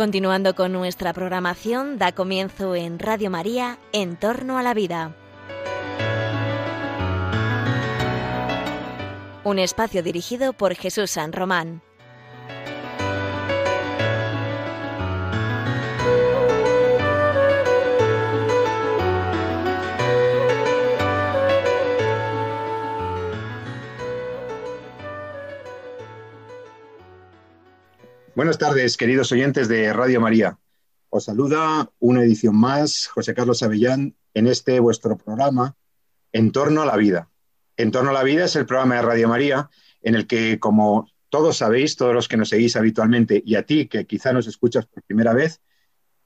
Continuando 0.00 0.54
con 0.54 0.72
nuestra 0.72 1.12
programación, 1.12 1.98
da 1.98 2.12
comienzo 2.12 2.74
en 2.74 2.98
Radio 2.98 3.28
María, 3.28 3.78
En 3.92 4.16
torno 4.16 4.56
a 4.56 4.62
la 4.62 4.72
vida. 4.72 5.14
Un 9.44 9.58
espacio 9.58 10.02
dirigido 10.02 10.54
por 10.54 10.74
Jesús 10.74 11.10
San 11.10 11.34
Román. 11.34 11.82
Buenas 28.40 28.56
tardes, 28.56 28.96
queridos 28.96 29.30
oyentes 29.32 29.68
de 29.68 29.92
Radio 29.92 30.18
María. 30.18 30.58
Os 31.10 31.24
saluda 31.24 31.92
una 31.98 32.22
edición 32.22 32.56
más, 32.56 33.06
José 33.08 33.34
Carlos 33.34 33.62
Avellán, 33.62 34.16
en 34.32 34.46
este 34.46 34.80
vuestro 34.80 35.18
programa, 35.18 35.76
En 36.32 36.50
torno 36.50 36.80
a 36.80 36.86
la 36.86 36.96
vida. 36.96 37.28
En 37.76 37.90
torno 37.90 38.08
a 38.08 38.12
la 38.14 38.22
vida 38.22 38.46
es 38.46 38.56
el 38.56 38.64
programa 38.64 38.94
de 38.94 39.02
Radio 39.02 39.28
María 39.28 39.68
en 40.00 40.14
el 40.14 40.26
que, 40.26 40.58
como 40.58 41.06
todos 41.28 41.58
sabéis, 41.58 41.96
todos 41.96 42.14
los 42.14 42.28
que 42.28 42.38
nos 42.38 42.48
seguís 42.48 42.76
habitualmente, 42.76 43.42
y 43.44 43.56
a 43.56 43.66
ti 43.66 43.88
que 43.88 44.06
quizá 44.06 44.32
nos 44.32 44.46
escuchas 44.46 44.86
por 44.86 45.02
primera 45.02 45.34
vez, 45.34 45.60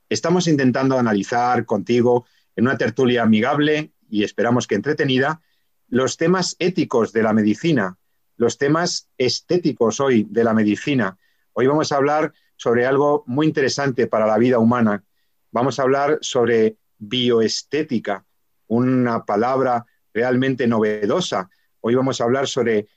estamos 0.09 0.47
intentando 0.47 0.97
analizar 0.97 1.67
contigo 1.67 2.27
en 2.55 2.69
una 2.69 2.79
tertulia 2.79 3.25
amigable 3.25 3.93
y 4.09 4.23
esperamos 4.23 4.69
que 4.69 4.77
entretenida 4.77 5.43
los 5.89 6.17
temas 6.17 6.55
éticos 6.61 7.13
de 7.13 7.25
la 7.25 7.33
medicina, 7.33 7.99
los 8.37 8.57
temas 8.57 9.09
estéticos 9.19 9.99
hoy 9.99 10.29
de 10.31 10.45
la 10.45 10.55
medicina, 10.55 11.19
Hoy 11.57 11.69
vamos 11.69 11.93
a 11.93 11.97
hablar 11.97 12.33
sobre 12.57 12.85
algo 12.85 13.23
muy 13.29 13.47
interesante 13.47 14.09
para 14.09 14.27
la 14.27 14.39
vida 14.39 14.59
humana. 14.59 15.05
Vamos 15.53 15.79
a 15.79 15.83
hablar 15.83 16.19
sobre 16.21 16.79
bioestética, 16.99 18.27
una 18.67 19.25
palabra 19.25 19.87
realmente 20.13 20.67
novedosa. 20.67 21.49
Hoy 21.81 21.95
vamos 21.95 22.21
a 22.21 22.25
hablar 22.25 22.49
sobre 22.49 22.89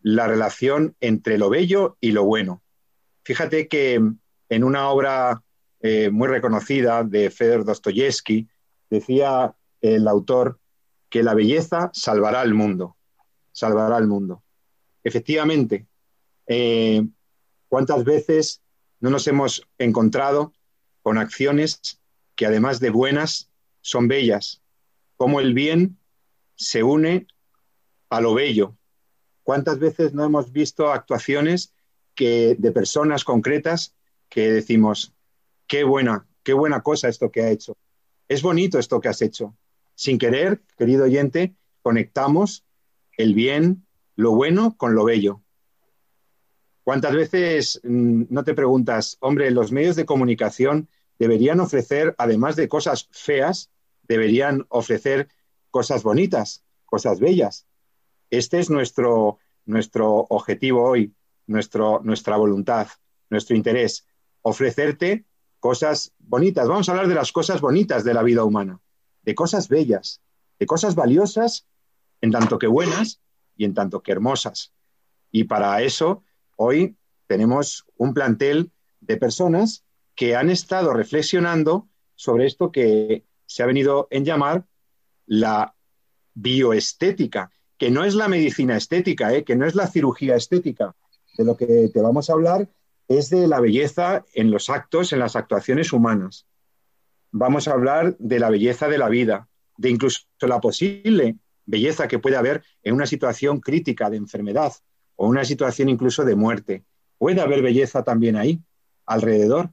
la 0.00 0.26
relación 0.26 0.96
entre 1.00 1.36
lo 1.36 1.50
bello 1.50 1.98
y 2.00 2.12
lo 2.12 2.24
bueno. 2.24 2.62
Fíjate 3.22 3.68
que 3.68 4.00
en 4.48 4.64
una 4.64 4.88
obra 4.88 5.42
eh, 5.80 6.08
muy 6.08 6.28
reconocida 6.28 7.04
de 7.04 7.28
Fedor 7.28 7.66
Dostoyevsky 7.66 8.48
decía 8.88 9.54
el 9.82 10.08
autor 10.08 10.58
que 11.10 11.22
la 11.22 11.34
belleza 11.34 11.90
salvará 11.92 12.40
al 12.40 12.54
mundo, 12.54 12.96
salvará 13.52 13.98
al 13.98 14.06
mundo. 14.06 14.42
Efectivamente, 15.04 15.86
eh, 16.46 17.06
¿Cuántas 17.68 18.04
veces 18.04 18.62
no 19.00 19.10
nos 19.10 19.26
hemos 19.26 19.66
encontrado 19.78 20.52
con 21.02 21.18
acciones 21.18 22.00
que 22.34 22.46
además 22.46 22.80
de 22.80 22.90
buenas 22.90 23.50
son 23.80 24.08
bellas? 24.08 24.62
Cómo 25.16 25.40
el 25.40 25.54
bien 25.54 25.98
se 26.54 26.82
une 26.82 27.26
a 28.10 28.20
lo 28.20 28.34
bello. 28.34 28.76
¿Cuántas 29.42 29.78
veces 29.78 30.12
no 30.12 30.24
hemos 30.24 30.52
visto 30.52 30.90
actuaciones 30.92 31.72
que, 32.14 32.56
de 32.58 32.72
personas 32.72 33.24
concretas 33.24 33.94
que 34.28 34.50
decimos, 34.50 35.12
qué 35.66 35.84
buena, 35.84 36.26
qué 36.42 36.52
buena 36.52 36.82
cosa 36.82 37.08
esto 37.08 37.30
que 37.30 37.42
ha 37.42 37.50
hecho? 37.50 37.76
Es 38.28 38.42
bonito 38.42 38.78
esto 38.78 39.00
que 39.00 39.08
has 39.08 39.22
hecho. 39.22 39.56
Sin 39.94 40.18
querer, 40.18 40.62
querido 40.76 41.04
oyente, 41.04 41.54
conectamos 41.82 42.64
el 43.16 43.34
bien, 43.34 43.86
lo 44.16 44.32
bueno 44.32 44.76
con 44.76 44.94
lo 44.94 45.04
bello. 45.04 45.42
¿Cuántas 46.86 47.16
veces 47.16 47.80
mm, 47.82 48.26
no 48.30 48.44
te 48.44 48.54
preguntas, 48.54 49.16
hombre, 49.18 49.50
los 49.50 49.72
medios 49.72 49.96
de 49.96 50.06
comunicación 50.06 50.88
deberían 51.18 51.58
ofrecer, 51.58 52.14
además 52.16 52.54
de 52.54 52.68
cosas 52.68 53.08
feas, 53.10 53.72
deberían 54.04 54.66
ofrecer 54.68 55.28
cosas 55.72 56.04
bonitas, 56.04 56.62
cosas 56.84 57.18
bellas? 57.18 57.66
Este 58.30 58.60
es 58.60 58.70
nuestro, 58.70 59.38
nuestro 59.64 60.26
objetivo 60.28 60.84
hoy, 60.84 61.12
nuestro, 61.48 62.02
nuestra 62.04 62.36
voluntad, 62.36 62.86
nuestro 63.30 63.56
interés, 63.56 64.06
ofrecerte 64.42 65.24
cosas 65.58 66.12
bonitas. 66.20 66.68
Vamos 66.68 66.88
a 66.88 66.92
hablar 66.92 67.08
de 67.08 67.16
las 67.16 67.32
cosas 67.32 67.60
bonitas 67.60 68.04
de 68.04 68.14
la 68.14 68.22
vida 68.22 68.44
humana, 68.44 68.80
de 69.22 69.34
cosas 69.34 69.68
bellas, 69.68 70.20
de 70.60 70.66
cosas 70.66 70.94
valiosas, 70.94 71.66
en 72.20 72.30
tanto 72.30 72.60
que 72.60 72.68
buenas 72.68 73.20
y 73.56 73.64
en 73.64 73.74
tanto 73.74 74.04
que 74.04 74.12
hermosas. 74.12 74.72
Y 75.32 75.44
para 75.44 75.82
eso 75.82 76.22
Hoy 76.56 76.96
tenemos 77.26 77.86
un 77.96 78.14
plantel 78.14 78.72
de 79.00 79.16
personas 79.16 79.84
que 80.14 80.34
han 80.34 80.50
estado 80.50 80.92
reflexionando 80.92 81.88
sobre 82.14 82.46
esto 82.46 82.72
que 82.72 83.24
se 83.44 83.62
ha 83.62 83.66
venido 83.66 84.08
en 84.10 84.24
llamar 84.24 84.66
la 85.26 85.74
bioestética, 86.34 87.50
que 87.78 87.90
no 87.90 88.04
es 88.04 88.14
la 88.14 88.28
medicina 88.28 88.76
estética, 88.76 89.34
¿eh? 89.34 89.44
que 89.44 89.56
no 89.56 89.66
es 89.66 89.74
la 89.74 89.86
cirugía 89.86 90.36
estética. 90.36 90.94
De 91.36 91.44
lo 91.44 91.56
que 91.56 91.90
te 91.92 92.00
vamos 92.00 92.30
a 92.30 92.32
hablar 92.32 92.68
es 93.08 93.28
de 93.30 93.46
la 93.46 93.60
belleza 93.60 94.24
en 94.34 94.50
los 94.50 94.70
actos, 94.70 95.12
en 95.12 95.18
las 95.18 95.36
actuaciones 95.36 95.92
humanas. 95.92 96.46
Vamos 97.30 97.68
a 97.68 97.72
hablar 97.72 98.16
de 98.18 98.40
la 98.40 98.48
belleza 98.48 98.88
de 98.88 98.98
la 98.98 99.10
vida, 99.10 99.48
de 99.76 99.90
incluso 99.90 100.20
la 100.40 100.60
posible 100.60 101.36
belleza 101.66 102.08
que 102.08 102.18
puede 102.18 102.36
haber 102.36 102.62
en 102.82 102.94
una 102.94 103.06
situación 103.06 103.60
crítica 103.60 104.08
de 104.08 104.16
enfermedad, 104.16 104.72
o 105.16 105.26
una 105.26 105.44
situación 105.44 105.88
incluso 105.88 106.24
de 106.24 106.36
muerte. 106.36 106.84
Puede 107.18 107.40
haber 107.40 107.62
belleza 107.62 108.02
también 108.02 108.36
ahí, 108.36 108.60
alrededor. 109.06 109.70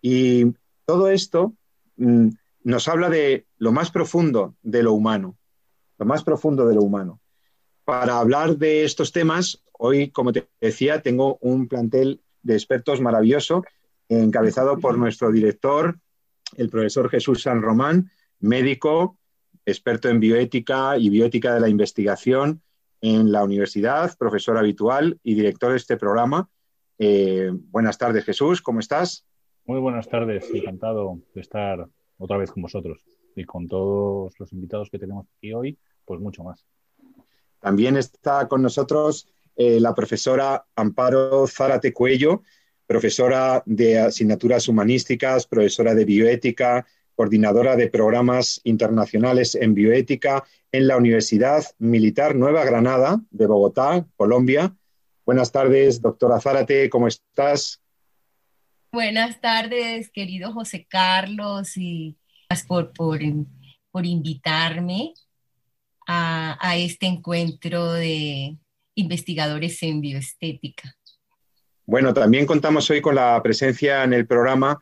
Y 0.00 0.54
todo 0.84 1.08
esto 1.08 1.54
mm, 1.96 2.28
nos 2.62 2.88
habla 2.88 3.08
de 3.10 3.46
lo 3.58 3.72
más 3.72 3.90
profundo 3.90 4.54
de 4.62 4.82
lo 4.82 4.92
humano, 4.92 5.36
lo 5.98 6.06
más 6.06 6.22
profundo 6.22 6.66
de 6.66 6.74
lo 6.74 6.82
humano. 6.82 7.20
Para 7.84 8.18
hablar 8.18 8.56
de 8.56 8.84
estos 8.84 9.12
temas, 9.12 9.62
hoy, 9.72 10.10
como 10.10 10.32
te 10.32 10.48
decía, 10.60 11.02
tengo 11.02 11.38
un 11.40 11.68
plantel 11.68 12.22
de 12.42 12.54
expertos 12.54 13.00
maravilloso, 13.00 13.64
encabezado 14.08 14.78
por 14.78 14.98
nuestro 14.98 15.32
director, 15.32 15.98
el 16.56 16.70
profesor 16.70 17.10
Jesús 17.10 17.42
San 17.42 17.62
Román, 17.62 18.10
médico, 18.40 19.18
experto 19.66 20.08
en 20.08 20.20
bioética 20.20 20.98
y 20.98 21.08
bioética 21.08 21.54
de 21.54 21.60
la 21.60 21.68
investigación, 21.68 22.62
en 23.04 23.30
la 23.30 23.44
universidad, 23.44 24.16
profesor 24.16 24.56
habitual 24.56 25.20
y 25.22 25.34
director 25.34 25.72
de 25.72 25.76
este 25.76 25.98
programa. 25.98 26.48
Eh, 26.98 27.50
buenas 27.52 27.98
tardes, 27.98 28.24
Jesús, 28.24 28.62
¿cómo 28.62 28.80
estás? 28.80 29.26
Muy 29.66 29.78
buenas 29.78 30.08
tardes, 30.08 30.48
encantado 30.54 31.18
de 31.34 31.40
estar 31.42 31.86
otra 32.16 32.38
vez 32.38 32.50
con 32.50 32.62
vosotros 32.62 33.04
y 33.36 33.44
con 33.44 33.68
todos 33.68 34.32
los 34.38 34.50
invitados 34.54 34.88
que 34.88 34.98
tenemos 34.98 35.26
aquí 35.36 35.52
hoy, 35.52 35.78
pues 36.06 36.18
mucho 36.18 36.44
más. 36.44 36.64
También 37.60 37.98
está 37.98 38.48
con 38.48 38.62
nosotros 38.62 39.28
eh, 39.54 39.80
la 39.80 39.94
profesora 39.94 40.64
Amparo 40.74 41.46
Zárate 41.46 41.92
Cuello, 41.92 42.40
profesora 42.86 43.62
de 43.66 43.98
asignaturas 43.98 44.66
humanísticas, 44.66 45.46
profesora 45.46 45.94
de 45.94 46.06
bioética, 46.06 46.86
coordinadora 47.14 47.76
de 47.76 47.88
programas 47.88 48.60
internacionales 48.64 49.54
en 49.54 49.74
bioética 49.74 50.44
en 50.72 50.88
la 50.88 50.96
Universidad 50.96 51.64
Militar 51.78 52.34
Nueva 52.34 52.64
Granada 52.64 53.20
de 53.30 53.46
Bogotá, 53.46 54.06
Colombia. 54.16 54.74
Buenas 55.24 55.52
tardes, 55.52 56.02
doctora 56.02 56.40
Zárate, 56.40 56.90
¿cómo 56.90 57.08
estás? 57.08 57.80
Buenas 58.92 59.40
tardes, 59.40 60.10
querido 60.10 60.52
José 60.52 60.86
Carlos, 60.88 61.76
y 61.76 62.16
gracias 62.48 62.66
por, 62.66 62.92
por, 62.92 63.20
invitarme 64.04 65.14
a, 66.06 66.58
a 66.60 66.76
este 66.76 67.06
encuentro 67.06 67.92
de 67.92 68.56
investigadores 68.94 69.82
en 69.82 70.00
bioestética. 70.00 70.94
Bueno, 71.86 72.14
también 72.14 72.46
contamos 72.46 72.88
hoy 72.90 73.00
con 73.00 73.14
la 73.14 73.40
presencia 73.42 74.04
en 74.04 74.12
el 74.12 74.26
programa 74.26 74.78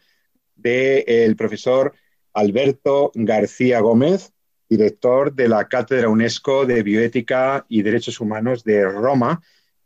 del 0.54 1.36
profesor 1.36 1.94
Alberto 2.34 3.12
García 3.14 3.81
Gómez, 3.81 4.32
director 4.69 5.34
de 5.34 5.49
la 5.49 5.69
Cátedra 5.69 6.08
UNESCO 6.08 6.64
de 6.67 6.82
Bioética 6.82 7.67
y 7.69 7.82
Derechos 7.82 8.20
Humanos 8.20 8.64
de 8.64 8.84
Roma, 8.84 9.43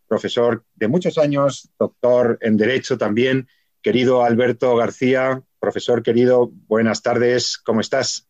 profesor 0.07 0.65
de 0.75 0.89
muchos 0.89 1.19
años, 1.19 1.71
doctor 1.79 2.39
en 2.41 2.57
Derecho 2.57 2.97
también. 2.97 3.49
Querido 3.83 4.25
Alberto 4.25 4.75
García, 4.77 5.43
profesor 5.61 6.03
querido, 6.03 6.51
buenas 6.69 7.03
tardes, 7.03 7.59
¿cómo 7.59 7.81
estás? 7.81 8.29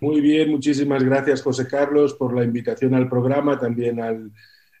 Muy 0.00 0.20
bien, 0.20 0.50
muchísimas 0.50 1.02
gracias 1.02 1.42
José 1.42 1.66
Carlos 1.66 2.14
por 2.14 2.34
la 2.34 2.44
invitación 2.44 2.94
al 2.94 3.08
programa, 3.08 3.58
también 3.58 4.00
al, 4.00 4.32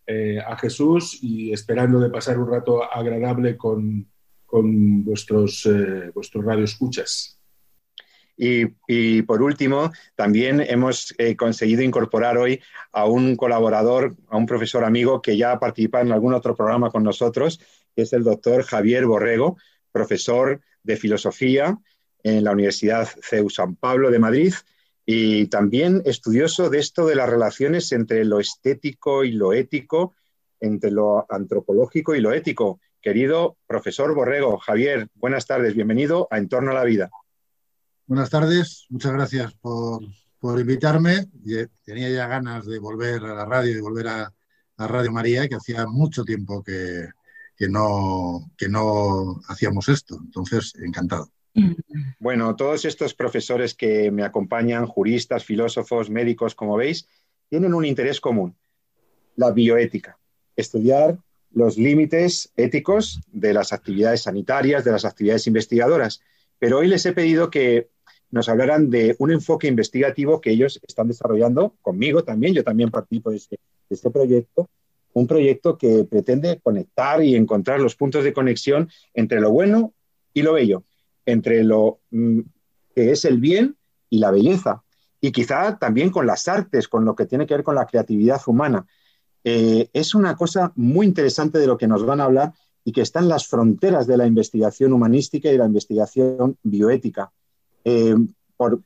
eh, 0.06 0.38
a 0.38 0.56
Jesús 0.56 1.18
y 1.20 1.52
esperando 1.52 1.98
de 1.98 2.10
pasar 2.10 2.38
un 2.38 2.48
rato 2.48 2.84
agradable 2.84 3.56
con, 3.56 4.06
vuestros, 4.50 5.66
eh, 5.66 6.10
vuestros 6.14 6.44
radioescuchas. 6.44 7.35
Y, 8.36 9.22
por 9.22 9.42
último, 9.42 9.90
también 10.14 10.60
hemos 10.60 11.14
eh, 11.18 11.36
conseguido 11.36 11.82
incorporar 11.82 12.36
hoy 12.36 12.60
a 12.92 13.06
un 13.06 13.34
colaborador, 13.34 14.14
a 14.28 14.36
un 14.36 14.46
profesor 14.46 14.84
amigo 14.84 15.22
que 15.22 15.36
ya 15.36 15.58
participa 15.58 16.02
en 16.02 16.12
algún 16.12 16.34
otro 16.34 16.54
programa 16.54 16.90
con 16.90 17.02
nosotros, 17.02 17.60
que 17.94 18.02
es 18.02 18.12
el 18.12 18.24
doctor 18.24 18.62
Javier 18.62 19.06
Borrego, 19.06 19.56
profesor 19.90 20.60
de 20.82 20.96
Filosofía 20.96 21.78
en 22.22 22.44
la 22.44 22.52
Universidad 22.52 23.08
CEU 23.22 23.48
San 23.48 23.76
Pablo 23.76 24.10
de 24.10 24.18
Madrid 24.18 24.52
y 25.06 25.46
también 25.46 26.02
estudioso 26.04 26.68
de 26.68 26.80
esto 26.80 27.06
de 27.06 27.14
las 27.14 27.30
relaciones 27.30 27.92
entre 27.92 28.24
lo 28.24 28.40
estético 28.40 29.24
y 29.24 29.32
lo 29.32 29.52
ético, 29.52 30.14
entre 30.60 30.90
lo 30.90 31.24
antropológico 31.30 32.14
y 32.14 32.20
lo 32.20 32.32
ético. 32.32 32.80
Querido 33.00 33.56
profesor 33.68 34.14
Borrego, 34.14 34.58
Javier, 34.58 35.08
buenas 35.14 35.46
tardes, 35.46 35.74
bienvenido 35.74 36.26
a 36.30 36.38
Entorno 36.38 36.72
a 36.72 36.74
la 36.74 36.84
Vida. 36.84 37.08
Buenas 38.08 38.30
tardes, 38.30 38.86
muchas 38.88 39.12
gracias 39.12 39.52
por, 39.54 40.00
invitarme. 40.60 41.26
Eh, 41.44 41.66
tenía 41.84 42.08
ya 42.08 42.28
ganas 42.28 42.64
de 42.64 42.78
volver 42.78 43.20
a 43.24 43.34
la 43.34 43.44
radio, 43.44 43.74
de 43.74 43.80
volver 43.80 44.06
a, 44.06 44.32
Radio 44.78 45.10
María, 45.10 45.48
que 45.48 45.56
hacía 45.56 45.86
mucho 45.86 46.22
tiempo 46.22 46.62
que, 46.62 47.08
no, 47.68 48.52
que 48.56 48.68
no 48.68 49.40
hacíamos 49.48 49.88
esto. 49.88 50.20
Entonces, 50.22 50.74
encantado. 50.76 51.32
Bueno, 52.20 52.54
todos 52.54 52.84
estos 52.84 53.12
profesores 53.12 53.74
que 53.74 54.12
me 54.12 54.22
acompañan, 54.22 54.86
juristas, 54.86 55.44
filósofos, 55.44 56.08
médicos, 56.08 56.54
como 56.54 56.76
veis, 56.76 57.08
tienen 57.48 57.74
un 57.74 57.84
interés 57.84 58.20
común, 58.20 58.54
la 59.34 59.50
bioética, 59.50 60.16
estudiar 60.54 61.18
los 61.50 61.76
límites 61.76 62.52
éticos 62.56 63.20
de 63.32 63.52
las 63.52 63.72
actividades 63.72 64.22
sanitarias, 64.22 64.84
de 64.84 64.92
las 64.92 65.04
actividades 65.04 65.48
investigadoras. 65.48 66.20
Pero 66.60 66.78
hoy 66.78 66.86
les 66.86 67.04
he 67.06 67.12
pedido 67.12 67.50
que 67.50 67.88
nos 68.36 68.48
hablarán 68.48 68.90
de 68.90 69.16
un 69.18 69.32
enfoque 69.32 69.66
investigativo 69.66 70.40
que 70.40 70.50
ellos 70.50 70.78
están 70.86 71.08
desarrollando 71.08 71.74
conmigo 71.82 72.22
también, 72.22 72.54
yo 72.54 72.62
también 72.62 72.90
participo 72.90 73.30
de 73.30 73.36
este, 73.36 73.58
este 73.90 74.10
proyecto, 74.10 74.68
un 75.12 75.26
proyecto 75.26 75.78
que 75.78 76.04
pretende 76.04 76.60
conectar 76.62 77.24
y 77.24 77.34
encontrar 77.34 77.80
los 77.80 77.96
puntos 77.96 78.22
de 78.22 78.32
conexión 78.32 78.90
entre 79.14 79.40
lo 79.40 79.50
bueno 79.50 79.94
y 80.32 80.42
lo 80.42 80.52
bello, 80.52 80.84
entre 81.24 81.64
lo 81.64 82.00
mm, 82.10 82.40
que 82.94 83.10
es 83.10 83.24
el 83.24 83.40
bien 83.40 83.76
y 84.10 84.18
la 84.18 84.30
belleza, 84.30 84.84
y 85.20 85.32
quizá 85.32 85.78
también 85.78 86.10
con 86.10 86.26
las 86.26 86.46
artes, 86.48 86.86
con 86.86 87.04
lo 87.04 87.16
que 87.16 87.26
tiene 87.26 87.46
que 87.46 87.54
ver 87.54 87.64
con 87.64 87.74
la 87.74 87.86
creatividad 87.86 88.40
humana. 88.46 88.86
Eh, 89.42 89.88
es 89.92 90.14
una 90.14 90.36
cosa 90.36 90.72
muy 90.76 91.06
interesante 91.06 91.58
de 91.58 91.66
lo 91.66 91.78
que 91.78 91.88
nos 91.88 92.04
van 92.04 92.20
a 92.20 92.24
hablar 92.24 92.52
y 92.84 92.92
que 92.92 93.00
está 93.00 93.20
en 93.20 93.28
las 93.28 93.46
fronteras 93.48 94.06
de 94.06 94.16
la 94.16 94.26
investigación 94.26 94.92
humanística 94.92 95.48
y 95.48 95.52
de 95.52 95.58
la 95.58 95.66
investigación 95.66 96.56
bioética. 96.62 97.32
Eh, 97.88 98.16
por, 98.56 98.82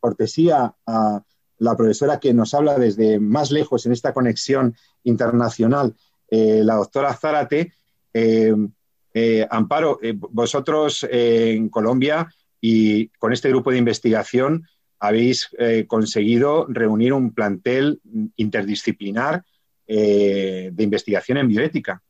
cortesía 0.00 0.74
a 0.84 1.22
la 1.58 1.76
profesora 1.76 2.18
que 2.18 2.34
nos 2.34 2.52
habla 2.52 2.80
desde 2.80 3.20
más 3.20 3.52
lejos 3.52 3.86
en 3.86 3.92
esta 3.92 4.12
conexión 4.12 4.74
internacional, 5.04 5.94
eh, 6.28 6.62
la 6.64 6.74
doctora 6.74 7.14
Zárate, 7.14 7.72
eh, 8.12 9.46
Amparo, 9.50 10.00
vosotros 10.30 11.06
en 11.08 11.68
Colombia 11.68 12.28
y 12.60 13.06
con 13.20 13.32
este 13.32 13.50
grupo 13.50 13.70
de 13.70 13.78
investigación 13.78 14.66
habéis 14.98 15.48
conseguido 15.86 16.66
reunir 16.68 17.12
un 17.12 17.32
plantel 17.32 18.00
interdisciplinar 18.36 19.44
de 19.86 20.74
investigación 20.76 21.38
en 21.38 21.48
bioética. 21.48 22.02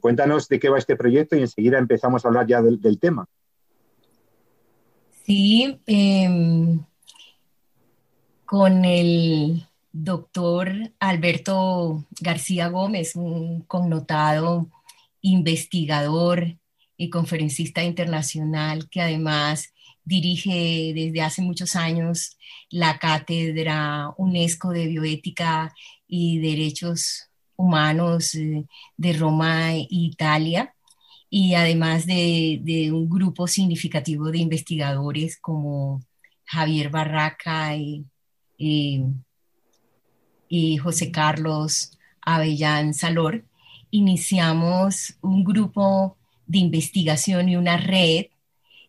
cuéntanos 0.00 0.48
de 0.48 0.58
qué 0.58 0.68
va 0.68 0.78
este 0.78 0.96
proyecto 0.96 1.36
y 1.36 1.40
enseguida 1.40 1.78
empezamos 1.78 2.24
a 2.24 2.28
hablar 2.28 2.46
ya 2.46 2.62
del 2.62 2.98
tema. 2.98 3.28
Sí, 5.32 5.80
em, 5.86 6.84
con 8.44 8.84
el 8.84 9.66
doctor 9.90 10.92
Alberto 11.00 12.04
García 12.20 12.68
Gómez, 12.68 13.16
un 13.16 13.62
connotado 13.62 14.68
investigador 15.22 16.58
y 16.98 17.08
conferencista 17.08 17.82
internacional 17.82 18.90
que 18.90 19.00
además 19.00 19.72
dirige 20.04 20.92
desde 20.94 21.22
hace 21.22 21.40
muchos 21.40 21.76
años 21.76 22.36
la 22.68 22.98
cátedra 22.98 24.10
UNESCO 24.18 24.68
de 24.72 24.86
Bioética 24.86 25.74
y 26.06 26.40
Derechos 26.40 27.30
Humanos 27.56 28.34
eh, 28.34 28.66
de 28.98 29.12
Roma, 29.14 29.70
Italia 29.88 30.74
y 31.34 31.54
además 31.54 32.04
de, 32.04 32.90
un 32.92 33.08
grupo 33.08 33.48
significativo 33.48 34.30
de 34.30 34.36
investigadores 34.36 35.38
como 35.40 36.02
Javier 36.44 36.90
Barraca 36.90 37.74
y, 37.74 38.04
José 40.82 41.10
Carlos 41.10 41.98
Avellán 42.20 42.92
Salor, 42.92 43.46
iniciamos 43.90 45.14
un 45.22 45.42
grupo 45.42 46.18
de 46.46 46.58
investigación 46.58 47.48
y 47.48 47.56
una 47.56 47.78
red 47.78 48.26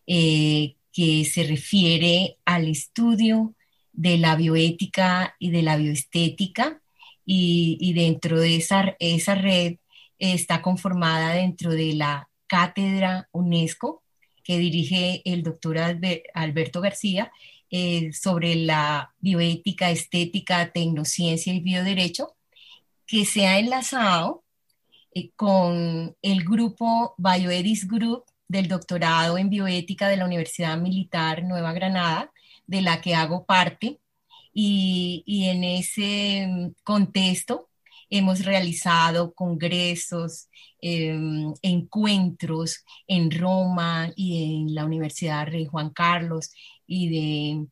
eh, 0.06 0.76
que 0.92 1.24
se 1.24 1.44
refiere 1.44 2.36
al 2.44 2.68
estudio 2.68 3.54
de 3.94 4.18
la 4.18 4.36
bioética 4.36 5.34
y 5.38 5.50
de 5.50 5.62
la 5.62 5.78
bioestética 5.78 6.82
y, 7.24 7.94
dentro 7.94 8.38
de 8.38 8.56
esa, 8.56 8.96
esa 8.98 9.34
red 9.34 9.76
está 10.18 10.60
conformada 10.60 11.32
dentro 11.32 11.70
de 11.70 11.94
la 11.94 12.28
cátedra 12.46 13.28
UNESCO 13.32 14.02
que 14.44 14.58
dirige 14.58 15.22
el 15.24 15.42
doctor 15.42 15.78
Alberto 16.34 16.80
García 16.80 17.32
eh, 17.70 18.12
sobre 18.12 18.54
la 18.54 19.12
bioética, 19.18 19.90
estética, 19.90 20.70
tecnociencia 20.70 21.52
y 21.52 21.60
bioderecho, 21.60 22.36
que 23.06 23.24
se 23.24 23.46
ha 23.46 23.58
enlazado 23.58 24.44
eh, 25.14 25.30
con 25.34 26.14
el 26.22 26.44
grupo 26.44 27.14
Bioedis 27.18 27.88
Group 27.88 28.24
del 28.46 28.68
doctorado 28.68 29.38
en 29.38 29.50
bioética 29.50 30.08
de 30.08 30.18
la 30.18 30.26
Universidad 30.26 30.78
Militar 30.78 31.42
Nueva 31.42 31.72
Granada, 31.72 32.30
de 32.66 32.82
la 32.82 33.00
que 33.00 33.14
hago 33.14 33.44
parte. 33.44 33.98
Y, 34.52 35.24
y 35.26 35.48
en 35.48 35.64
ese 35.64 36.74
contexto 36.84 37.68
hemos 38.10 38.44
realizado 38.44 39.32
congresos, 39.34 40.48
Em, 40.86 41.54
encuentros 41.62 42.84
en 43.08 43.30
Roma 43.30 44.12
y 44.16 44.66
en 44.66 44.74
la 44.74 44.84
Universidad 44.84 45.46
Rey 45.46 45.64
Juan 45.64 45.88
Carlos 45.88 46.50
y 46.86 47.08
de 47.08 47.66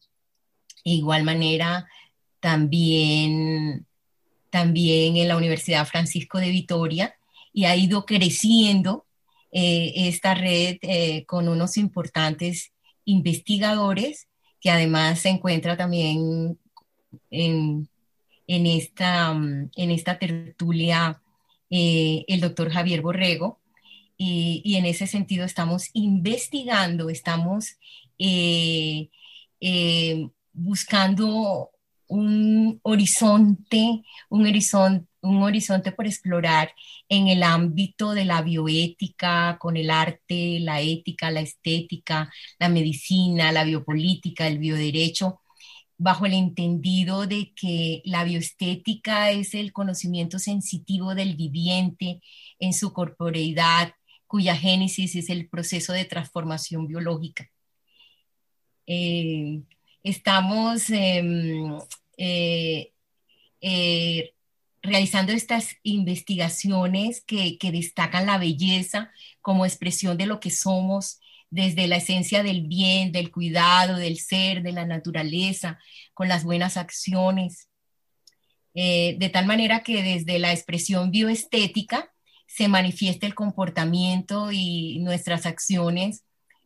igual 0.84 1.22
manera 1.22 1.86
también, 2.40 3.86
también 4.48 5.18
en 5.18 5.28
la 5.28 5.36
Universidad 5.36 5.86
Francisco 5.86 6.38
de 6.38 6.48
Vitoria 6.48 7.14
y 7.52 7.66
ha 7.66 7.76
ido 7.76 8.06
creciendo 8.06 9.04
eh, 9.52 9.92
esta 9.94 10.32
red 10.32 10.78
eh, 10.80 11.26
con 11.26 11.50
unos 11.50 11.76
importantes 11.76 12.72
investigadores 13.04 14.26
que 14.58 14.70
además 14.70 15.18
se 15.18 15.28
encuentra 15.28 15.76
también 15.76 16.58
en, 17.30 17.90
en, 18.46 18.66
esta, 18.66 19.30
en 19.32 19.90
esta 19.90 20.18
tertulia 20.18 21.20
eh, 21.70 22.24
el 22.28 22.40
doctor 22.40 22.70
Javier 22.70 23.00
Borrego, 23.02 23.62
y, 24.24 24.76
en 24.76 24.86
ese 24.86 25.06
sentido 25.06 25.44
estamos 25.44 25.88
investigando, 25.94 27.10
estamos 27.10 27.76
eh, 28.18 29.08
eh, 29.60 30.28
buscando 30.52 31.70
un 32.06 32.78
horizonte, 32.82 34.02
un 34.28 34.46
horizonte, 34.46 35.06
un 35.22 35.42
horizonte 35.42 35.92
por 35.92 36.06
explorar 36.06 36.72
en 37.08 37.28
el 37.28 37.42
ámbito 37.42 38.12
de 38.12 38.24
la 38.24 38.42
bioética, 38.42 39.56
con 39.58 39.76
el 39.76 39.90
arte, 39.90 40.58
la 40.60 40.80
ética, 40.80 41.30
la 41.30 41.40
estética, 41.40 42.30
la 42.58 42.68
medicina, 42.68 43.52
la 43.52 43.64
biopolítica, 43.64 44.46
el 44.46 44.58
bioderecho, 44.58 45.40
bajo 46.02 46.26
el 46.26 46.34
entendido 46.34 47.28
de 47.28 47.52
que 47.54 48.02
la 48.04 48.24
bioestética 48.24 49.30
es 49.30 49.54
el 49.54 49.72
conocimiento 49.72 50.40
sensitivo 50.40 51.14
del 51.14 51.36
viviente 51.36 52.20
en 52.58 52.72
su 52.72 52.92
corporeidad, 52.92 53.94
cuya 54.26 54.56
génesis 54.56 55.14
es 55.14 55.30
el 55.30 55.48
proceso 55.48 55.92
de 55.92 56.04
transformación 56.04 56.88
biológica. 56.88 57.48
Eh, 58.86 59.62
estamos 60.02 60.90
em, 60.90 61.78
eh, 62.16 62.92
eh, 63.60 64.34
realizando 64.82 65.32
estas 65.32 65.76
investigaciones 65.84 67.22
que, 67.24 67.58
que 67.58 67.70
destacan 67.70 68.26
la 68.26 68.38
belleza 68.38 69.12
como 69.40 69.64
expresión 69.66 70.16
de 70.16 70.26
lo 70.26 70.40
que 70.40 70.50
somos 70.50 71.20
desde 71.52 71.86
la 71.86 71.96
esencia 71.96 72.42
del 72.42 72.66
bien, 72.66 73.12
del 73.12 73.30
cuidado, 73.30 73.96
del 73.96 74.16
ser, 74.16 74.62
de 74.62 74.72
la 74.72 74.86
naturaleza, 74.86 75.78
con 76.14 76.26
las 76.26 76.44
buenas 76.44 76.78
acciones, 76.78 77.68
eh, 78.74 79.16
de 79.18 79.28
tal 79.28 79.44
manera 79.46 79.82
que 79.82 80.02
desde 80.02 80.38
la 80.38 80.50
expresión 80.50 81.10
bioestética 81.10 82.10
se 82.46 82.68
manifiesta 82.68 83.26
el 83.26 83.34
comportamiento 83.34 84.50
y 84.50 84.98
nuestras 85.00 85.44
acciones 85.44 86.24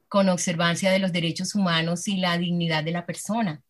con 0.08 0.28
observancia 0.28 0.92
de 0.92 1.00
los 1.00 1.12
derechos 1.12 1.56
humanos 1.56 2.06
y 2.06 2.18
la 2.18 2.38
dignidad 2.38 2.84
de 2.84 2.92
la 2.92 3.06
persona. 3.06 3.62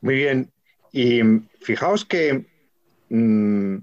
Muy 0.00 0.14
bien. 0.14 0.50
Y 0.92 1.20
fijaos 1.60 2.06
que 2.06 2.46
mm, 3.10 3.76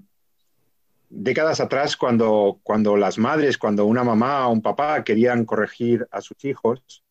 décadas 1.08 1.60
atrás, 1.60 1.96
cuando, 1.96 2.60
cuando 2.62 2.96
las 2.96 3.18
madres, 3.18 3.58
cuando 3.58 3.84
una 3.84 4.04
mamá 4.04 4.46
o 4.46 4.52
un 4.52 4.62
papá 4.62 5.04
querían 5.04 5.44
corregir 5.44 6.06
a 6.10 6.20
sus 6.20 6.44
hijos, 6.44 7.04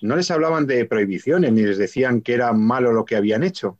no 0.00 0.16
les 0.16 0.30
hablaban 0.30 0.66
de 0.66 0.84
prohibiciones 0.84 1.52
ni 1.52 1.62
les 1.62 1.78
decían 1.78 2.22
que 2.22 2.34
era 2.34 2.52
malo 2.52 2.92
lo 2.92 3.04
que 3.04 3.16
habían 3.16 3.42
hecho. 3.42 3.78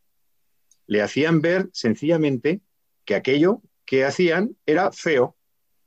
Le 0.86 1.02
hacían 1.02 1.40
ver 1.40 1.68
sencillamente 1.72 2.60
que 3.04 3.14
aquello 3.14 3.60
que 3.84 4.04
hacían 4.04 4.56
era 4.64 4.92
feo. 4.92 5.36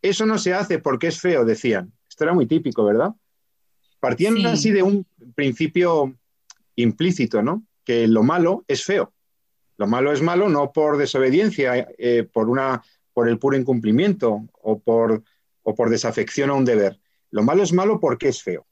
Eso 0.01 0.25
no 0.25 0.37
se 0.37 0.53
hace 0.53 0.79
porque 0.79 1.07
es 1.07 1.19
feo, 1.19 1.45
decían. 1.45 1.93
Esto 2.07 2.25
era 2.25 2.33
muy 2.33 2.45
típico, 2.45 2.83
¿verdad? 2.85 3.11
Partían 3.99 4.45
así 4.45 4.71
de 4.71 4.83
un 4.83 5.05
principio 5.35 6.15
implícito, 6.75 7.41
¿no? 7.41 7.63
Que 7.83 8.07
lo 8.07 8.21
malo 8.21 8.63
es 8.67 8.83
feo. 8.83 9.13
Lo 9.77 9.87
malo 9.87 10.11
es 10.11 10.21
malo 10.21 10.49
no 10.49 10.71
por 10.71 10.97
desobediencia, 10.97 11.87
eh, 11.97 12.27
por, 12.31 12.49
una, 12.49 12.83
por 13.15 13.29
el 13.29 13.39
puro 13.39 13.55
incumplimiento 13.55 14.45
o 14.61 14.79
por, 14.79 15.23
o 15.63 15.73
por 15.73 15.89
desafección 15.89 16.49
a 16.49 16.53
un 16.53 16.65
deber. 16.65 16.99
Lo 17.31 17.43
malo 17.43 17.63
es 17.63 17.71
malo 17.71 18.01
porque 18.01 18.27
es 18.27 18.43
feo. 18.43 18.67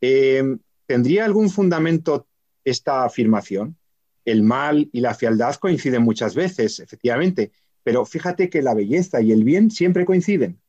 Eh, 0.00 0.42
¿Tendría 0.86 1.24
algún 1.24 1.48
fundamento 1.48 2.26
esta 2.64 3.04
afirmación? 3.04 3.78
El 4.24 4.42
mal 4.42 4.90
y 4.92 5.00
la 5.00 5.14
fealdad 5.14 5.54
coinciden 5.54 6.02
muchas 6.02 6.34
veces, 6.34 6.80
efectivamente, 6.80 7.52
pero 7.84 8.04
fíjate 8.04 8.50
que 8.50 8.60
la 8.60 8.74
belleza 8.74 9.20
y 9.20 9.30
el 9.30 9.44
bien 9.44 9.70
siempre 9.70 10.04
coinciden. 10.04 10.60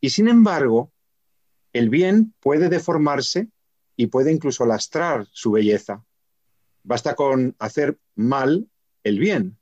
Y 0.00 0.10
sin 0.10 0.28
embargo, 0.28 0.92
el 1.72 1.90
bien 1.90 2.34
puede 2.38 2.68
deformarse 2.68 3.48
y 3.96 4.06
puede 4.06 4.30
incluso 4.30 4.64
lastrar 4.64 5.26
su 5.32 5.50
belleza. 5.50 6.04
Basta 6.84 7.16
con 7.16 7.56
hacer 7.58 7.98
mal 8.14 8.68
el 9.02 9.18
bien. 9.18 9.58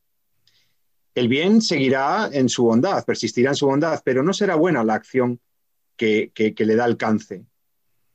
El 1.14 1.28
bien 1.28 1.60
seguirá 1.60 2.30
en 2.32 2.48
su 2.48 2.64
bondad, 2.64 3.04
persistirá 3.04 3.50
en 3.50 3.56
su 3.56 3.66
bondad, 3.66 4.00
pero 4.04 4.22
no 4.22 4.32
será 4.32 4.54
buena 4.54 4.84
la 4.84 4.94
acción 4.94 5.40
que, 5.96 6.32
le 6.56 6.76
da 6.76 6.84
alcance. 6.84 7.44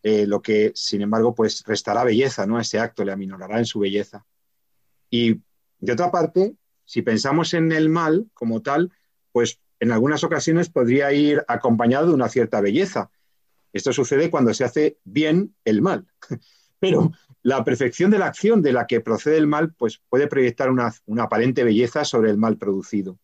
Eh, 0.01 0.25
lo 0.27 0.41
que, 0.41 0.71
sin 0.75 1.01
embargo, 1.01 1.33
pues 1.35 1.63
restará 1.65 2.03
belleza 2.03 2.45
¿no? 2.45 2.57
a 2.57 2.61
ese 2.61 2.79
acto, 2.79 3.03
le 3.03 3.11
aminorará 3.11 3.57
en 3.57 3.65
su 3.65 3.79
belleza. 3.79 4.25
Y 5.09 5.41
de 5.79 5.93
otra 5.93 6.11
parte, 6.11 6.55
si 6.85 7.01
pensamos 7.01 7.53
en 7.53 7.71
el 7.71 7.89
mal 7.89 8.29
como 8.33 8.61
tal, 8.61 8.91
pues 9.31 9.59
en 9.79 9.91
algunas 9.91 10.23
ocasiones 10.23 10.69
podría 10.69 11.11
ir 11.11 11.43
acompañado 11.47 12.07
de 12.07 12.13
una 12.13 12.29
cierta 12.29 12.61
belleza. 12.61 13.09
Esto 13.73 13.91
sucede 13.91 14.29
cuando 14.29 14.53
se 14.53 14.63
hace 14.63 14.99
bien 15.03 15.53
el 15.65 15.81
mal. 15.81 16.07
Pero 16.79 17.11
la 17.45 17.63
perfección 17.63 18.09
de 18.09 18.17
la 18.17 18.25
acción 18.25 18.63
de 18.63 18.73
la 18.73 18.87
que 18.87 19.01
procede 19.01 19.37
el 19.37 19.45
mal, 19.45 19.71
pues 19.71 20.01
puede 20.09 20.25
proyectar 20.25 20.71
una, 20.71 20.91
aparente 21.19 21.63
belleza 21.63 22.03
sobre 22.03 22.31
el 22.31 22.39
mal 22.39 22.57
producido. 22.57 23.19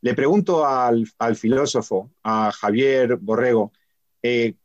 Le 0.00 0.14
pregunto 0.14 0.66
al, 0.66 1.06
filósofo, 1.36 2.10
a 2.24 2.50
Javier 2.50 3.18
Borrego, 3.18 3.72
eh, 4.20 4.56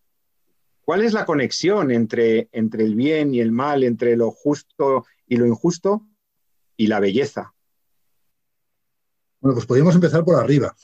¿Cuál 0.81 1.03
es 1.03 1.13
la 1.13 1.25
conexión 1.25 1.91
entre, 1.91 2.49
el 2.51 2.95
bien 2.95 3.33
y 3.33 3.39
el 3.39 3.51
mal, 3.51 3.83
entre 3.83 4.15
lo 4.15 4.29
justo 4.29 5.05
y 5.27 5.37
lo 5.37 5.47
injusto 5.47 6.05
y 6.77 6.87
la 6.87 6.99
belleza? 6.99 7.53
Bueno, 9.41 9.55
pues 9.55 9.65
podríamos 9.65 9.95
empezar 9.95 10.23
por 10.23 10.35
arriba. 10.35 10.75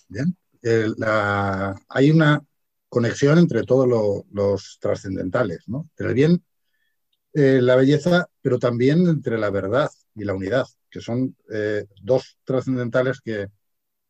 hay 1.90 2.12
una 2.12 2.44
conexión 2.90 3.38
entre 3.38 3.64
todos 3.64 4.26
los 4.32 4.80
trascendentales, 4.80 5.68
¿no? 5.68 5.88
El 5.98 6.14
bien, 6.16 6.44
eh, 7.34 7.60
la 7.62 7.76
belleza, 7.76 8.28
pero 8.42 8.60
también 8.60 9.08
entre 9.08 9.38
la 9.38 9.50
verdad 9.50 9.90
y 10.16 10.24
la 10.24 10.34
unidad, 10.34 10.66
que 10.90 11.02
son 11.02 11.36
eh, 11.52 11.86
dos 12.02 12.38
trascendentales 12.44 13.22
que, 13.22 13.48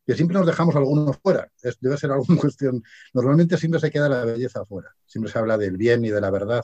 que 0.06 0.16
siempre 0.16 0.38
nos 0.38 0.48
dejamos 0.48 0.76
algunos 0.76 1.18
fuera. 1.18 1.50
debe 1.80 1.98
ser 1.98 2.12
alguna 2.12 2.40
cuestión. 2.42 2.84
Normalmente 3.14 3.58
siempre 3.58 3.80
se 3.80 3.92
queda 3.92 4.10
la 4.10 4.26
belleza 4.26 4.66
fuera. 4.66 4.96
Siempre 5.06 5.32
se 5.32 5.40
habla 5.40 5.58
del 5.58 5.78
bien 5.78 6.04
y 6.06 6.10
de 6.10 6.22
la 6.22 6.32
verdad 6.32 6.64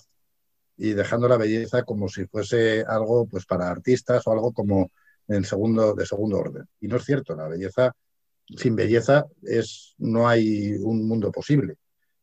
y 0.77 0.93
dejando 0.93 1.27
la 1.27 1.37
belleza 1.37 1.83
como 1.83 2.07
si 2.07 2.25
fuese 2.27 2.85
algo 2.87 3.27
pues 3.27 3.45
para 3.45 3.69
artistas 3.69 4.25
o 4.27 4.31
algo 4.31 4.53
como 4.53 4.91
en 5.27 5.43
segundo, 5.43 5.93
de 5.93 6.05
segundo 6.05 6.37
orden. 6.37 6.67
Y 6.79 6.87
no 6.87 6.97
es 6.97 7.03
cierto, 7.03 7.35
la 7.35 7.47
belleza, 7.47 7.93
sin 8.45 8.75
belleza 8.75 9.25
es, 9.41 9.95
no 9.97 10.29
hay 10.29 10.73
un 10.79 11.07
mundo 11.07 11.31
posible. 11.31 11.73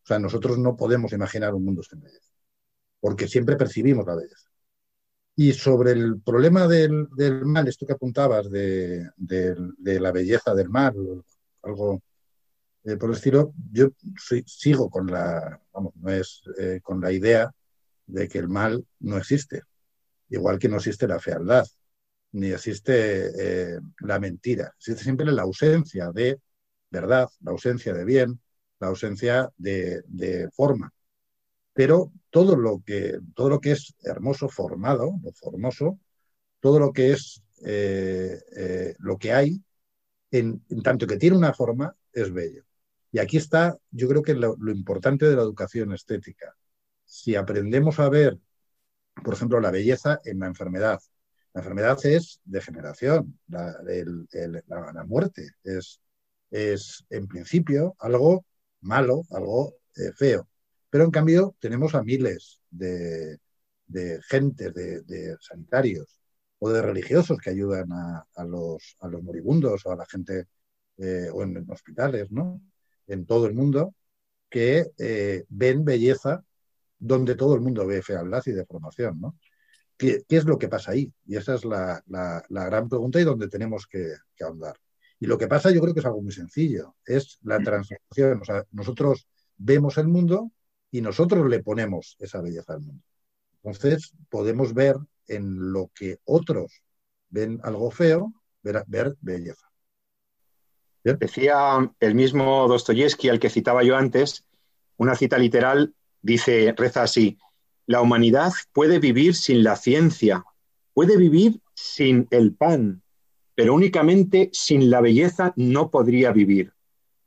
O 0.05 0.07
sea, 0.07 0.19
nosotros 0.19 0.59
no 0.59 0.76
podemos 0.76 1.12
imaginar 1.12 1.55
un 1.55 1.64
mundo 1.64 1.83
sin 1.83 2.00
belleza, 2.00 2.31
porque 3.04 3.28
siempre 3.28 3.56
percibimos 3.56 4.06
la 4.06 4.14
belleza. 4.14 4.49
Y 5.37 5.52
sobre 5.52 5.90
el 5.90 6.23
problema 6.23 6.66
del, 6.66 7.06
mal, 7.44 7.68
esto 7.68 7.87
que 7.87 7.92
apuntabas 7.92 8.50
de, 8.50 9.11
la 9.18 10.11
belleza 10.11 10.54
del 10.54 10.70
mal, 10.70 10.94
algo 11.61 12.00
eh, 12.82 12.96
por 12.96 13.11
el 13.11 13.16
estilo, 13.16 13.52
yo 13.70 13.90
sigo 14.46 14.88
con 14.88 15.08
la, 15.08 15.61
vamos, 15.75 15.94
no 15.96 16.11
es 16.12 16.44
eh, 16.58 16.80
con 16.82 16.99
la 16.99 17.12
idea 17.12 17.52
de 18.06 18.26
que 18.26 18.38
el 18.38 18.49
mal 18.49 18.82
no 19.00 19.18
existe, 19.18 19.64
igual 20.30 20.58
que 20.58 20.70
no 20.70 20.76
existe 20.76 21.06
la 21.06 21.20
fealdad, 21.20 21.66
ni 22.32 22.52
existe 22.52 23.75
eh, 23.75 23.80
la 24.00 24.18
mentira, 24.18 24.73
existe 24.78 25.02
siempre 25.02 25.30
la 25.30 25.42
ausencia 25.42 26.11
de 26.11 26.40
verdad, 26.88 27.28
la 27.42 27.50
ausencia 27.50 27.92
de 27.92 28.04
bien, 28.06 28.40
la 28.80 28.87
ausencia 28.87 29.50
de 29.58 30.49
forma. 30.54 30.90
Pero 31.75 32.12
todo 32.31 32.57
lo 32.57 32.83
que, 32.85 33.19
todo 33.35 33.50
lo 33.50 33.61
que 33.61 33.73
es 33.73 33.95
hermoso, 34.02 34.49
formado, 34.49 35.21
lo 35.23 35.33
formoso, 35.33 35.99
todo 36.61 36.78
lo 36.78 36.93
que 36.93 37.12
es 37.12 37.43
eh, 37.64 38.40
eh, 38.57 38.95
lo 38.99 39.19
que 39.19 39.33
hay, 39.33 39.62
en, 40.31 40.64
tanto 40.83 41.07
que 41.07 41.16
tiene 41.16 41.37
una 41.37 41.52
forma, 41.52 41.95
es 42.12 42.33
bello. 42.33 42.64
Y 43.12 43.19
aquí 43.19 43.37
está, 43.37 43.76
yo 43.90 44.09
creo 44.09 44.23
que 44.23 44.35
lo, 44.35 44.57
importante 44.71 45.26
de 45.26 45.37
la 45.37 45.43
educación 45.43 45.93
estética. 45.93 46.57
Si 47.04 47.37
aprendemos 47.37 48.00
a 48.00 48.09
ver, 48.09 48.38
por 49.25 49.35
ejemplo, 49.35 49.61
la 49.61 49.71
belleza 49.71 50.21
en 50.25 50.40
la 50.40 50.47
enfermedad, 50.47 51.00
la 51.52 51.61
enfermedad 51.61 51.99
es 52.04 52.40
degeneración, 52.45 53.38
la, 53.49 55.04
muerte 55.07 55.50
es, 55.62 56.00
es, 56.50 57.04
en 57.11 57.28
principio, 57.28 57.95
algo 58.00 58.45
malo, 58.81 59.23
algo 59.31 59.76
eh, 59.97 60.12
feo. 60.16 60.49
Pero 60.95 61.07
en 61.07 61.11
cambio 61.11 61.57
tenemos 61.59 61.97
a 61.97 62.05
miles 62.05 62.61
de, 62.71 63.41
de 63.85 64.21
gente, 64.23 64.71
de, 64.71 65.37
sanitarios 65.41 66.21
o 66.61 66.71
de 66.71 66.83
religiosos 66.83 67.37
que 67.39 67.51
ayudan 67.51 67.91
a, 67.91 68.45
los, 68.45 68.97
a 69.01 69.09
los, 69.09 69.21
moribundos 69.21 69.85
o 69.87 69.91
a 69.91 69.97
la 69.97 70.07
gente 70.07 70.47
eh, 70.99 71.31
o 71.33 71.43
en, 71.43 71.69
hospitales, 71.69 72.31
¿no? 72.31 72.63
En 73.09 73.27
todo 73.27 73.49
el 73.49 73.55
mundo, 73.55 73.93
que 74.49 74.93
eh, 74.97 75.45
ven 75.49 75.85
belleza 75.85 76.45
donde 76.97 77.35
todo 77.35 77.57
el 77.57 77.61
mundo 77.61 77.85
ve 77.89 78.01
fealdad 78.01 78.45
y 78.47 78.53
deformación, 78.53 79.21
¿no? 79.21 79.37
¿Qué, 79.97 80.25
es 80.29 80.45
lo 80.45 80.61
que 80.61 80.69
pasa 80.69 80.93
ahí? 80.93 81.13
Y 81.27 81.35
esa 81.35 81.57
es 81.57 81.65
la, 81.65 82.05
gran 82.49 82.89
pregunta 82.89 83.21
y 83.21 83.25
donde 83.25 83.49
tenemos 83.49 83.89
que, 83.89 84.15
que, 84.37 84.45
ahondar. 84.45 84.77
Y 85.19 85.27
lo 85.27 85.39
que 85.39 85.49
pasa 85.49 85.73
yo 85.73 85.81
creo 85.81 85.93
que 85.93 85.99
es 85.99 86.07
algo 86.07 86.23
muy 86.23 86.31
sencillo, 86.31 86.95
es 87.05 87.41
la 87.43 87.59
transformación. 87.59 88.43
O 88.43 88.45
sea, 88.45 88.63
nosotros 88.71 89.27
vemos 89.57 89.99
el 89.99 90.07
mundo 90.07 90.53
y 90.95 91.01
nosotros 91.01 91.51
le 91.51 91.61
ponemos 91.61 92.15
esa 92.21 92.41
belleza 92.41 92.75
al 92.75 92.83
mundo. 92.83 93.03
Entonces 93.65 94.13
podemos 94.31 94.75
ver 94.75 94.95
en 95.27 95.73
lo 95.73 95.91
que 95.93 96.21
otros 96.23 96.83
ven 97.31 97.59
algo 97.65 97.91
feo, 97.91 98.33
ver, 98.63 99.17
belleza. 99.21 99.69
Decía 101.03 101.93
el 101.99 102.15
mismo 102.15 102.69
Dostoyevsky 102.69 103.29
al 103.29 103.41
que 103.41 103.51
citaba 103.51 103.83
yo 103.83 103.97
antes, 103.97 104.45
una 104.97 105.17
cita 105.17 105.37
literal, 105.37 105.97
dice, 106.23 106.73
reza 106.77 107.03
así, 107.03 107.39
la 107.87 108.01
humanidad 108.01 108.53
puede 108.73 109.01
vivir 109.01 109.35
sin 109.35 109.65
la 109.65 109.75
ciencia, 109.75 110.45
puede 110.93 111.17
vivir 111.17 111.61
sin 111.75 112.29
el 112.31 112.55
pan, 112.55 113.03
pero 113.57 113.75
únicamente 113.75 114.49
sin 114.53 114.91
la 114.91 115.01
belleza 115.01 115.55
no 115.57 115.91
podría 115.91 116.31
vivir, 116.31 116.73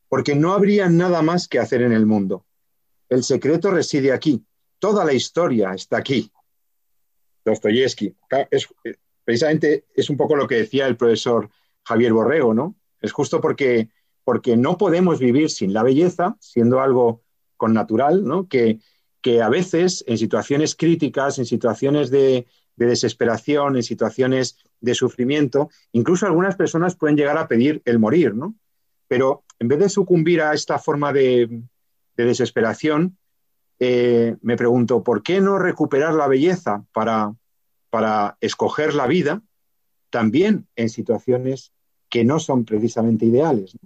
porque 0.07 0.35
no 0.35 0.53
habría 0.53 0.87
nada 0.87 1.21
más 1.21 1.49
que 1.49 1.59
hacer 1.59 1.81
en 1.81 1.91
el 1.91 2.05
mundo. 2.05 2.46
El 3.09 3.23
secreto 3.23 3.71
reside 3.71 4.11
aquí. 4.11 4.43
Toda 4.79 5.05
la 5.05 5.13
historia 5.13 5.73
está 5.73 5.97
aquí. 5.97 6.31
Dostoyevsky. 7.45 8.15
Es, 8.51 8.67
precisamente 9.23 9.85
es 9.95 10.09
un 10.09 10.17
poco 10.17 10.35
lo 10.35 10.47
que 10.47 10.55
decía 10.55 10.87
el 10.87 10.97
profesor 10.97 11.49
Javier 11.83 12.13
Borrego, 12.13 12.53
¿no? 12.53 12.75
Es 13.01 13.11
justo 13.11 13.39
porque, 13.39 13.89
porque 14.23 14.57
no 14.57 14.77
podemos 14.77 15.19
vivir 15.19 15.49
sin 15.49 15.73
la 15.73 15.83
belleza, 15.83 16.35
siendo 16.39 16.81
algo 16.81 17.23
con 17.55 17.73
natural, 17.73 18.25
¿no? 18.25 18.47
Que, 18.47 18.79
que 19.21 19.41
a 19.41 19.49
veces 19.49 20.03
en 20.07 20.17
situaciones 20.17 20.75
críticas, 20.75 21.39
en 21.39 21.45
situaciones 21.45 22.11
de, 22.11 22.45
de 22.75 22.85
desesperación, 22.85 23.75
en 23.75 23.83
situaciones 23.83 24.57
de 24.79 24.93
sufrimiento, 24.93 25.69
incluso 25.91 26.25
algunas 26.25 26.55
personas 26.55 26.95
pueden 26.95 27.17
llegar 27.17 27.37
a 27.37 27.47
pedir 27.47 27.81
el 27.85 27.99
morir, 27.99 28.35
¿no? 28.35 28.55
Pero 29.07 29.43
en 29.59 29.67
vez 29.67 29.79
de 29.79 29.89
sucumbir 29.89 30.41
a 30.41 30.53
esta 30.53 30.77
forma 30.77 31.11
de, 31.11 31.63
de 32.17 32.25
desesperación, 32.25 33.17
eh, 33.79 34.35
me 34.41 34.57
pregunto, 34.57 35.03
¿por 35.03 35.21
qué 35.21 35.39
no 35.39 35.59
recuperar 35.59 36.13
la 36.15 36.27
belleza 36.27 36.83
para, 36.91 37.33
para 37.89 38.37
escoger 38.41 38.95
la 38.95 39.07
vida 39.07 39.43
también 40.09 40.67
en 40.75 40.89
situaciones 40.89 41.73
que 42.09 42.25
no 42.25 42.39
son 42.39 42.65
precisamente 42.65 43.25
ideales? 43.25 43.77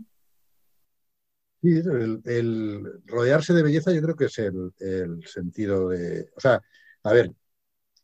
Sí, 1.62 1.82
el, 2.26 3.04
rodearse 3.06 3.54
de 3.54 3.64
belleza 3.64 3.92
yo 3.92 4.02
creo 4.02 4.16
que 4.16 4.26
es 4.26 4.40
el, 4.40 5.24
sentido 5.28 5.90
de... 5.90 6.30
O 6.36 6.40
sea, 6.40 6.62
a 7.04 7.14
ver, 7.14 7.32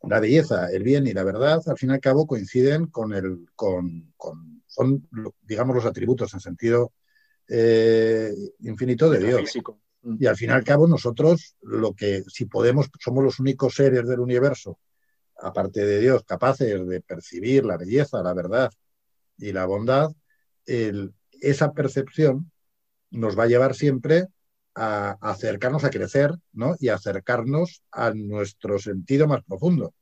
la 0.04 0.20
belleza, 0.20 0.70
el 0.72 0.84
bien 0.84 1.08
y 1.08 1.14
la 1.14 1.24
verdad, 1.24 1.62
al 1.66 1.78
fin 1.78 1.90
y 1.90 1.94
al 1.94 2.00
cabo 2.00 2.28
coinciden 2.28 2.88
con 2.88 3.14
el... 3.14 3.48
Con, 3.56 4.14
son, 4.68 5.08
digamos, 5.42 5.76
los 5.76 5.86
atributos 5.86 6.34
en 6.34 6.40
sentido 6.40 6.92
eh, 7.48 8.32
infinito 8.60 9.10
de 9.10 9.20
Dios. 9.26 9.58
Y 10.04 10.26
al 10.26 10.38
fin 10.38 10.50
y 10.50 10.54
al 10.54 10.64
cabo 10.64 10.88
nosotros, 10.88 11.56
lo 11.62 11.94
que, 11.94 12.24
si 12.28 12.46
podemos, 12.46 12.90
somos 13.00 13.24
los 13.24 13.40
únicos 13.40 13.76
seres 13.76 14.08
del 14.08 14.20
universo, 14.20 14.80
aparte 15.40 15.86
de 15.86 16.00
Dios, 16.00 16.24
capaces 16.24 16.88
de 16.88 17.02
percibir 17.02 17.66
la 17.66 17.78
belleza, 17.78 18.24
la 18.24 18.34
verdad 18.34 18.72
y 19.38 19.52
la 19.52 19.66
bondad, 19.66 20.12
esa 20.66 21.72
percepción 21.74 22.52
nos 23.12 23.38
va 23.38 23.44
a 23.44 23.48
llevar 23.48 23.76
siempre 23.76 24.28
a, 24.76 25.18
acercarnos 25.22 25.84
a 25.84 25.90
crecer 25.90 26.32
¿no? 26.54 26.76
y 26.80 26.90
acercarnos 26.90 27.84
a 27.92 28.12
nuestro 28.12 28.80
sentido 28.80 29.28
más 29.28 29.44
profundo. 29.44 29.94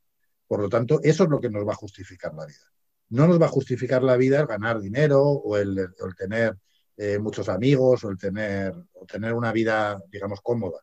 Por 0.46 0.60
lo 0.60 0.68
tanto, 0.68 1.00
eso 1.02 1.24
es 1.24 1.30
lo 1.30 1.40
que 1.40 1.50
nos 1.50 1.66
va 1.66 1.72
a 1.72 1.76
justificar 1.76 2.34
la 2.34 2.46
vida. 2.46 2.72
No 3.08 3.26
nos 3.26 3.40
va 3.40 3.46
a 3.46 3.50
justificar 3.50 4.02
la 4.02 4.16
vida 4.16 4.40
el 4.40 4.46
ganar 4.46 4.80
dinero 4.80 5.22
o 5.22 5.56
el, 5.56 5.88
tener 6.16 6.56
eh, 6.96 7.18
muchos 7.18 7.48
amigos 7.48 8.04
o 8.04 8.10
el 8.10 8.18
tener, 8.18 8.72
o 8.94 9.06
tener 9.06 9.34
una 9.34 9.52
vida, 9.52 10.00
digamos, 10.10 10.40
cómoda. 10.40 10.80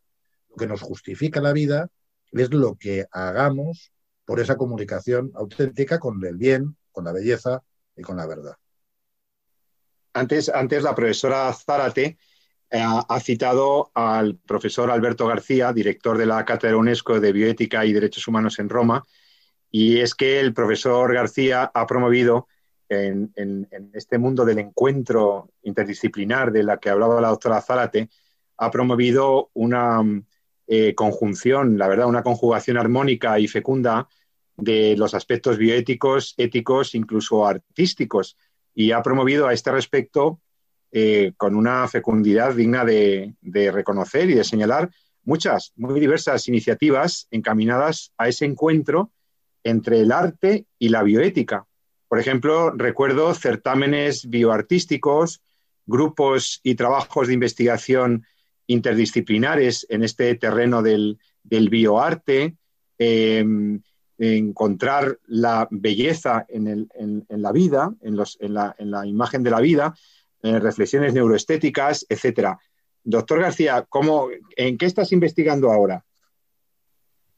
Lo 0.50 0.56
que 0.56 0.68
nos 0.68 0.82
justifica 0.82 1.42
la 1.42 1.54
vida 1.54 1.90
es 2.32 2.52
lo 2.54 2.76
que 2.76 3.06
hagamos 3.12 3.92
por 4.26 4.40
esa 4.40 4.56
comunicación 4.56 5.32
auténtica 5.36 6.00
con 6.00 6.24
el 6.26 6.38
bien, 6.38 6.76
con 6.92 7.06
la 7.06 7.12
belleza 7.12 7.62
y 7.96 8.02
con 8.02 8.18
la 8.18 8.28
verdad. 8.28 8.56
Antes, 10.14 10.50
antes 10.50 10.84
la 10.84 10.94
profesora 10.94 11.52
Zárate 11.54 12.18
eh, 12.70 12.84
ha 12.84 13.20
citado 13.20 13.92
al 13.96 14.38
profesor 14.38 14.92
Alberto 14.92 15.28
García, 15.28 15.74
director 15.74 16.18
de 16.18 16.28
la 16.28 16.46
Cátedra 16.46 16.78
UNESCO 16.78 17.20
de 17.20 17.32
Bioética 17.32 17.86
y 17.86 17.94
Derechos 17.94 18.28
Humanos 18.28 18.60
en 18.60 18.70
Roma, 18.70 19.04
y 19.72 20.00
es 20.00 20.14
que 20.14 20.40
el 20.40 20.54
profesor 20.54 21.14
García 21.14 21.72
ha 21.74 21.88
promovido 21.88 22.48
en, 22.90 23.68
este 23.94 24.18
mundo 24.18 24.46
del 24.46 24.60
encuentro 24.60 25.50
interdisciplinar 25.64 26.52
de 26.52 26.64
la 26.64 26.78
que 26.78 26.90
hablaba 26.90 27.22
la 27.22 27.30
doctora 27.30 27.62
Zárate, 27.62 28.10
ha 28.58 28.72
promovido 28.72 29.50
una 29.54 30.02
eh, 30.68 30.94
conjunción, 30.96 31.78
la 31.78 31.88
verdad, 31.88 32.08
una 32.08 32.24
conjugación 32.24 32.78
armónica 32.78 33.40
y 33.40 33.48
fecunda 33.48 34.08
de 34.58 34.96
los 34.98 35.14
aspectos 35.14 35.58
bioéticos, 35.58 36.36
éticos, 36.38 36.96
incluso 36.96 37.46
artísticos 37.46 38.38
y 38.76 38.92
ha 38.92 39.02
promovido 39.02 39.48
a 39.48 39.54
este 39.54 39.72
respecto 39.72 40.40
eh, 40.92 41.34
con 41.38 41.56
una 41.56 41.88
fecundidad 41.88 42.54
digna 42.54 42.86
de, 42.86 43.36
reconocer 43.72 44.30
y 44.30 44.36
de 44.36 44.44
señalar 44.44 44.92
muchas, 45.24 45.74
muy 45.76 46.00
diversas 46.00 46.48
iniciativas 46.48 47.28
encaminadas 47.32 48.14
a 48.18 48.28
ese 48.28 48.46
encuentro 48.46 49.12
entre 49.64 50.02
el 50.02 50.12
arte 50.12 50.66
y 50.78 50.90
la 50.90 51.04
bioética. 51.04 51.66
Por 52.14 52.20
ejemplo, 52.20 52.70
recuerdo 52.70 53.34
certámenes 53.34 54.30
bioartísticos, 54.30 55.42
grupos 55.88 56.60
y 56.62 56.76
trabajos 56.76 57.28
de 57.28 57.34
investigación 57.34 58.28
interdisciplinares 58.68 59.88
en 59.90 60.04
este 60.04 60.36
terreno 60.36 60.84
del, 60.84 61.18
bioarte, 61.42 62.56
em, 63.00 63.82
encontrar 64.20 65.18
la 65.26 65.68
belleza 65.72 66.46
en, 66.50 66.88
la 67.30 67.52
vida, 67.52 67.92
en, 68.02 68.54
la, 68.54 69.08
imagen 69.08 69.42
de 69.42 69.50
la 69.50 69.60
vida, 69.60 69.96
reflexiones 70.44 71.16
neuroestéticas, 71.16 72.06
etcétera. 72.08 72.60
Doctor 73.04 73.40
García, 73.40 73.88
¿cómo, 73.90 74.28
¿en 74.56 74.78
qué 74.78 74.86
estás 74.86 75.12
investigando 75.14 75.72
ahora? 75.72 76.06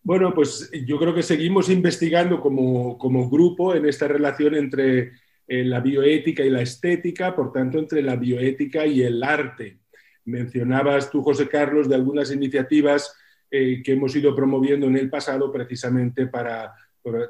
Bueno, 0.05 0.35
pues 0.35 0.69
yo 0.85 0.99
creo 0.99 1.15
que 1.15 1.23
seguimos 1.23 1.67
investigando 1.67 2.39
como, 2.39 3.27
grupo 3.27 3.73
en 3.73 3.87
esta 3.87 4.07
relación 4.07 4.53
entre 4.53 5.13
eh, 5.47 5.63
la 5.65 5.79
bioética 5.79 6.45
y 6.45 6.51
la 6.51 6.61
estética, 6.61 7.35
por 7.35 7.51
tanto, 7.51 7.79
entre 7.79 8.03
la 8.03 8.15
bioética 8.15 8.85
y 8.85 9.01
el 9.01 9.23
arte. 9.23 9.79
Mencionabas 10.25 11.09
tú, 11.09 11.23
José 11.23 11.49
Carlos, 11.49 11.89
de 11.89 11.95
algunas 11.95 12.31
iniciativas 12.31 13.17
eh, 13.49 13.81
que 13.83 13.93
hemos 13.93 14.15
ido 14.15 14.35
promoviendo 14.35 14.85
en 14.85 14.95
el 14.95 15.09
pasado 15.09 15.51
precisamente 15.51 16.27
para, 16.27 16.71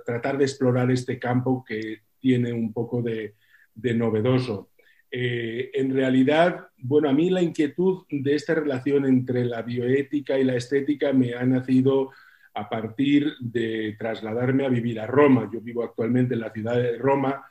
tratar 0.05 0.37
de 0.37 0.43
explorar 0.43 0.91
este 0.91 1.17
campo 1.17 1.63
que 1.65 2.01
tiene 2.19 2.51
un 2.51 2.73
poco 2.73 3.01
de, 3.01 3.35
novedoso. 3.73 4.71
Eh, 5.09 5.71
en 5.75 5.93
realidad, 5.93 6.67
bueno, 6.75 7.07
a 7.07 7.13
mí 7.13 7.29
la 7.29 7.41
inquietud 7.41 8.03
de 8.09 8.35
esta 8.35 8.53
relación 8.53 9.05
entre 9.05 9.45
la 9.45 9.61
bioética 9.61 10.37
y 10.37 10.43
la 10.43 10.57
estética 10.57 11.13
me 11.13 11.35
ha 11.35 11.45
nacido 11.45 12.11
a 12.55 12.69
partir 12.69 13.33
de 13.39 13.95
trasladarme 13.99 14.65
a 14.65 14.69
vivir 14.69 14.99
a 14.99 15.07
Roma. 15.07 15.49
Yo 15.51 15.61
vivo 15.61 15.83
actualmente 15.83 16.33
en 16.33 16.39
la 16.39 16.51
ciudad 16.51 16.75
de 16.75 16.97
Roma, 16.97 17.45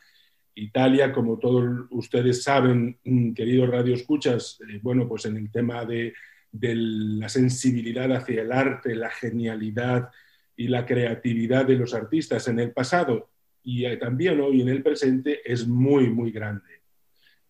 Italia, 0.55 1.13
como 1.13 1.39
todos 1.39 1.87
ustedes 1.91 2.43
saben, 2.43 2.99
mm, 3.05 3.33
queridos 3.33 3.69
radioescuchas, 3.69 4.59
eh, 4.69 4.79
bueno, 4.83 5.07
pues 5.07 5.27
en 5.27 5.37
el 5.37 5.51
tema 5.51 5.85
de 5.85 6.15
de 6.55 6.73
la 6.77 7.29
sensibilidad 7.29 8.13
hacia 8.13 8.43
el 8.43 8.53
arte, 8.53 8.95
la 8.95 9.11
genialidad 9.11 10.11
y 10.57 10.69
la 10.69 10.87
creatividad 10.87 11.67
de 11.67 11.75
los 11.75 11.95
artistas 11.95 12.47
en 12.47 12.61
el 12.61 12.71
pasado 12.71 13.29
y 13.65 13.85
eh, 13.87 13.97
también 13.97 14.41
hoy 14.41 14.61
en 14.61 14.69
el 14.69 14.81
presente 14.81 15.41
es 15.45 15.67
muy, 15.67 16.09
muy 16.11 16.31
grande. 16.31 16.83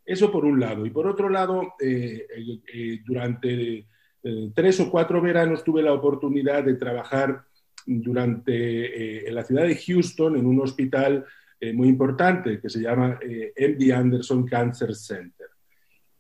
Eso 0.07 0.33
por 0.33 0.47
un 0.47 0.59
lado. 0.59 0.87
Y 0.87 0.90
por 0.90 1.07
otro 1.07 1.29
lado, 1.29 1.75
eh, 1.79 2.27
eh, 4.25 4.51
tres 4.55 4.81
o 4.81 4.91
cuatro 4.91 5.21
veranos 5.21 5.63
tuve 5.63 5.83
la 5.83 5.93
oportunidad 5.93 6.65
de 6.65 6.75
trabajar 6.75 7.45
durante, 7.87 9.29
en 9.29 9.35
la 9.35 9.45
ciudad 9.45 9.65
de 9.65 9.77
Houston 9.77 10.37
en 10.37 10.47
un 10.47 10.61
hospital 10.61 11.27
muy 11.75 11.89
importante 11.89 12.61
que 12.61 12.69
se 12.69 12.81
llama 12.81 13.19
MD 13.23 13.93
Anderson 13.93 14.47
Cancer 14.47 14.95
Center. 14.95 15.49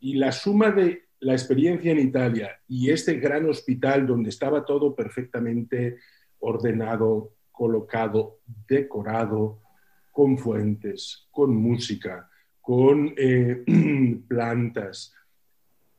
Y 0.00 0.14
la 0.14 0.30
suma 0.30 0.70
de 0.70 1.04
la 1.20 1.32
experiencia 1.32 1.92
en 1.92 2.00
Italia 2.00 2.60
y 2.68 2.90
este 2.90 3.14
gran 3.14 3.48
hospital 3.48 4.06
donde 4.06 4.28
estaba 4.28 4.64
todo 4.64 4.94
perfectamente 4.94 5.98
ordenado, 6.38 7.32
colocado, 7.50 8.40
decorado, 8.68 9.62
con 10.10 10.36
fuentes, 10.38 11.26
con 11.30 11.56
música, 11.56 12.28
con 12.60 13.14
eh, 13.16 13.64
plantas. 14.28 15.14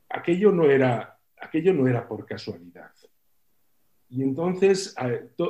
Aquello 0.09 0.51
no, 0.51 0.69
era, 0.69 1.14
aquello 1.45 1.73
no 1.73 1.87
era 1.87 2.07
por 2.07 2.25
casualidad. 2.25 2.91
Y 4.09 4.21
entonces 4.21 4.95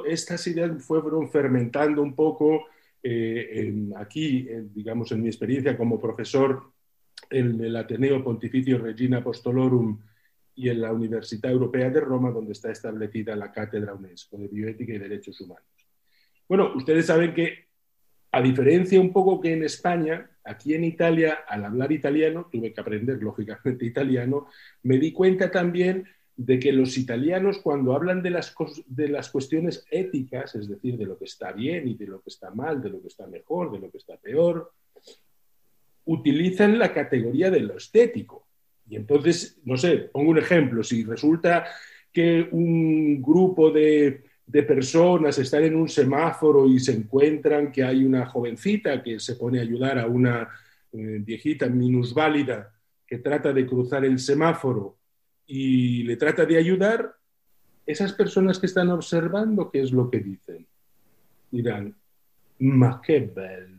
estas 0.06 0.48
ideas 0.48 0.84
fueron 0.84 1.30
fermentando 1.30 2.02
un 2.02 2.16
poco 2.16 2.66
eh, 3.04 3.90
aquí, 3.98 4.48
digamos, 4.74 5.12
en 5.12 5.22
mi 5.22 5.28
experiencia 5.28 5.78
como 5.78 6.00
profesor 6.00 6.72
en 7.30 7.60
el 7.64 7.76
Ateneo 7.76 8.24
Pontificio 8.24 8.78
Regina 8.78 9.18
Apostolorum 9.18 10.00
y 10.56 10.70
en 10.70 10.82
la 10.82 10.94
Universidad 10.94 11.52
Europea 11.52 11.90
de 11.90 12.00
Roma, 12.00 12.32
donde 12.32 12.54
está 12.54 12.72
establecida 12.72 13.36
la 13.36 13.52
Cátedra 13.52 13.94
UNESCO 13.94 14.38
de 14.38 14.48
Bioética 14.48 14.94
y 14.94 15.00
Derechos 15.00 15.40
Humanos. 15.42 15.68
Bueno, 16.48 16.74
ustedes 16.76 17.08
saben 17.08 17.34
que, 17.34 17.66
a 18.32 18.42
diferencia 18.42 19.00
un 19.00 19.12
poco 19.12 19.42
que 19.42 19.54
en 19.54 19.64
España, 19.64 20.30
aquí 20.46 20.74
en 20.74 20.84
Italia, 20.84 21.40
al 21.48 21.66
hablar 21.66 21.92
italiano, 21.92 22.48
tuve 22.52 22.74
que 22.74 22.82
aprender 22.82 23.22
lógicamente 23.22 23.86
italiano, 23.86 24.48
me 24.84 24.98
di 24.98 25.12
cuenta 25.12 25.52
también 25.52 26.08
de 26.38 26.60
que 26.60 26.74
los 26.74 26.98
italianos 26.98 27.60
cuando 27.60 27.96
hablan 27.96 28.22
de 28.22 28.30
las, 28.30 28.54
de 28.88 29.08
las 29.08 29.30
cuestiones 29.30 29.86
éticas, 29.90 30.54
es 30.56 30.68
decir, 30.68 30.98
de 30.98 31.06
lo 31.06 31.18
que 31.18 31.26
está 31.26 31.52
bien 31.54 31.88
y 31.88 31.96
de 31.96 32.08
lo 32.08 32.22
que 32.22 32.30
está 32.30 32.52
mal, 32.52 32.82
de 32.82 32.90
lo 32.90 33.02
que 33.02 33.08
está 33.08 33.26
mejor, 33.26 33.72
de 33.72 33.80
lo 33.80 33.90
que 33.90 33.98
está 33.98 34.18
peor, 34.18 34.72
utilizan 36.06 36.78
la 36.78 36.94
categoría 36.94 37.50
de 37.50 37.62
lo 37.62 37.78
estético. 37.78 38.48
Y 38.88 38.98
entonces, 38.98 39.60
no 39.64 39.78
sé, 39.78 40.10
pongo 40.12 40.32
un 40.32 40.38
ejemplo, 40.38 40.84
si 40.84 41.04
resulta 41.04 41.66
que 42.12 42.48
un 42.52 43.22
grupo 43.22 43.72
de, 43.72 44.25
personas 44.52 45.38
están 45.38 45.64
en 45.64 45.76
un 45.76 45.90
semáforo 45.90 46.68
y 46.68 46.80
se 46.80 46.94
encuentran 46.94 47.72
que 47.72 47.84
hay 47.84 48.04
una 48.04 48.26
jovencita 48.26 49.02
que 49.02 49.20
se 49.20 49.36
pone 49.36 49.60
a 49.60 49.64
ayudar 49.64 50.00
a 50.00 50.08
una 50.08 50.50
eh, 50.92 51.20
viejita 51.22 51.68
minusválida 51.68 52.74
que 53.06 53.18
trata 53.20 53.52
de 53.54 53.66
cruzar 53.66 54.06
el 54.06 54.20
semáforo 54.20 54.98
y 55.48 56.04
le 56.04 56.16
trata 56.16 56.46
de 56.46 56.58
ayudar, 56.58 57.16
esas 57.86 58.14
personas 58.14 58.58
que 58.58 58.66
están 58.66 58.90
observando, 58.90 59.70
¿qué 59.70 59.82
es 59.82 59.92
lo 59.92 60.10
que 60.10 60.20
dicen? 60.20 60.66
Dirán, 61.52 61.96
ma 62.58 63.00
qué 63.06 63.20
bello 63.20 63.76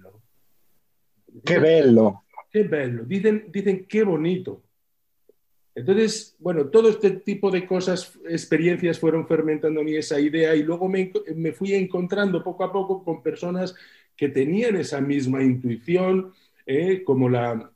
Qué 1.45 1.59
bello. 1.59 2.23
Qué 2.51 2.63
bello. 2.63 3.05
Dicen, 3.05 3.47
dicen 3.51 3.87
qué 3.89 4.05
bonito. 4.05 4.63
Entonces, 5.77 6.35
bueno, 6.39 6.69
todo 6.69 6.89
este 6.89 7.11
tipo 7.11 7.51
de 7.51 7.67
cosas, 7.67 8.19
experiencias 8.27 8.99
fueron 8.99 9.29
fermentando 9.29 9.81
en 9.81 9.87
mí 9.87 9.95
esa 9.95 10.19
idea 10.19 10.57
y 10.57 10.63
luego 10.63 10.89
me, 10.89 11.13
fui 11.53 11.75
encontrando 11.75 12.43
poco 12.43 12.65
a 12.65 12.73
poco 12.73 13.05
con 13.05 13.23
personas 13.23 13.75
que 14.17 14.31
tenían 14.31 14.77
esa 14.77 15.03
misma 15.03 15.43
intuición, 15.43 16.33
eh, 16.65 17.05
como 17.05 17.29
la 17.29 17.71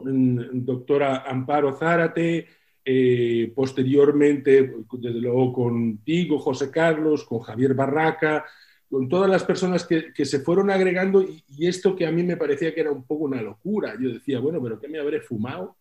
mm, 0.00 0.64
doctora 0.64 1.22
Amparo 1.24 1.72
Zárate, 1.74 2.48
eh, 2.84 3.52
posteriormente, 3.54 4.74
desde 4.90 5.20
luego 5.20 5.52
contigo, 5.52 6.40
José 6.40 6.72
Carlos, 6.72 7.22
con 7.24 7.38
Javier 7.38 7.74
Barraca, 7.74 8.44
con 8.90 9.08
todas 9.08 9.30
las 9.30 9.44
personas 9.44 9.86
que, 9.86 10.12
se 10.24 10.40
fueron 10.40 10.70
agregando 10.70 11.22
y, 11.22 11.68
esto 11.68 11.94
que 11.94 12.04
a 12.04 12.10
mí 12.10 12.24
me 12.24 12.36
parecía 12.36 12.74
que 12.74 12.80
era 12.80 12.90
un 12.90 13.04
poco 13.04 13.24
una 13.26 13.40
locura. 13.40 13.94
Yo 14.00 14.08
decía, 14.12 14.40
bueno, 14.40 14.60
pero 14.60 14.80
¿qué 14.80 14.88
me 14.88 14.98
habré 14.98 15.20
fumado 15.20 15.76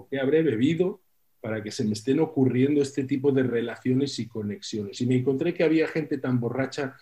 o 0.00 0.08
qué 0.08 0.18
habré 0.18 0.42
bebido 0.42 1.02
para 1.40 1.62
que 1.62 1.70
se 1.70 1.84
me 1.84 1.92
estén 1.92 2.20
ocurriendo 2.20 2.82
este 2.82 3.04
tipo 3.04 3.32
de 3.32 3.42
relaciones 3.42 4.18
y 4.18 4.26
conexiones? 4.26 5.00
Y 5.00 5.06
me 5.06 5.16
encontré 5.16 5.54
que 5.54 5.64
había 5.64 5.86
gente 5.86 6.18
tan 6.18 6.40
borracha 6.40 6.96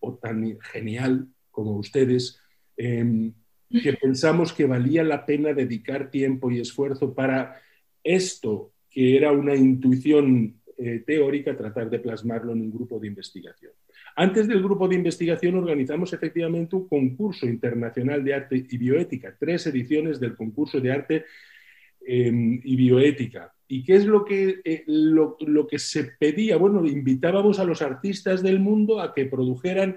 o 0.00 0.14
tan 0.14 0.58
genial 0.60 1.28
como 1.50 1.76
ustedes, 1.76 2.40
em, 2.76 3.32
que 3.70 3.92
pensamos 4.02 4.52
que 4.52 4.66
valía 4.66 5.04
la 5.04 5.24
pena 5.24 5.52
dedicar 5.52 6.10
tiempo 6.10 6.50
y 6.50 6.60
esfuerzo 6.60 7.14
para 7.14 7.60
esto, 8.02 8.72
que 8.90 9.16
era 9.16 9.32
una 9.32 9.54
intuición 9.54 10.60
eh, 10.76 11.04
teórica, 11.06 11.56
tratar 11.56 11.88
de 11.88 12.00
plasmarlo 12.00 12.52
en 12.52 12.62
un 12.62 12.72
grupo 12.72 12.98
de 12.98 13.06
investigación. 13.06 13.72
Antes 14.16 14.46
del 14.46 14.62
grupo 14.62 14.86
de 14.86 14.94
investigación 14.94 15.56
organizamos 15.56 16.12
efectivamente 16.12 16.76
un 16.76 16.88
concurso 16.88 17.46
internacional 17.46 18.22
de 18.22 18.34
arte 18.34 18.64
y 18.68 18.78
bioética, 18.78 19.36
tres 19.38 19.66
ediciones 19.66 20.20
del 20.20 20.36
concurso 20.36 20.80
de 20.80 20.92
arte 20.92 21.24
em, 22.06 22.60
y 22.62 22.76
bioética. 22.76 23.52
¿Y 23.66 23.82
qué 23.82 23.96
es 23.96 24.04
lo 24.04 24.24
que, 24.24 24.60
eh, 24.64 24.84
lo, 24.86 25.36
que 25.66 25.78
se 25.78 26.04
pedía? 26.18 26.56
Bueno, 26.56 26.84
invitábamos 26.86 27.58
a 27.58 27.64
los 27.64 27.82
artistas 27.82 28.42
del 28.42 28.60
mundo 28.60 29.00
a 29.00 29.14
que 29.14 29.24
produjeran 29.24 29.96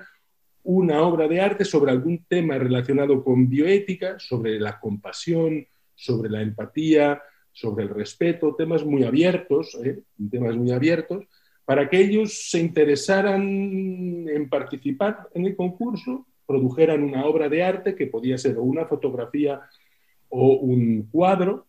una 0.64 1.02
obra 1.02 1.28
de 1.28 1.42
arte 1.42 1.66
sobre 1.66 1.92
algún 1.92 2.26
tema 2.28 2.58
relacionado 2.58 3.24
con 3.24 3.50
bioética, 3.50 4.18
sobre 4.20 4.60
la 4.60 4.80
compasión, 4.80 5.68
sobre 5.96 6.30
la 6.30 6.42
empatía, 6.42 7.22
sobre 7.52 7.84
el 7.86 7.90
respeto, 7.90 8.56
temas 8.56 8.86
muy 8.86 9.04
abiertos, 9.04 9.78
¿eh? 9.84 10.00
temas 10.30 10.56
muy 10.56 10.72
abiertos, 10.72 11.26
para 11.66 11.90
que 11.90 12.00
ellos 12.00 12.50
se 12.50 12.60
interesaran 12.60 13.44
en 14.28 14.50
participar 14.50 15.28
en 15.34 15.46
el 15.46 15.56
concurso, 15.56 16.26
produjeran 16.46 17.04
una 17.04 17.26
obra 17.26 17.50
de 17.50 17.62
arte 17.62 17.96
que 17.96 18.08
podía 18.08 18.38
ser 18.38 18.58
una 18.58 18.86
fotografía 18.86 19.62
o 20.30 20.54
un 20.54 21.10
cuadro, 21.12 21.67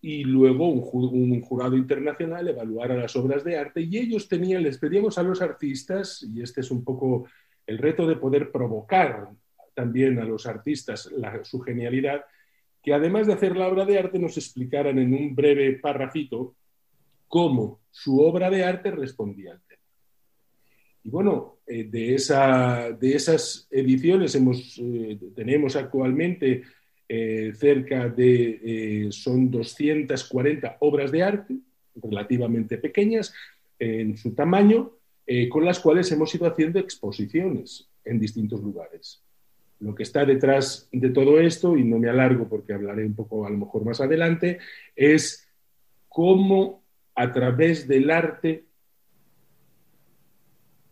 y 0.00 0.22
luego 0.24 0.68
un, 0.68 1.40
jurado 1.40 1.76
internacional 1.76 2.46
evaluara 2.48 2.96
las 2.96 3.16
obras 3.16 3.42
de 3.42 3.58
arte 3.58 3.80
y 3.80 3.96
ellos 3.96 4.28
tenían, 4.28 4.62
les 4.62 4.78
pedíamos 4.78 5.18
a 5.18 5.22
los 5.22 5.42
artistas, 5.42 6.22
y 6.22 6.42
este 6.42 6.60
es 6.60 6.70
un 6.70 6.84
poco 6.84 7.26
el 7.66 7.78
reto 7.78 8.06
de 8.06 8.16
poder 8.16 8.50
provocar 8.52 9.28
también 9.74 10.18
a 10.18 10.24
los 10.24 10.46
artistas 10.46 11.10
su 11.42 11.60
genialidad, 11.60 12.24
que 12.82 12.94
además 12.94 13.26
de 13.26 13.34
hacer 13.34 13.56
la 13.56 13.68
obra 13.68 13.84
de 13.84 13.98
arte 13.98 14.18
nos 14.18 14.36
explicaran 14.36 14.98
en 14.98 15.12
un 15.12 15.34
breve 15.34 15.72
parrafito 15.74 16.54
cómo 17.26 17.80
su 17.90 18.20
obra 18.20 18.50
de 18.50 18.64
arte 18.64 18.90
respondía 18.90 19.52
al 19.52 19.60
tema. 19.62 19.82
Y 21.02 21.10
bueno, 21.10 21.58
eh, 21.66 21.84
de, 21.84 22.14
esa, 22.14 22.90
de, 22.92 23.14
esas 23.14 23.68
ediciones 23.70 24.34
hemos, 24.34 24.78
eh, 24.78 25.18
tenemos 25.34 25.76
actualmente 25.76 26.62
eh, 27.08 27.52
cerca 27.54 28.08
de, 28.08 29.08
son 29.10 29.50
240 29.50 30.76
obras 30.80 31.10
de 31.10 31.22
arte, 31.22 31.56
relativamente 31.94 32.78
pequeñas 32.78 33.32
en 33.78 34.16
su 34.16 34.34
tamaño, 34.34 34.92
con 35.50 35.64
las 35.64 35.78
cuales 35.78 36.10
hemos 36.10 36.34
ido 36.34 36.46
haciendo 36.46 36.78
exposiciones 36.78 37.88
en 38.04 38.18
distintos 38.18 38.62
lugares. 38.62 39.22
Lo 39.80 39.94
que 39.94 40.02
está 40.02 40.24
detrás 40.24 40.88
de 40.90 41.10
todo 41.10 41.38
esto, 41.38 41.76
y 41.76 41.84
no 41.84 41.98
me 41.98 42.08
alargo 42.08 42.48
porque 42.48 42.72
hablaré 42.72 43.04
un 43.04 43.14
poco 43.14 43.46
a 43.46 43.50
lo 43.50 43.58
mejor 43.58 43.84
más 43.84 44.00
adelante, 44.00 44.58
es 44.96 45.46
cómo 46.08 46.82
a 47.14 47.32
través 47.32 47.86
del 47.86 48.10
arte, 48.10 48.64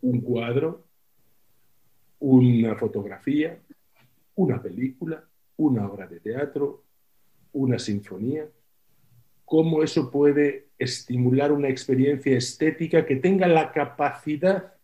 un 0.02 0.20
cuadro, 0.20 0.84
una 2.20 2.76
fotografía, 2.76 3.58
una 4.36 4.62
película, 4.62 5.24
una 5.56 5.86
obra 5.86 6.06
de 6.06 6.20
teatro, 6.20 6.82
una 7.52 7.78
sinfonía, 7.78 8.46
cómo 9.44 9.82
eso 9.82 10.10
puede 10.10 10.66
estimular 10.78 11.52
una 11.52 11.68
experiencia 11.68 12.36
estética 12.36 13.06
que 13.06 13.16
tenga 13.16 13.46
la 13.46 13.72
capacidad 13.72 14.74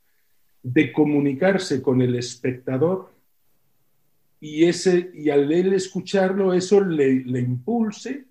de 0.62 0.92
comunicarse 0.92 1.82
con 1.82 2.00
el 2.00 2.14
espectador 2.14 3.10
y, 4.40 4.64
ese, 4.64 5.10
y 5.14 5.30
al 5.30 5.52
él 5.52 5.72
escucharlo 5.72 6.52
eso 6.52 6.80
le, 6.80 7.24
le 7.24 7.40
impulse 7.40 8.24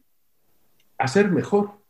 a 0.97 1.07
ser 1.07 1.29
mejor 1.29 1.81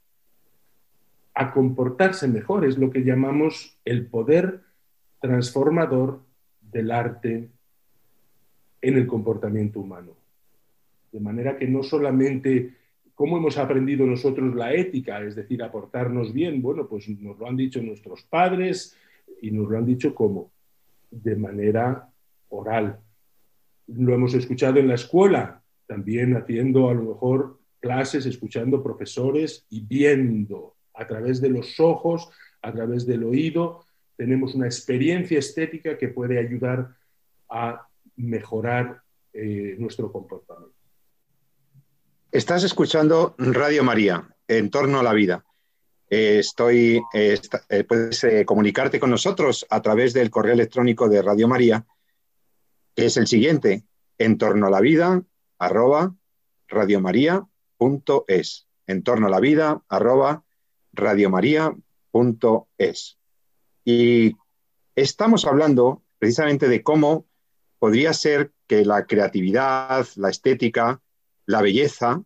a 1.34 1.52
comportarse 1.52 2.28
mejor. 2.28 2.66
Es 2.66 2.78
lo 2.78 2.92
que 2.92 3.04
llamamos 3.04 3.78
el 3.86 4.06
poder 4.08 4.62
transformador 5.20 6.22
del 6.60 6.92
arte 6.92 7.50
en 8.82 8.98
el 8.98 9.08
comportamiento 9.08 9.80
humano. 9.80 10.21
De 11.12 11.20
manera 11.20 11.58
que 11.58 11.68
no 11.68 11.84
solamente 11.84 12.76
cómo 13.16 13.38
hemos 13.38 13.58
aprendido 13.58 14.06
nosotros 14.06 14.56
la 14.56 14.74
ética, 14.74 15.22
es 15.22 15.36
decir, 15.36 15.62
aportarnos 15.62 16.34
bien, 16.34 16.62
bueno, 16.62 16.88
pues 16.88 17.08
nos 17.08 17.38
lo 17.38 17.48
han 17.48 17.58
dicho 17.58 17.82
nuestros 17.82 18.24
padres 18.24 18.98
y 19.42 19.52
nos 19.52 19.70
lo 19.70 19.78
han 19.78 19.86
dicho 19.86 20.16
cómo, 20.16 20.52
de 21.12 21.36
manera 21.36 22.10
oral. 22.50 23.00
Lo 23.88 24.14
hemos 24.14 24.34
escuchado 24.34 24.80
en 24.80 24.88
la 24.88 24.96
escuela, 24.96 25.62
también 25.86 26.36
haciendo 26.36 26.90
a 26.90 26.94
lo 26.94 27.04
mejor 27.04 27.60
clases, 27.80 28.26
escuchando 28.26 28.82
profesores 28.82 29.66
y 29.70 29.82
viendo 29.82 30.76
a 30.94 31.06
través 31.06 31.42
de 31.42 31.50
los 31.50 31.80
ojos, 31.80 32.30
a 32.62 32.72
través 32.72 33.06
del 33.06 33.24
oído, 33.24 33.86
tenemos 34.16 34.56
una 34.56 34.68
experiencia 34.68 35.40
estética 35.40 35.98
que 35.98 36.08
puede 36.08 36.40
ayudar 36.40 36.96
a 37.50 37.88
mejorar 38.16 39.02
eh, 39.34 39.76
nuestro 39.80 40.12
comportamiento. 40.12 40.81
Estás 42.32 42.64
escuchando 42.64 43.36
Radio 43.38 43.84
María, 43.84 44.34
en 44.48 44.70
torno 44.70 45.02
a 45.02 45.04
la 45.04 45.12
vida. 45.12 45.44
Eh, 46.10 46.40
estoy, 46.40 47.02
eh, 47.14 47.42
puedes 47.86 48.26
comunicarte 48.46 49.02
con 49.02 49.10
nosotros 49.10 49.68
a 49.70 49.82
través 49.82 50.14
del 50.14 50.30
correo 50.30 50.54
electrónico 50.54 51.10
de 51.10 51.22
Radio 51.22 51.50
María, 51.50 51.86
que 52.96 53.08
es 53.08 53.18
el 53.18 53.28
siguiente, 53.28 53.84
en 54.18 54.38
torno 54.38 54.68
a 54.68 54.70
la 54.70 54.80
vida, 54.80 55.22
arroba 55.60 56.16
radiomaria.es. 56.70 58.68
En 58.88 59.04
torno 59.04 59.28
a 59.28 59.30
la 59.30 59.42
vida, 59.42 59.84
radiomaria.es. 60.94 63.18
Y 63.84 64.38
estamos 64.96 65.46
hablando 65.46 66.02
precisamente 66.18 66.70
de 66.70 66.82
cómo 66.82 67.26
podría 67.78 68.14
ser 68.14 68.54
que 68.68 68.86
la 68.86 69.06
creatividad, 69.06 70.08
la 70.16 70.30
estética, 70.30 71.02
la 71.52 71.62
belleza 71.62 72.24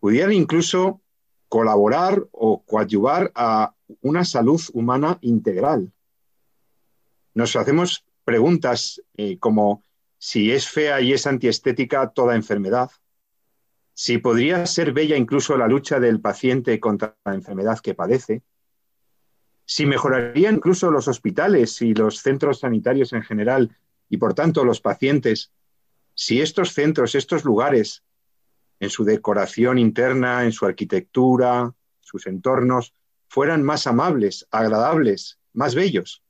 pudieran 0.00 0.32
incluso 0.32 1.02
colaborar 1.48 2.26
o 2.32 2.64
coadyuvar 2.64 3.30
a 3.34 3.74
una 4.00 4.24
salud 4.24 4.60
humana 4.72 5.18
integral. 5.20 5.92
Nos 7.34 7.56
hacemos 7.56 8.04
preguntas 8.24 9.02
eh, 9.16 9.38
como 9.38 9.82
si 10.18 10.52
es 10.52 10.68
fea 10.68 11.00
y 11.00 11.12
es 11.12 11.26
antiestética 11.26 12.10
toda 12.10 12.36
enfermedad, 12.36 12.90
si 13.94 14.18
podría 14.18 14.64
ser 14.66 14.92
bella 14.92 15.16
incluso 15.16 15.56
la 15.56 15.68
lucha 15.68 16.00
del 16.00 16.20
paciente 16.20 16.80
contra 16.80 17.16
la 17.24 17.34
enfermedad 17.34 17.80
que 17.80 17.94
padece, 17.94 18.42
si 19.64 19.86
mejorarían 19.86 20.56
incluso 20.56 20.90
los 20.90 21.08
hospitales 21.08 21.82
y 21.82 21.94
los 21.94 22.18
centros 22.18 22.60
sanitarios 22.60 23.12
en 23.12 23.22
general 23.22 23.76
y 24.08 24.16
por 24.16 24.34
tanto 24.34 24.64
los 24.64 24.80
pacientes, 24.80 25.52
si 26.14 26.40
estos 26.40 26.72
centros, 26.72 27.14
estos 27.14 27.44
lugares, 27.44 28.02
en 28.82 28.90
su 28.90 29.04
decoración 29.04 29.78
interna, 29.78 30.42
en 30.42 30.50
su 30.50 30.66
arquitectura, 30.66 31.72
sus 32.00 32.26
entornos, 32.26 32.92
fueran 33.28 33.62
más 33.62 33.86
amables, 33.86 34.48
agradables, 34.50 35.38
más 35.52 35.76
bellos. 35.76 36.24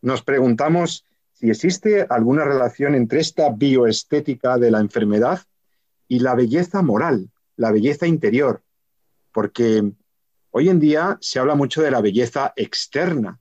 Nos 0.00 0.22
preguntamos 0.22 1.04
si 1.34 1.50
existe 1.50 2.06
alguna 2.08 2.46
relación 2.46 2.94
entre 2.94 3.20
esta 3.20 3.50
bioestética 3.50 4.56
de 4.56 4.70
la 4.70 4.80
enfermedad 4.80 5.42
y 6.08 6.20
la 6.20 6.34
belleza 6.34 6.80
moral, 6.80 7.30
la 7.56 7.70
belleza 7.70 8.06
interior, 8.06 8.62
porque 9.30 9.92
hoy 10.52 10.70
en 10.70 10.80
día 10.80 11.18
se 11.20 11.38
habla 11.38 11.54
mucho 11.54 11.82
de 11.82 11.90
la 11.90 12.00
belleza 12.00 12.54
externa, 12.56 13.40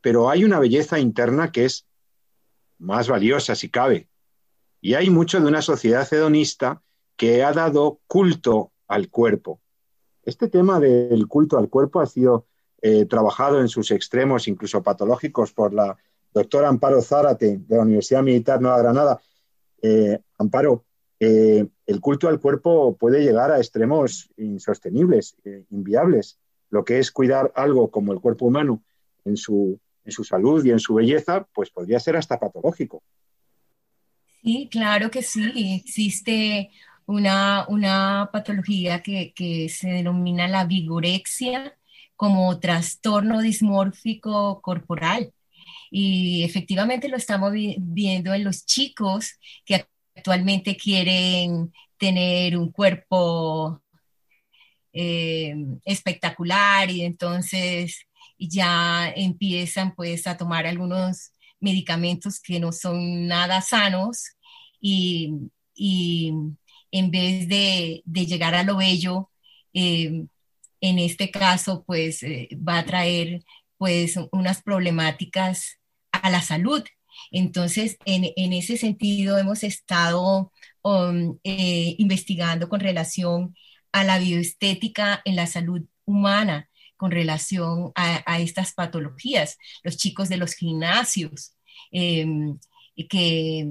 pero 0.00 0.30
hay 0.30 0.44
una 0.44 0.58
belleza 0.58 0.98
interna 0.98 1.52
que 1.52 1.66
es 1.66 1.86
más 2.78 3.06
valiosa 3.06 3.54
si 3.54 3.68
cabe. 3.68 4.08
Y 4.80 4.94
hay 4.94 5.10
mucho 5.10 5.38
de 5.42 5.46
una 5.46 5.60
sociedad 5.60 6.10
hedonista 6.10 6.80
que 7.16 7.42
ha 7.42 7.52
dado 7.52 8.00
culto 8.06 8.72
al 8.88 9.08
cuerpo. 9.08 9.60
Este 10.22 10.48
tema 10.48 10.80
del 10.80 11.26
culto 11.28 11.58
al 11.58 11.68
cuerpo 11.68 12.00
ha 12.00 12.06
sido 12.06 12.46
eh, 12.80 13.06
trabajado 13.06 13.60
en 13.60 13.68
sus 13.68 13.90
extremos, 13.90 14.48
incluso 14.48 14.82
patológicos, 14.82 15.52
por 15.52 15.72
la 15.72 15.96
doctora 16.32 16.68
Amparo 16.68 17.00
Zárate 17.00 17.58
de 17.58 17.76
la 17.76 17.82
Universidad 17.82 18.22
Militar 18.22 18.60
Nueva 18.60 18.78
Granada. 18.78 19.20
Eh, 19.82 20.18
Amparo, 20.38 20.84
eh, 21.20 21.66
el 21.86 22.00
culto 22.00 22.28
al 22.28 22.40
cuerpo 22.40 22.96
puede 22.96 23.22
llegar 23.22 23.50
a 23.50 23.58
extremos 23.58 24.30
insostenibles, 24.36 25.36
inviables. 25.70 26.38
Lo 26.70 26.84
que 26.84 26.98
es 26.98 27.12
cuidar 27.12 27.52
algo 27.54 27.90
como 27.90 28.12
el 28.12 28.20
cuerpo 28.20 28.46
humano 28.46 28.82
en 29.24 29.36
su, 29.36 29.78
en 30.04 30.12
su 30.12 30.24
salud 30.24 30.64
y 30.64 30.70
en 30.70 30.80
su 30.80 30.94
belleza, 30.94 31.46
pues 31.54 31.70
podría 31.70 32.00
ser 32.00 32.16
hasta 32.16 32.40
patológico. 32.40 33.02
Sí, 34.42 34.68
claro 34.70 35.10
que 35.10 35.22
sí. 35.22 35.80
Existe 35.82 36.70
una, 37.06 37.66
una 37.68 38.30
patología 38.32 39.02
que, 39.02 39.32
que, 39.34 39.68
se 39.68 39.88
denomina 39.88 40.48
la 40.48 40.64
vigorexia 40.64 41.76
como 42.16 42.58
trastorno 42.60 43.40
dismórfico 43.40 44.60
corporal. 44.62 45.32
Y 45.90 46.44
efectivamente 46.44 47.08
lo 47.08 47.16
estamos 47.16 47.52
viendo 47.78 48.34
en 48.34 48.44
los 48.44 48.66
chicos 48.66 49.38
que 49.64 49.86
actualmente 50.16 50.76
quieren 50.76 51.72
tener 51.98 52.56
un 52.56 52.70
cuerpo 52.72 53.82
eh, 54.92 55.54
espectacular 55.84 56.90
y 56.90 57.02
entonces 57.02 58.06
ya 58.38 59.12
empiezan 59.16 59.94
pues 59.94 60.26
a 60.26 60.36
tomar 60.36 60.66
algunos 60.66 61.32
medicamentos 61.60 62.40
que 62.40 62.60
no 62.60 62.72
son 62.72 63.26
nada 63.26 63.60
sanos 63.60 64.36
y, 64.80 65.32
en 66.94 67.10
vez 67.10 67.48
de, 67.48 68.02
llegar 68.06 68.54
a 68.54 68.62
lo 68.62 68.76
bello, 68.76 69.30
eh, 69.72 70.26
en 70.80 70.98
este 71.00 71.30
caso 71.32 71.82
pues 71.84 72.22
eh, 72.22 72.48
va 72.56 72.78
a 72.78 72.86
traer 72.86 73.42
pues 73.78 74.16
unas 74.30 74.62
problemáticas 74.62 75.80
a 76.12 76.30
la 76.30 76.40
salud. 76.40 76.84
Entonces, 77.32 77.96
en, 78.04 78.52
ese 78.52 78.76
sentido, 78.76 79.38
hemos 79.38 79.64
estado 79.64 80.52
um, 80.82 81.38
eh, 81.42 81.96
investigando 81.98 82.68
con 82.68 82.78
relación 82.80 83.56
a 83.92 84.04
la 84.04 84.18
bioestética 84.18 85.20
en 85.24 85.34
la 85.36 85.48
salud 85.48 85.82
humana, 86.04 86.68
con 86.96 87.10
relación 87.10 87.90
a, 87.96 88.38
estas 88.38 88.72
patologías. 88.72 89.58
Los 89.82 89.96
chicos 89.96 90.28
de 90.28 90.36
los 90.36 90.54
gimnasios, 90.54 91.56
em, 91.90 92.56
que 93.08 93.66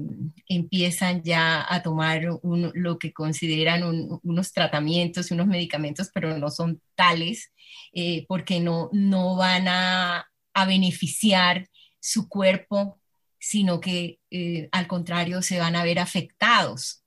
empiezan 0.48 1.22
ya 1.22 1.64
a 1.68 1.82
tomar 1.82 2.22
lo 2.42 2.98
que 2.98 3.12
consideran 3.12 3.82
unos 4.22 4.52
tratamientos 4.52 5.30
unos 5.30 5.46
medicamentos, 5.46 6.10
pero 6.12 6.36
no 6.38 6.50
son 6.50 6.80
tales, 6.94 7.52
eh, 7.92 8.26
porque 8.28 8.60
no, 8.60 8.90
no 8.92 9.36
van 9.36 9.68
a, 9.68 10.30
a 10.52 10.66
beneficiar 10.66 11.68
su 12.00 12.28
cuerpo 12.28 13.00
sino 13.44 13.78
que 13.78 14.20
eh, 14.30 14.70
al 14.72 14.86
contrario 14.86 15.42
se 15.42 15.58
van 15.58 15.76
a 15.76 15.84
ver 15.84 15.98
afectados. 15.98 17.02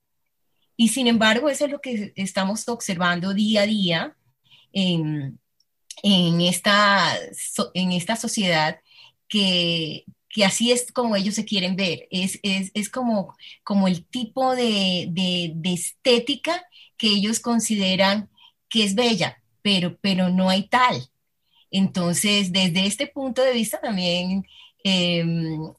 Y 0.76 0.90
sin 0.90 1.08
embargo, 1.08 1.48
eso 1.48 1.64
es 1.64 1.72
lo 1.72 1.80
que 1.80 2.12
estamos 2.14 2.68
observando 2.68 3.34
día 3.34 3.62
a 3.62 3.66
día 3.66 4.16
en, 4.72 5.40
esta, 6.04 7.12
en 7.74 7.90
esta 7.90 8.14
sociedad 8.14 8.78
que, 9.26 10.04
así 10.44 10.72
es 10.72 10.92
como 10.92 11.16
ellos 11.16 11.34
se 11.34 11.44
quieren 11.44 11.76
ver. 11.76 12.06
Es, 12.10 12.38
como, 12.90 13.36
como 13.64 13.88
el 13.88 14.04
tipo 14.06 14.54
de, 14.54 15.10
estética 15.64 16.64
que 16.96 17.08
ellos 17.08 17.40
consideran 17.40 18.28
que 18.68 18.84
es 18.84 18.94
bella, 18.94 19.42
pero, 19.62 19.96
pero 20.00 20.28
no 20.28 20.50
hay 20.50 20.68
tal. 20.68 21.08
Entonces, 21.70 22.52
desde 22.52 22.86
este 22.86 23.06
punto 23.06 23.42
de 23.42 23.52
vista 23.52 23.80
también 23.80 24.44
em, 24.84 25.72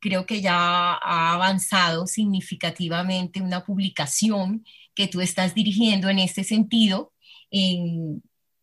creo 0.00 0.26
que 0.26 0.40
ya 0.40 0.54
ha 0.94 1.34
avanzado 1.34 2.06
significativamente 2.06 3.40
una 3.40 3.64
publicación 3.64 4.64
que 4.94 5.08
tú 5.08 5.20
estás 5.20 5.54
dirigiendo 5.54 6.08
en 6.08 6.18
este 6.18 6.44
sentido 6.44 7.12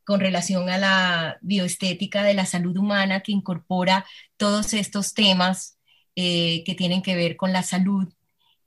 con 0.05 0.19
relación 0.19 0.69
a 0.69 0.77
la 0.77 1.37
bioestética 1.41 2.23
de 2.23 2.33
la 2.33 2.45
salud 2.45 2.77
humana 2.77 3.21
que 3.21 3.31
incorpora 3.31 4.05
todos 4.37 4.73
estos 4.73 5.13
temas 5.13 5.77
eh, 6.15 6.63
que 6.65 6.75
tienen 6.75 7.01
que 7.01 7.15
ver 7.15 7.35
con 7.35 7.53
la 7.53 7.63
salud 7.63 8.07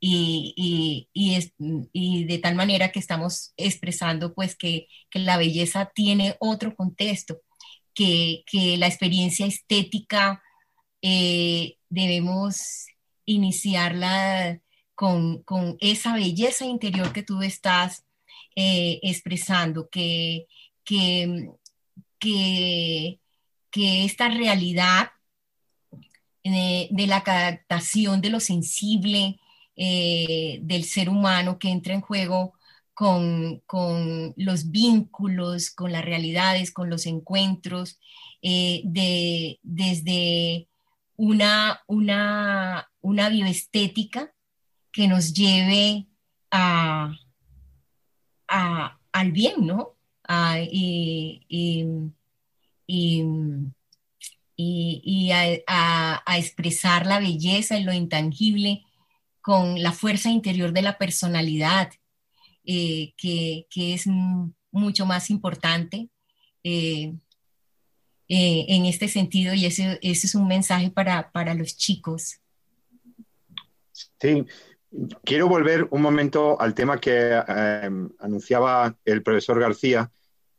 y, 0.00 1.08
de 2.28 2.38
tal 2.38 2.54
manera 2.54 2.92
que 2.92 2.98
estamos 2.98 3.52
expresando 3.56 4.34
pues 4.34 4.56
que, 4.56 4.88
la 5.12 5.36
belleza 5.38 5.90
tiene 5.94 6.36
otro 6.40 6.74
contexto, 6.74 7.40
que, 7.94 8.44
la 8.78 8.86
experiencia 8.86 9.46
estética 9.46 10.42
eh, 11.02 11.76
debemos 11.88 12.86
iniciarla 13.24 14.60
con, 14.94 15.44
esa 15.80 16.14
belleza 16.14 16.64
interior 16.64 17.12
que 17.12 17.22
tú 17.22 17.42
estás 17.42 18.04
eh, 18.56 19.00
expresando, 19.02 19.88
que, 19.90 20.46
que, 20.86 21.50
que, 22.18 23.18
esta 24.04 24.28
realidad 24.30 25.10
eh, 26.44 26.88
de, 26.90 27.06
la 27.06 27.22
captación 27.22 28.22
de 28.22 28.30
lo 28.30 28.40
sensible 28.40 29.38
eh, 29.76 30.60
del 30.62 30.84
ser 30.84 31.10
humano 31.10 31.58
que 31.58 31.68
entra 31.68 31.92
en 31.92 32.00
juego 32.00 32.54
con, 32.94 33.62
los 34.36 34.70
vínculos, 34.70 35.70
con 35.70 35.92
las 35.92 36.02
realidades, 36.02 36.72
con 36.72 36.88
los 36.88 37.04
encuentros, 37.04 37.98
de, 38.40 39.58
desde 39.62 40.68
una, 41.16 41.82
una, 41.88 42.88
una 43.00 43.28
bioestética 43.28 44.32
que 44.92 45.08
nos 45.08 45.34
lleve 45.34 46.06
a, 46.50 47.12
al 49.12 49.32
bien, 49.32 49.66
¿no? 49.66 49.95
Y, 50.28 51.42
a, 55.66 56.36
expresar 56.36 57.06
la 57.06 57.18
belleza 57.18 57.76
en 57.76 57.86
lo 57.86 57.92
intangible 57.92 58.84
con 59.40 59.82
la 59.82 59.92
fuerza 59.92 60.30
interior 60.30 60.72
de 60.72 60.82
la 60.82 60.98
personalidad, 60.98 61.90
eh, 62.64 63.14
que, 63.16 63.66
es 63.76 64.06
mucho 64.70 65.06
más 65.06 65.30
importante. 65.30 66.08
Eh, 66.64 67.14
eh, 68.28 68.66
en 68.68 68.86
este 68.86 69.06
sentido 69.06 69.54
y 69.54 69.66
ese, 69.66 70.00
ese 70.02 70.26
es 70.26 70.34
un 70.34 70.48
mensaje 70.48 70.90
para, 70.90 71.30
para, 71.30 71.54
los 71.54 71.76
chicos. 71.76 72.40
Sí, 74.20 74.44
quiero 75.24 75.48
volver 75.48 75.86
un 75.90 76.02
momento 76.02 76.60
al 76.60 76.74
tema 76.74 76.98
que 76.98 77.42
eh, 77.46 77.90
anunciaba 78.18 78.96
el 79.04 79.22
profesor 79.22 79.60
García 79.60 80.10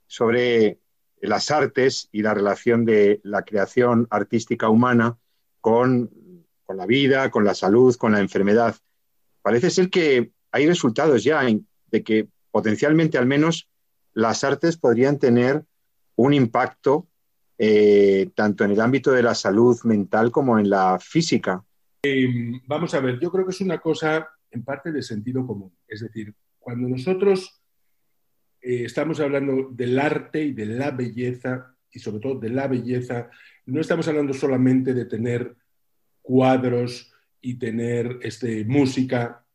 sobre 0.06 0.80
las 1.22 1.52
artes 1.52 2.10
y 2.12 2.22
la 2.22 2.34
relación 2.34 2.86
de 2.86 3.20
la 3.24 3.44
creación 3.44 4.08
artística 4.10 4.70
humana 4.70 5.18
con, 5.62 6.10
la 6.68 6.86
vida, 6.86 7.32
con 7.32 7.44
la 7.44 7.56
salud, 7.56 7.96
con 7.96 8.12
la 8.12 8.20
enfermedad. 8.20 8.76
Parece 9.42 9.70
ser 9.70 9.90
que 9.90 10.32
hay 10.52 10.68
resultados 10.68 11.24
ya 11.24 11.44
de 11.88 12.04
que 12.04 12.28
potencialmente 12.52 13.18
al 13.18 13.26
menos 13.26 13.70
las 14.14 14.44
artes 14.44 14.78
podrían 14.78 15.20
tener 15.20 15.66
un 16.16 16.34
impacto 16.34 17.08
eh, 17.58 18.30
tanto 18.36 18.64
en 18.64 18.72
el 18.72 18.82
ámbito 18.82 19.12
de 19.12 19.24
la 19.24 19.34
salud 19.34 19.80
mental 19.84 20.32
como 20.32 20.60
en 20.60 20.70
la 20.70 21.00
física. 21.00 21.64
Em, 22.02 22.62
vamos 22.66 22.94
a 22.94 23.00
ver, 23.00 23.20
yo 23.20 23.32
creo 23.32 23.46
que 23.46 23.52
es 23.52 23.62
una 23.62 23.80
cosa 23.80 24.30
en 24.52 24.64
parte 24.64 24.92
de 24.92 25.02
sentido 25.02 25.46
común. 25.46 25.74
Es 25.88 26.02
decir, 26.02 26.34
cuando 26.60 26.88
nosotros 26.88 27.62
eh, 28.62 28.84
estamos 28.86 29.20
hablando 29.20 29.70
del 29.72 29.98
arte 30.00 30.44
y 30.44 30.54
de 30.54 30.66
la 30.66 30.92
belleza, 30.92 31.76
y 31.92 32.00
sobre 32.00 32.20
todo 32.20 32.40
de 32.40 32.50
la 32.50 32.68
belleza, 32.68 33.30
no 33.66 33.82
estamos 33.82 34.08
hablando 34.08 34.34
solamente 34.34 34.94
de 34.94 35.06
tener 35.06 35.56
cuadros 36.22 37.14
y 37.42 37.56
tener 37.56 38.20
este, 38.22 38.66
música, 38.66 39.46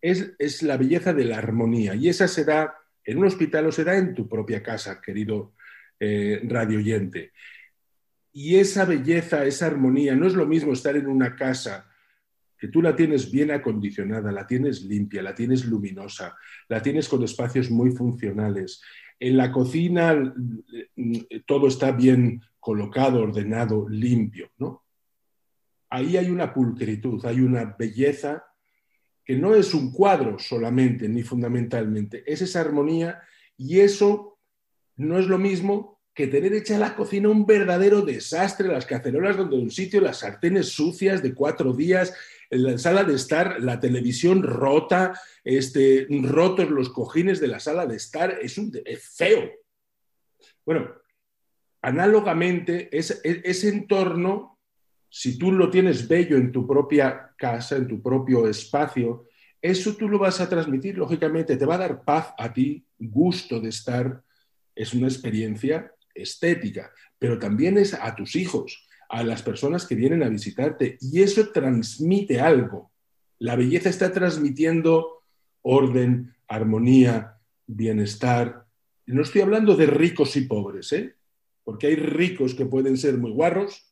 es, 0.00 0.32
es, 0.38 0.62
la 0.62 0.76
belleza 0.76 1.12
de 1.12 1.24
la 1.24 1.38
armonía. 1.38 1.94
Y 1.94 2.08
esa 2.08 2.28
se 2.28 2.44
da 2.44 2.74
en 3.04 3.18
un 3.18 3.26
hospital 3.26 3.66
o 3.66 3.72
se 3.72 3.84
da 3.84 3.96
en 3.96 4.14
tu 4.14 4.28
propia 4.28 4.62
casa, 4.62 5.00
querido 5.00 5.54
eh, 5.98 6.40
radio 6.44 6.78
oyente. 6.78 7.32
Y 8.32 8.56
esa 8.56 8.84
belleza, 8.84 9.44
esa 9.44 9.66
armonía, 9.66 10.14
no 10.16 10.26
es 10.26 10.34
lo 10.34 10.46
mismo 10.46 10.72
estar 10.72 10.96
en 10.96 11.06
una 11.06 11.36
casa 11.36 11.86
que 12.62 12.68
tú 12.68 12.80
la 12.80 12.94
tienes 12.94 13.30
bien 13.30 13.50
acondicionada, 13.50 14.30
la 14.30 14.46
tienes 14.46 14.82
limpia, 14.84 15.20
la 15.20 15.34
tienes 15.34 15.64
luminosa, 15.66 16.36
la 16.68 16.80
tienes 16.80 17.08
con 17.08 17.22
espacios 17.24 17.70
muy 17.70 17.90
funcionales. 17.90 18.80
En 19.18 19.36
la 19.36 19.50
cocina 19.50 20.32
todo 21.44 21.66
está 21.66 21.90
bien 21.90 22.40
colocado, 22.60 23.20
ordenado, 23.20 23.88
limpio, 23.88 24.52
¿no? 24.58 24.84
Ahí 25.90 26.16
hay 26.16 26.30
una 26.30 26.54
pulcritud, 26.54 27.26
hay 27.26 27.40
una 27.40 27.74
belleza 27.76 28.44
que 29.24 29.36
no 29.36 29.56
es 29.56 29.74
un 29.74 29.92
cuadro 29.92 30.38
solamente 30.38 31.08
ni 31.08 31.24
fundamentalmente, 31.24 32.22
es 32.26 32.42
esa 32.42 32.60
armonía 32.60 33.22
y 33.56 33.80
eso 33.80 34.38
no 34.96 35.18
es 35.18 35.26
lo 35.26 35.38
mismo 35.38 36.00
que 36.14 36.26
tener 36.26 36.52
hecha 36.52 36.78
la 36.78 36.94
cocina 36.94 37.30
un 37.30 37.46
verdadero 37.46 38.02
desastre, 38.02 38.68
las 38.68 38.84
cacerolas 38.84 39.36
donde 39.36 39.56
un 39.56 39.70
sitio, 39.70 40.00
las 40.00 40.18
sartenes 40.18 40.68
sucias 40.68 41.22
de 41.22 41.34
cuatro 41.34 41.72
días, 41.72 42.14
la 42.50 42.76
sala 42.76 43.04
de 43.04 43.14
estar, 43.14 43.62
la 43.62 43.80
televisión 43.80 44.42
rota, 44.42 45.18
este, 45.42 46.06
rotos 46.22 46.70
los 46.70 46.90
cojines 46.90 47.40
de 47.40 47.48
la 47.48 47.60
sala 47.60 47.86
de 47.86 47.96
estar, 47.96 48.38
es, 48.42 48.58
un, 48.58 48.72
feo. 49.00 49.50
Bueno, 50.66 50.92
análogamente, 51.80 52.90
ese 52.92 53.68
entorno, 53.68 54.58
si 55.08 55.38
tú 55.38 55.50
lo 55.50 55.70
tienes 55.70 56.06
bello 56.06 56.36
en 56.36 56.52
tu 56.52 56.66
propia 56.66 57.34
casa, 57.38 57.76
en 57.76 57.88
tu 57.88 58.02
propio 58.02 58.46
espacio, 58.46 59.28
eso 59.62 59.96
tú 59.96 60.08
lo 60.08 60.18
vas 60.18 60.40
a 60.40 60.48
transmitir, 60.48 60.98
lógicamente, 60.98 61.56
te 61.56 61.64
va 61.64 61.76
a 61.76 61.78
dar 61.78 62.04
paz 62.04 62.34
a 62.36 62.52
ti, 62.52 62.84
gusto 62.98 63.60
de 63.60 63.70
estar, 63.70 64.22
es 64.74 64.92
una 64.92 65.06
experiencia 65.06 65.90
estética, 66.14 66.92
pero 67.18 67.38
también 67.38 67.78
es 67.78 67.94
a 67.94 68.14
tus 68.14 68.36
hijos, 68.36 68.86
a 69.08 69.22
las 69.22 69.42
personas 69.42 69.86
que 69.86 69.94
vienen 69.94 70.22
a 70.22 70.28
visitarte, 70.28 70.98
y 71.00 71.22
eso 71.22 71.50
transmite 71.50 72.40
algo. 72.40 72.92
La 73.38 73.56
belleza 73.56 73.88
está 73.88 74.12
transmitiendo 74.12 75.22
orden, 75.62 76.34
armonía, 76.48 77.38
bienestar. 77.66 78.66
No 79.06 79.22
estoy 79.22 79.42
hablando 79.42 79.76
de 79.76 79.86
ricos 79.86 80.36
y 80.36 80.42
pobres, 80.42 80.92
¿eh? 80.92 81.16
porque 81.64 81.88
hay 81.88 81.96
ricos 81.96 82.54
que 82.54 82.66
pueden 82.66 82.96
ser 82.96 83.18
muy 83.18 83.30
guarros, 83.30 83.86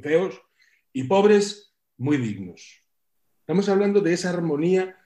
feos, 0.00 0.40
y 0.92 1.04
pobres 1.04 1.74
muy 1.96 2.16
dignos. 2.16 2.82
Estamos 3.40 3.68
hablando 3.68 4.00
de 4.00 4.12
esa 4.12 4.30
armonía 4.30 4.96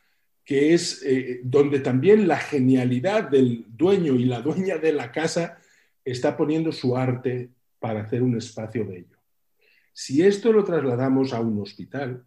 que 0.45 0.75
es 0.75 1.03
eh, 1.05 1.40
donde 1.45 1.81
también 1.81 2.27
la 2.27 2.38
genialidad 2.38 3.29
del 3.29 3.66
dueño 3.69 4.14
y 4.14 4.25
la 4.25 4.40
dueña 4.40 4.79
de 4.79 4.93
la 4.93 5.12
casa 5.12 5.60
está 6.05 6.37
poniendo 6.37 6.73
su 6.73 6.97
arte 6.97 7.51
para 7.79 8.03
hacer 8.03 8.23
un 8.23 8.37
espacio 8.37 8.87
bello. 8.87 9.17
Si 9.93 10.23
esto 10.23 10.53
lo 10.53 10.65
trasladamos 10.65 11.33
a 11.33 11.41
un 11.41 11.61
hospital, 11.61 12.25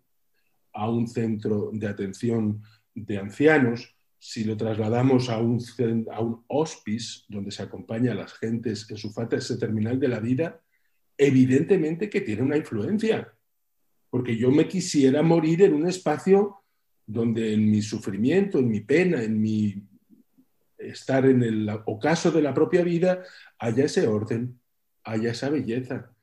a 0.74 0.90
un 0.90 1.08
centro 1.08 1.70
de 1.74 1.88
atención 1.88 2.62
de 2.94 3.18
ancianos, 3.18 3.96
si 4.20 4.44
lo 4.44 4.56
trasladamos 4.56 5.30
a 5.30 5.38
un, 5.38 5.60
hospice 6.48 7.24
donde 7.28 7.52
se 7.52 7.64
acompaña 7.64 8.14
a 8.14 8.16
las 8.16 8.34
gentes 8.34 8.90
en 8.90 8.98
su 8.98 9.12
fase 9.12 9.58
terminal 9.58 10.00
de 10.00 10.08
la 10.08 10.20
vida, 10.20 10.62
evidentemente 11.18 12.10
que 12.10 12.22
tiene 12.22 12.42
una 12.42 12.58
influencia, 12.58 13.34
porque 14.10 14.38
yo 14.38 14.50
me 14.50 14.68
quisiera 14.68 15.22
morir 15.22 15.64
en 15.64 15.74
un 15.74 15.88
espacio 15.88 16.58
donde 17.06 17.54
en 17.54 17.70
mi 17.70 17.82
sufrimiento, 17.82 18.60
en 18.60 18.70
mi 18.70 18.80
pena, 18.82 19.22
en 19.22 19.42
mi 19.42 19.84
estar 20.90 21.26
en 21.26 21.44
el 21.44 21.70
ocaso 21.86 22.32
de 22.32 22.42
la 22.42 22.54
propia 22.54 22.84
vida, 22.84 23.24
haya 23.60 23.86
ese 23.86 24.08
orden, 24.08 24.60
haya 25.04 25.32
esa 25.32 25.50
belleza. 25.50 26.14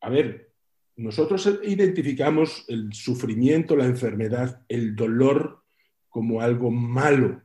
A 0.00 0.10
ver, 0.10 0.52
nosotros 0.96 1.46
identificamos 1.62 2.64
el 2.68 2.92
sufrimiento, 2.92 3.76
la 3.76 3.84
enfermedad, 3.84 4.64
el 4.68 4.96
dolor 4.96 5.62
como 6.08 6.40
algo 6.40 6.70
malo, 6.70 7.42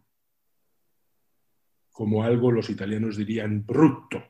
como 1.91 2.23
algo 2.23 2.51
los 2.51 2.69
italianos 2.69 3.17
dirían 3.17 3.65
bruto. 3.65 4.23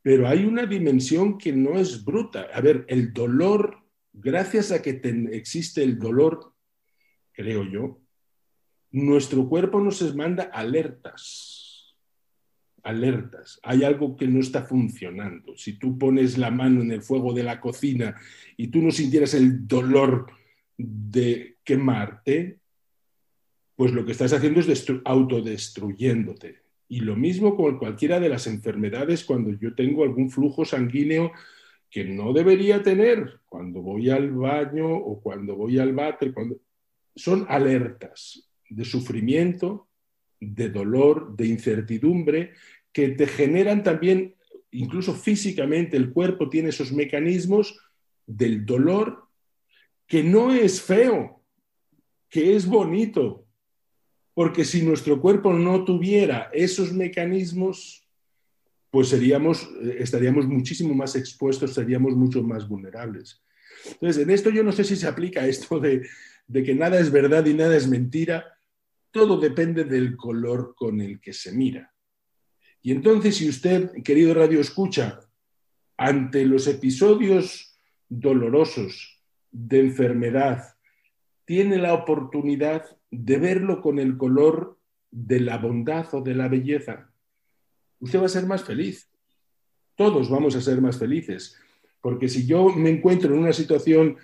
Pero 0.00 0.28
hay 0.28 0.44
una 0.44 0.64
dimensión 0.64 1.36
que 1.36 1.52
no 1.52 1.78
es 1.78 2.04
bruta. 2.04 2.48
A 2.54 2.60
ver, 2.60 2.86
el 2.88 3.12
dolor, 3.12 3.84
gracias 4.12 4.72
a 4.72 4.80
que 4.80 5.00
existe 5.32 5.82
el 5.82 5.98
dolor, 5.98 6.54
creo 7.32 7.64
yo, 7.64 8.00
nuestro 8.96 9.46
cuerpo 9.46 9.78
nos 9.78 10.14
manda 10.14 10.44
alertas, 10.44 11.94
alertas. 12.82 13.60
Hay 13.62 13.84
algo 13.84 14.16
que 14.16 14.26
no 14.26 14.40
está 14.40 14.62
funcionando. 14.62 15.54
Si 15.56 15.78
tú 15.78 15.98
pones 15.98 16.38
la 16.38 16.50
mano 16.50 16.80
en 16.80 16.90
el 16.90 17.02
fuego 17.02 17.34
de 17.34 17.42
la 17.42 17.60
cocina 17.60 18.16
y 18.56 18.68
tú 18.68 18.80
no 18.80 18.90
sintieras 18.90 19.34
el 19.34 19.68
dolor 19.68 20.28
de 20.78 21.58
quemarte, 21.62 22.60
pues 23.74 23.92
lo 23.92 24.06
que 24.06 24.12
estás 24.12 24.32
haciendo 24.32 24.60
es 24.60 24.86
autodestruyéndote. 25.04 26.62
Y 26.88 27.00
lo 27.00 27.16
mismo 27.16 27.54
con 27.54 27.78
cualquiera 27.78 28.18
de 28.18 28.30
las 28.30 28.46
enfermedades 28.46 29.24
cuando 29.24 29.50
yo 29.60 29.74
tengo 29.74 30.04
algún 30.04 30.30
flujo 30.30 30.64
sanguíneo 30.64 31.32
que 31.90 32.04
no 32.04 32.32
debería 32.32 32.82
tener 32.82 33.40
cuando 33.46 33.82
voy 33.82 34.08
al 34.08 34.30
baño 34.30 34.90
o 34.90 35.20
cuando 35.20 35.54
voy 35.54 35.78
al 35.78 35.92
váter, 35.92 36.32
cuando... 36.32 36.56
son 37.14 37.44
alertas 37.50 38.45
de 38.68 38.84
sufrimiento, 38.84 39.88
de 40.40 40.68
dolor, 40.68 41.36
de 41.36 41.46
incertidumbre, 41.46 42.52
que 42.92 43.08
te 43.10 43.26
generan 43.26 43.82
también, 43.82 44.34
incluso 44.70 45.14
físicamente, 45.14 45.96
el 45.96 46.12
cuerpo 46.12 46.48
tiene 46.48 46.70
esos 46.70 46.92
mecanismos 46.92 47.78
del 48.26 48.64
dolor, 48.64 49.24
que 50.06 50.22
no 50.22 50.52
es 50.52 50.80
feo, 50.80 51.42
que 52.28 52.56
es 52.56 52.66
bonito, 52.66 53.46
porque 54.34 54.64
si 54.64 54.82
nuestro 54.82 55.20
cuerpo 55.20 55.52
no 55.52 55.84
tuviera 55.84 56.50
esos 56.52 56.92
mecanismos, 56.92 58.06
pues 58.90 59.08
seríamos, 59.08 59.68
estaríamos 59.98 60.46
muchísimo 60.46 60.94
más 60.94 61.16
expuestos, 61.16 61.74
seríamos 61.74 62.14
mucho 62.14 62.42
más 62.42 62.68
vulnerables. 62.68 63.42
Entonces, 63.86 64.22
en 64.22 64.30
esto 64.30 64.50
yo 64.50 64.62
no 64.62 64.72
sé 64.72 64.84
si 64.84 64.96
se 64.96 65.06
aplica 65.06 65.46
esto 65.46 65.80
de 65.80 66.08
que 66.62 66.74
nada 66.74 66.98
es 66.98 67.10
verdad 67.10 67.44
y 67.46 67.54
nada 67.54 67.76
es 67.76 67.88
mentira, 67.88 68.55
todo 69.16 69.38
depende 69.38 69.84
del 69.84 70.14
color 70.14 70.74
con 70.76 71.00
el 71.00 71.22
que 71.22 71.32
se 71.32 71.50
mira. 71.50 71.90
Y 72.82 72.92
entonces, 72.92 73.36
si 73.36 73.48
usted, 73.48 73.90
querido 74.04 74.34
Radio 74.34 74.60
Escucha, 74.60 75.20
ante 75.96 76.44
los 76.44 76.66
episodios 76.66 77.74
dolorosos 78.10 79.22
de 79.50 79.80
enfermedad, 79.80 80.76
tiene 81.46 81.78
la 81.78 81.94
oportunidad 81.94 82.84
de 83.10 83.38
verlo 83.38 83.80
con 83.80 83.98
el 83.98 84.18
color 84.18 84.78
de 85.10 85.40
la 85.40 85.56
bondad 85.56 86.14
o 86.14 86.20
de 86.20 86.34
la 86.34 86.48
belleza, 86.48 87.10
usted 88.00 88.20
va 88.20 88.26
a 88.26 88.28
ser 88.28 88.44
más 88.44 88.64
feliz. 88.64 89.10
Todos 89.94 90.28
vamos 90.28 90.54
a 90.56 90.60
ser 90.60 90.82
más 90.82 90.98
felices. 90.98 91.56
Porque 92.02 92.28
si 92.28 92.46
yo 92.46 92.68
me 92.68 92.90
encuentro 92.90 93.32
en 93.32 93.40
una 93.40 93.54
situación 93.54 94.18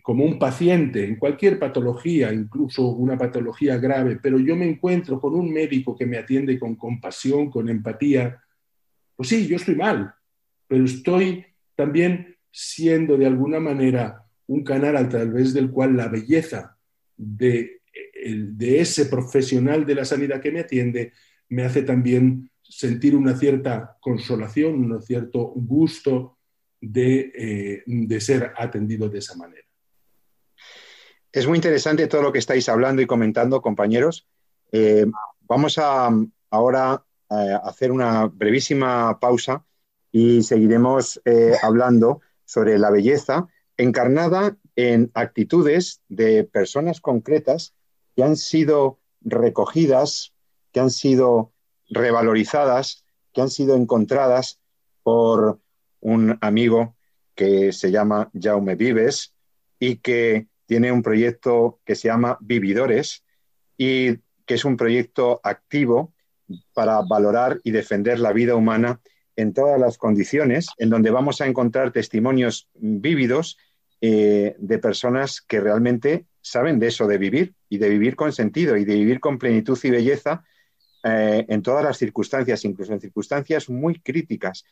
como 0.00 0.24
un 0.24 0.38
paciente 0.38 1.04
en 1.04 1.16
cualquier 1.16 1.58
patología, 1.58 2.32
incluso 2.32 2.86
una 2.88 3.18
patología 3.18 3.76
grave, 3.76 4.18
pero 4.22 4.38
yo 4.38 4.56
me 4.56 4.68
encuentro 4.68 5.20
con 5.20 5.34
un 5.34 5.52
médico 5.52 5.96
que 5.96 6.06
me 6.06 6.18
atiende 6.18 6.58
con 6.58 6.76
compasión, 6.76 7.50
con 7.50 7.68
empatía, 7.68 8.40
pues 9.16 9.28
sí, 9.28 9.46
yo 9.46 9.56
estoy 9.56 9.76
mal, 9.76 10.14
pero 10.66 10.84
estoy 10.84 11.44
también 11.74 12.36
siendo 12.50 13.16
de 13.16 13.26
alguna 13.26 13.60
manera 13.60 14.24
un 14.46 14.64
canal 14.64 14.96
a 14.96 15.08
través 15.08 15.52
del 15.54 15.70
cual 15.70 15.96
la 15.96 16.08
belleza 16.08 16.76
de, 17.16 17.80
ese 18.58 19.06
profesional 19.06 19.84
de 19.84 19.94
la 19.94 20.04
sanidad 20.04 20.40
que 20.40 20.52
me 20.52 20.60
atiende 20.60 21.12
me 21.48 21.64
hace 21.64 21.82
también 21.82 22.50
sentir 22.62 23.14
una 23.14 23.36
cierta 23.36 23.98
consolación, 24.00 24.92
un 24.92 25.02
cierto 25.02 25.52
gusto 25.56 26.38
de, 26.80 27.32
eh, 27.34 27.82
de 27.86 28.20
ser 28.20 28.52
atendido 28.56 29.08
de 29.08 29.18
esa 29.18 29.36
manera. 29.36 29.61
Es 31.32 31.46
muy 31.46 31.56
interesante 31.56 32.08
todo 32.08 32.20
lo 32.20 32.30
que 32.30 32.38
estáis 32.38 32.68
hablando 32.68 33.00
y 33.00 33.06
comentando, 33.06 33.62
compañeros. 33.62 34.26
Eh, 34.70 35.06
vamos 35.40 35.78
a 35.78 36.10
ahora 36.50 37.04
a 37.30 37.56
hacer 37.64 37.90
una 37.90 38.26
brevísima 38.26 39.18
pausa 39.18 39.64
y 40.10 40.42
seguiremos 40.42 41.22
eh, 41.24 41.54
hablando 41.62 42.20
sobre 42.44 42.78
la 42.78 42.90
belleza 42.90 43.48
encarnada 43.78 44.58
en 44.76 45.10
actitudes 45.14 46.02
de 46.08 46.44
personas 46.44 47.00
concretas 47.00 47.74
que 48.14 48.22
han 48.22 48.36
sido 48.36 49.00
recogidas, 49.22 50.34
que 50.70 50.80
han 50.80 50.90
sido 50.90 51.52
revalorizadas, 51.88 53.06
que 53.32 53.40
han 53.40 53.48
sido 53.48 53.74
encontradas 53.74 54.60
por 55.02 55.60
un 56.00 56.36
amigo 56.42 56.94
que 57.34 57.72
se 57.72 57.90
llama 57.90 58.30
Jaume 58.38 58.74
Vives 58.74 59.32
y 59.78 59.96
que 59.96 60.48
tiene 60.72 60.90
un 60.90 61.02
proyecto 61.02 61.80
que 61.84 61.94
se 61.94 62.08
llama 62.08 62.38
Vividores 62.40 63.24
y 63.76 64.16
que 64.46 64.54
es 64.54 64.64
un 64.64 64.78
proyecto 64.78 65.38
activo 65.44 66.14
para 66.72 67.02
valorar 67.02 67.60
y 67.62 67.72
defender 67.72 68.18
la 68.18 68.32
vida 68.32 68.56
humana 68.56 69.02
en 69.36 69.52
todas 69.52 69.78
las 69.78 69.98
condiciones, 69.98 70.68
en 70.78 70.88
donde 70.88 71.10
vamos 71.10 71.42
a 71.42 71.46
encontrar 71.46 71.92
testimonios 71.92 72.70
vívidos 72.72 73.58
eh, 74.00 74.56
de 74.58 74.78
personas 74.78 75.42
que 75.42 75.60
realmente 75.60 76.24
saben 76.40 76.78
de 76.78 76.86
eso, 76.86 77.06
de 77.06 77.18
vivir 77.18 77.52
y 77.68 77.76
de 77.76 77.90
vivir 77.90 78.16
con 78.16 78.32
sentido 78.32 78.78
y 78.78 78.86
de 78.86 78.94
vivir 78.94 79.20
con 79.20 79.36
plenitud 79.36 79.78
y 79.82 79.90
belleza 79.90 80.42
eh, 81.04 81.44
en 81.50 81.60
todas 81.60 81.84
las 81.84 81.98
circunstancias, 81.98 82.64
incluso 82.64 82.94
en 82.94 83.00
circunstancias 83.02 83.68
muy 83.68 84.00
críticas. 84.00 84.64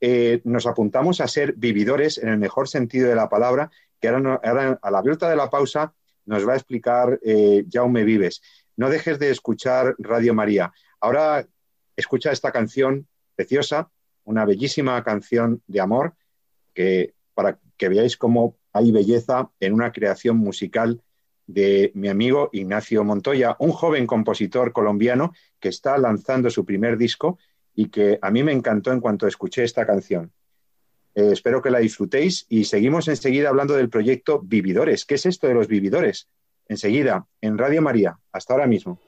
Eh, 0.00 0.40
nos 0.44 0.66
apuntamos 0.66 1.20
a 1.20 1.28
ser 1.28 1.54
vividores 1.54 2.18
en 2.18 2.28
el 2.28 2.38
mejor 2.38 2.68
sentido 2.68 3.08
de 3.08 3.16
la 3.16 3.28
palabra, 3.28 3.70
que 4.00 4.08
ahora, 4.08 4.78
a 4.80 4.90
la 4.90 5.02
vuelta 5.02 5.28
de 5.28 5.36
la 5.36 5.50
pausa 5.50 5.92
nos 6.26 6.46
va 6.46 6.52
a 6.52 6.56
explicar 6.56 7.18
eh, 7.24 7.64
Jaume 7.70 8.04
Vives. 8.04 8.42
No 8.76 8.90
dejes 8.90 9.18
de 9.18 9.30
escuchar 9.30 9.94
Radio 9.98 10.34
María. 10.34 10.72
Ahora 11.00 11.46
escucha 11.96 12.30
esta 12.30 12.52
canción 12.52 13.08
preciosa, 13.34 13.90
una 14.24 14.44
bellísima 14.44 15.02
canción 15.02 15.62
de 15.66 15.80
amor, 15.80 16.14
que 16.74 17.14
para 17.34 17.58
que 17.76 17.88
veáis 17.88 18.16
cómo 18.16 18.56
hay 18.72 18.92
belleza 18.92 19.50
en 19.58 19.72
una 19.72 19.90
creación 19.90 20.36
musical 20.36 21.02
de 21.46 21.90
mi 21.94 22.08
amigo 22.08 22.50
Ignacio 22.52 23.02
Montoya, 23.04 23.56
un 23.58 23.72
joven 23.72 24.06
compositor 24.06 24.72
colombiano 24.72 25.32
que 25.58 25.70
está 25.70 25.96
lanzando 25.96 26.50
su 26.50 26.64
primer 26.64 26.98
disco 26.98 27.38
y 27.78 27.90
que 27.90 28.18
a 28.20 28.32
mí 28.32 28.42
me 28.42 28.50
encantó 28.50 28.90
en 28.90 29.00
cuanto 29.00 29.28
escuché 29.28 29.62
esta 29.62 29.86
canción. 29.86 30.32
Eh, 31.14 31.30
espero 31.30 31.62
que 31.62 31.70
la 31.70 31.78
disfrutéis 31.78 32.44
y 32.48 32.64
seguimos 32.64 33.06
enseguida 33.06 33.50
hablando 33.50 33.74
del 33.74 33.88
proyecto 33.88 34.40
Vividores. 34.42 35.04
¿Qué 35.04 35.14
es 35.14 35.26
esto 35.26 35.46
de 35.46 35.54
los 35.54 35.68
vividores? 35.68 36.28
Enseguida, 36.66 37.24
en 37.40 37.56
Radio 37.56 37.80
María. 37.80 38.18
Hasta 38.32 38.54
ahora 38.54 38.66
mismo 38.66 38.98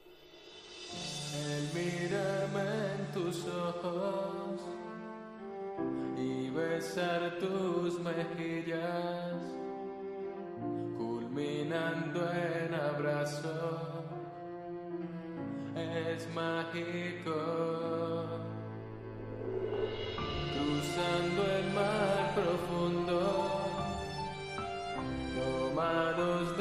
cruzando 20.91 21.41
el 21.57 21.73
mar 21.73 22.33
profundo, 22.35 23.17
tomados 25.35 26.57
de 26.57 26.60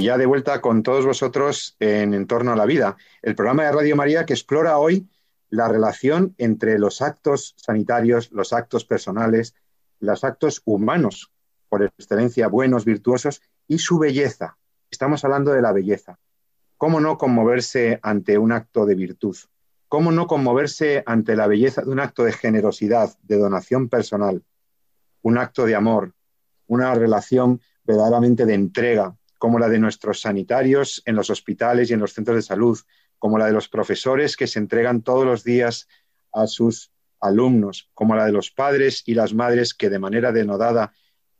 y 0.00 0.04
ya 0.04 0.16
de 0.16 0.24
vuelta 0.24 0.62
con 0.62 0.82
todos 0.82 1.04
vosotros 1.04 1.76
en 1.78 2.14
Entorno 2.14 2.52
a 2.52 2.56
la 2.56 2.64
Vida, 2.64 2.96
el 3.20 3.34
programa 3.34 3.64
de 3.64 3.72
Radio 3.72 3.96
María 3.96 4.24
que 4.24 4.32
explora 4.32 4.78
hoy 4.78 5.10
la 5.50 5.68
relación 5.68 6.34
entre 6.38 6.78
los 6.78 7.02
actos 7.02 7.54
sanitarios, 7.58 8.32
los 8.32 8.54
actos 8.54 8.86
personales, 8.86 9.54
los 9.98 10.24
actos 10.24 10.62
humanos, 10.64 11.30
por 11.68 11.82
excelencia 11.82 12.48
buenos, 12.48 12.86
virtuosos, 12.86 13.42
y 13.68 13.78
su 13.78 13.98
belleza. 13.98 14.56
Estamos 14.90 15.22
hablando 15.22 15.52
de 15.52 15.60
la 15.60 15.72
belleza. 15.72 16.18
¿Cómo 16.78 16.98
no 16.98 17.18
conmoverse 17.18 18.00
ante 18.02 18.38
un 18.38 18.52
acto 18.52 18.86
de 18.86 18.94
virtud? 18.94 19.36
¿Cómo 19.86 20.12
no 20.12 20.26
conmoverse 20.26 21.02
ante 21.04 21.36
la 21.36 21.46
belleza 21.46 21.82
de 21.82 21.90
un 21.90 22.00
acto 22.00 22.24
de 22.24 22.32
generosidad, 22.32 23.18
de 23.22 23.36
donación 23.36 23.90
personal, 23.90 24.42
un 25.20 25.36
acto 25.36 25.66
de 25.66 25.74
amor, 25.74 26.14
una 26.68 26.94
relación 26.94 27.60
verdaderamente 27.84 28.46
de 28.46 28.54
entrega, 28.54 29.14
como 29.40 29.58
la 29.58 29.70
de 29.70 29.78
nuestros 29.78 30.20
sanitarios 30.20 31.02
en 31.06 31.16
los 31.16 31.30
hospitales 31.30 31.88
y 31.90 31.94
en 31.94 32.00
los 32.00 32.12
centros 32.12 32.36
de 32.36 32.42
salud, 32.42 32.78
como 33.18 33.38
la 33.38 33.46
de 33.46 33.52
los 33.52 33.70
profesores 33.70 34.36
que 34.36 34.46
se 34.46 34.58
entregan 34.58 35.00
todos 35.00 35.24
los 35.24 35.44
días 35.44 35.88
a 36.30 36.46
sus 36.46 36.92
alumnos, 37.20 37.88
como 37.94 38.14
la 38.14 38.26
de 38.26 38.32
los 38.32 38.50
padres 38.50 39.02
y 39.06 39.14
las 39.14 39.32
madres 39.32 39.72
que 39.72 39.88
de 39.88 39.98
manera 39.98 40.30
denodada, 40.30 40.92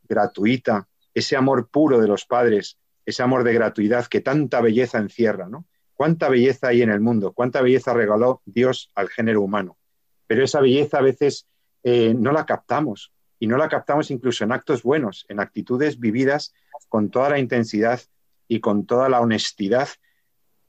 gratuita, 0.09 0.87
ese 1.13 1.35
amor 1.35 1.69
puro 1.69 2.01
de 2.01 2.07
los 2.07 2.25
padres, 2.25 2.79
ese 3.05 3.21
amor 3.21 3.43
de 3.43 3.53
gratuidad 3.53 4.07
que 4.07 4.19
tanta 4.19 4.61
belleza 4.61 4.97
encierra, 4.97 5.47
¿no? 5.47 5.67
¿Cuánta 5.93 6.27
belleza 6.27 6.69
hay 6.69 6.81
en 6.81 6.89
el 6.89 7.01
mundo? 7.01 7.33
¿Cuánta 7.33 7.61
belleza 7.61 7.93
regaló 7.93 8.41
Dios 8.45 8.89
al 8.95 9.09
género 9.09 9.43
humano? 9.43 9.77
Pero 10.25 10.43
esa 10.43 10.59
belleza 10.59 10.97
a 10.97 11.01
veces 11.03 11.45
eh, 11.83 12.15
no 12.15 12.31
la 12.31 12.47
captamos 12.47 13.11
y 13.41 13.47
no 13.47 13.57
la 13.57 13.69
captamos 13.69 14.11
incluso 14.11 14.43
en 14.43 14.51
actos 14.51 14.83
buenos, 14.83 15.25
en 15.27 15.39
actitudes 15.39 15.99
vividas 15.99 16.53
con 16.89 17.09
toda 17.09 17.31
la 17.31 17.39
intensidad 17.39 17.99
y 18.47 18.59
con 18.59 18.85
toda 18.85 19.09
la 19.09 19.19
honestidad 19.19 19.89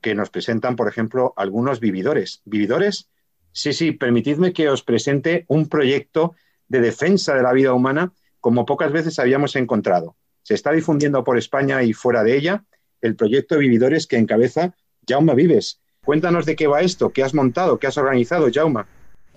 que 0.01 0.15
nos 0.15 0.31
presentan, 0.31 0.75
por 0.75 0.89
ejemplo, 0.89 1.35
algunos 1.37 1.81
vividores. 1.81 2.41
¿Vividores? 2.47 3.11
Sí, 3.53 3.75
sí, 3.75 3.93
permitidme 3.93 4.55
que 4.55 4.71
os 4.71 4.83
presente 4.83 5.45
un 5.49 5.69
proyecto 5.69 6.35
de 6.67 6.81
defensa 6.81 7.35
de 7.35 7.43
la 7.43 7.53
vida 7.53 7.75
humana 7.75 8.15
como 8.41 8.65
pocas 8.65 8.91
veces 8.91 9.19
habíamos 9.19 9.55
encontrado. 9.55 10.17
Se 10.43 10.55
está 10.55 10.73
difundiendo 10.73 11.23
por 11.25 11.37
España 11.37 11.83
y 11.83 11.93
fuera 11.93 12.25
de 12.25 12.39
ella 12.39 12.65
el 13.03 13.17
proyecto 13.17 13.59
Vividores 13.59 14.07
que 14.07 14.17
encabeza 14.17 14.75
Jauma 15.07 15.35
Vives. 15.35 15.79
Cuéntanos 16.03 16.47
de 16.47 16.57
qué 16.57 16.69
va 16.69 16.81
esto, 16.81 17.11
qué 17.11 17.23
has 17.23 17.35
montado, 17.35 17.79
qué 17.79 17.87
has 17.87 17.99
organizado, 17.99 18.49
Jauma. 18.51 18.87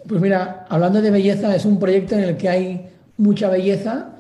Pues 0.08 0.22
mira, 0.22 0.66
hablando 0.70 1.02
de 1.02 1.12
belleza, 1.12 1.54
es 1.54 1.66
un 1.66 1.80
proyecto 1.80 2.16
en 2.16 2.24
el 2.24 2.38
que 2.38 2.48
hay 2.48 2.95
mucha 3.18 3.50
belleza, 3.50 4.12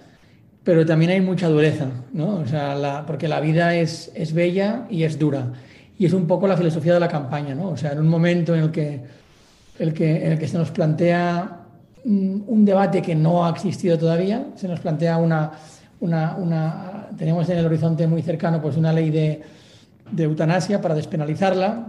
pero 0.63 0.85
también 0.85 1.11
hay 1.11 1.21
mucha 1.21 1.47
dureza, 1.47 1.87
¿no? 2.13 2.37
O 2.37 2.45
sea, 2.45 3.03
porque 3.05 3.27
la 3.27 3.39
vida 3.39 3.75
es, 3.75 4.11
es 4.15 4.33
bella 4.33 4.85
y 4.89 5.03
es 5.03 5.19
dura. 5.19 5.53
Y 5.97 6.05
es 6.05 6.13
un 6.13 6.27
poco 6.27 6.47
la 6.47 6.57
filosofía 6.57 6.93
de 6.93 6.99
la 6.99 7.07
campaña, 7.07 7.55
¿no? 7.55 7.69
O 7.69 7.77
sea, 7.77 7.91
en 7.91 7.99
un 7.99 8.07
momento 8.07 8.55
en 8.55 8.63
el 8.63 8.71
que, 8.71 9.01
el 9.79 9.93
que, 9.93 10.25
en 10.25 10.31
el 10.33 10.39
que 10.39 10.47
se 10.47 10.57
nos 10.57 10.71
plantea 10.71 11.61
un 12.03 12.65
debate 12.65 13.01
que 13.01 13.15
no 13.15 13.45
ha 13.45 13.49
existido 13.49 13.97
todavía, 13.97 14.45
se 14.55 14.67
nos 14.67 14.79
plantea 14.79 15.17
una, 15.17 15.53
una, 15.99 16.35
una 16.35 17.07
tenemos 17.17 17.49
en 17.49 17.57
el 17.57 17.65
horizonte 17.65 18.07
muy 18.07 18.21
cercano 18.21 18.61
pues 18.61 18.77
una 18.77 18.93
ley 18.93 19.09
de, 19.09 19.41
de 20.11 20.23
eutanasia 20.23 20.81
para 20.81 20.95
despenalizarla, 20.95 21.87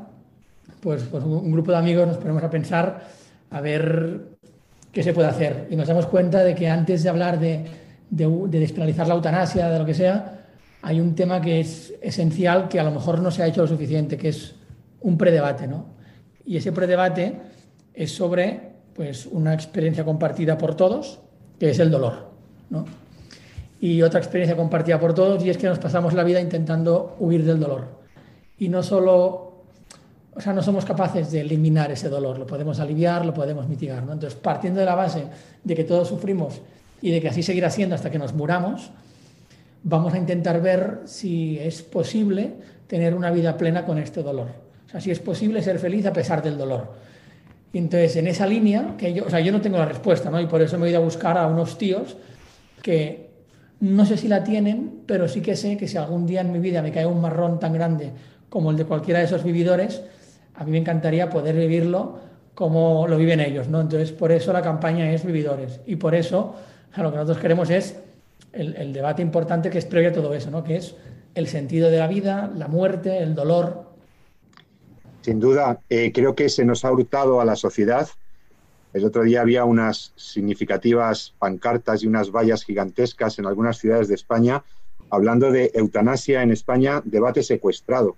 pues, 0.80 1.02
pues 1.04 1.24
un 1.24 1.52
grupo 1.52 1.70
de 1.70 1.78
amigos 1.78 2.06
nos 2.06 2.16
ponemos 2.16 2.42
a 2.42 2.50
pensar 2.50 3.06
a 3.50 3.60
ver 3.60 4.35
qué 4.96 5.02
se 5.02 5.12
puede 5.12 5.28
hacer. 5.28 5.66
Y 5.68 5.76
nos 5.76 5.88
damos 5.88 6.06
cuenta 6.06 6.42
de 6.42 6.54
que 6.54 6.70
antes 6.70 7.02
de 7.02 7.10
hablar 7.10 7.38
de, 7.38 7.66
de, 8.08 8.26
de 8.48 8.60
despenalizar 8.60 9.06
la 9.06 9.12
eutanasia, 9.12 9.68
de 9.68 9.78
lo 9.78 9.84
que 9.84 9.92
sea, 9.92 10.46
hay 10.80 11.00
un 11.00 11.14
tema 11.14 11.38
que 11.38 11.60
es 11.60 11.92
esencial 12.00 12.66
que 12.66 12.80
a 12.80 12.82
lo 12.82 12.90
mejor 12.92 13.20
no 13.20 13.30
se 13.30 13.42
ha 13.42 13.46
hecho 13.46 13.60
lo 13.60 13.68
suficiente, 13.68 14.16
que 14.16 14.30
es 14.30 14.54
un 15.02 15.18
predebate, 15.18 15.66
¿no? 15.66 15.84
Y 16.46 16.56
ese 16.56 16.72
predebate 16.72 17.34
es 17.92 18.10
sobre 18.10 18.72
pues, 18.94 19.26
una 19.26 19.52
experiencia 19.52 20.02
compartida 20.02 20.56
por 20.56 20.76
todos, 20.76 21.18
que 21.60 21.68
es 21.68 21.78
el 21.78 21.90
dolor, 21.90 22.30
¿no? 22.70 22.86
Y 23.78 24.00
otra 24.00 24.18
experiencia 24.18 24.56
compartida 24.56 24.98
por 24.98 25.12
todos, 25.12 25.44
y 25.44 25.50
es 25.50 25.58
que 25.58 25.66
nos 25.66 25.78
pasamos 25.78 26.14
la 26.14 26.24
vida 26.24 26.40
intentando 26.40 27.16
huir 27.18 27.44
del 27.44 27.60
dolor. 27.60 28.00
Y 28.56 28.70
no 28.70 28.82
solo, 28.82 29.45
o 30.36 30.40
sea, 30.40 30.52
no 30.52 30.62
somos 30.62 30.84
capaces 30.84 31.30
de 31.30 31.40
eliminar 31.40 31.90
ese 31.90 32.10
dolor, 32.10 32.38
lo 32.38 32.46
podemos 32.46 32.78
aliviar, 32.78 33.24
lo 33.24 33.32
podemos 33.32 33.66
mitigar, 33.68 34.04
¿no? 34.04 34.12
Entonces, 34.12 34.38
partiendo 34.38 34.80
de 34.80 34.86
la 34.86 34.94
base 34.94 35.24
de 35.64 35.74
que 35.74 35.84
todos 35.84 36.08
sufrimos 36.08 36.60
y 37.00 37.10
de 37.10 37.22
que 37.22 37.28
así 37.28 37.42
seguirá 37.42 37.70
siendo 37.70 37.94
hasta 37.94 38.10
que 38.10 38.18
nos 38.18 38.34
muramos, 38.34 38.90
vamos 39.82 40.12
a 40.12 40.18
intentar 40.18 40.60
ver 40.60 41.00
si 41.06 41.58
es 41.58 41.82
posible 41.82 42.52
tener 42.86 43.14
una 43.14 43.30
vida 43.30 43.56
plena 43.56 43.86
con 43.86 43.96
este 43.96 44.22
dolor. 44.22 44.48
O 44.86 44.90
sea, 44.90 45.00
si 45.00 45.10
es 45.10 45.20
posible 45.20 45.62
ser 45.62 45.78
feliz 45.78 46.04
a 46.04 46.12
pesar 46.12 46.42
del 46.42 46.58
dolor. 46.58 46.92
Y 47.72 47.78
entonces, 47.78 48.16
en 48.16 48.26
esa 48.26 48.46
línea, 48.46 48.94
que 48.98 49.14
yo, 49.14 49.24
o 49.24 49.30
sea, 49.30 49.40
yo 49.40 49.52
no 49.52 49.62
tengo 49.62 49.78
la 49.78 49.86
respuesta, 49.86 50.30
¿no? 50.30 50.38
Y 50.38 50.46
por 50.46 50.60
eso 50.60 50.78
me 50.78 50.86
he 50.86 50.90
ido 50.90 50.98
a 50.98 51.04
buscar 51.04 51.38
a 51.38 51.46
unos 51.46 51.78
tíos 51.78 52.16
que 52.82 53.30
no 53.80 54.04
sé 54.04 54.18
si 54.18 54.28
la 54.28 54.44
tienen, 54.44 55.00
pero 55.06 55.28
sí 55.28 55.40
que 55.40 55.56
sé 55.56 55.78
que 55.78 55.88
si 55.88 55.96
algún 55.96 56.26
día 56.26 56.42
en 56.42 56.52
mi 56.52 56.58
vida 56.58 56.82
me 56.82 56.92
cae 56.92 57.06
un 57.06 57.22
marrón 57.22 57.58
tan 57.58 57.72
grande 57.72 58.12
como 58.50 58.70
el 58.70 58.76
de 58.76 58.84
cualquiera 58.84 59.20
de 59.20 59.26
esos 59.26 59.42
vividores, 59.42 60.02
a 60.56 60.64
mí 60.64 60.70
me 60.70 60.78
encantaría 60.78 61.30
poder 61.30 61.54
vivirlo 61.56 62.18
como 62.54 63.06
lo 63.06 63.18
viven 63.18 63.40
ellos, 63.40 63.68
¿no? 63.68 63.80
Entonces, 63.80 64.12
por 64.12 64.32
eso 64.32 64.52
la 64.52 64.62
campaña 64.62 65.12
es 65.12 65.24
Vividores. 65.24 65.80
Y 65.86 65.96
por 65.96 66.14
eso, 66.14 66.54
lo 66.96 67.10
que 67.10 67.16
nosotros 67.16 67.38
queremos 67.38 67.68
es 67.68 67.96
el, 68.52 68.74
el, 68.76 68.92
debate 68.94 69.20
importante 69.20 69.68
que 69.68 69.78
es 69.78 69.84
previo 69.84 70.08
a 70.08 70.12
todo 70.12 70.32
eso, 70.32 70.50
¿no? 70.50 70.64
Que 70.64 70.76
es 70.76 70.94
el 71.34 71.48
sentido 71.48 71.90
de 71.90 71.98
la 71.98 72.06
vida, 72.06 72.50
la 72.56 72.66
muerte, 72.66 73.18
el 73.18 73.34
dolor, 73.34 73.86
sin 75.26 75.40
duda, 75.40 75.80
eh, 75.90 76.12
creo 76.14 76.36
que 76.36 76.48
se 76.48 76.64
nos 76.64 76.84
ha 76.84 76.92
hurtado 76.92 77.40
a 77.40 77.44
la 77.44 77.56
sociedad. 77.56 78.08
El 78.92 79.04
otro 79.04 79.24
día 79.24 79.40
había 79.40 79.64
unas 79.64 80.12
significativas 80.14 81.34
pancartas 81.40 82.04
y 82.04 82.06
unas 82.06 82.30
vallas 82.30 82.62
gigantescas 82.62 83.40
en 83.40 83.46
algunas 83.46 83.78
ciudades 83.78 84.06
de 84.06 84.14
España 84.14 84.62
hablando 85.10 85.50
de 85.50 85.72
eutanasia 85.74 86.44
en 86.44 86.52
España, 86.52 87.02
debate 87.04 87.42
secuestrado. 87.42 88.14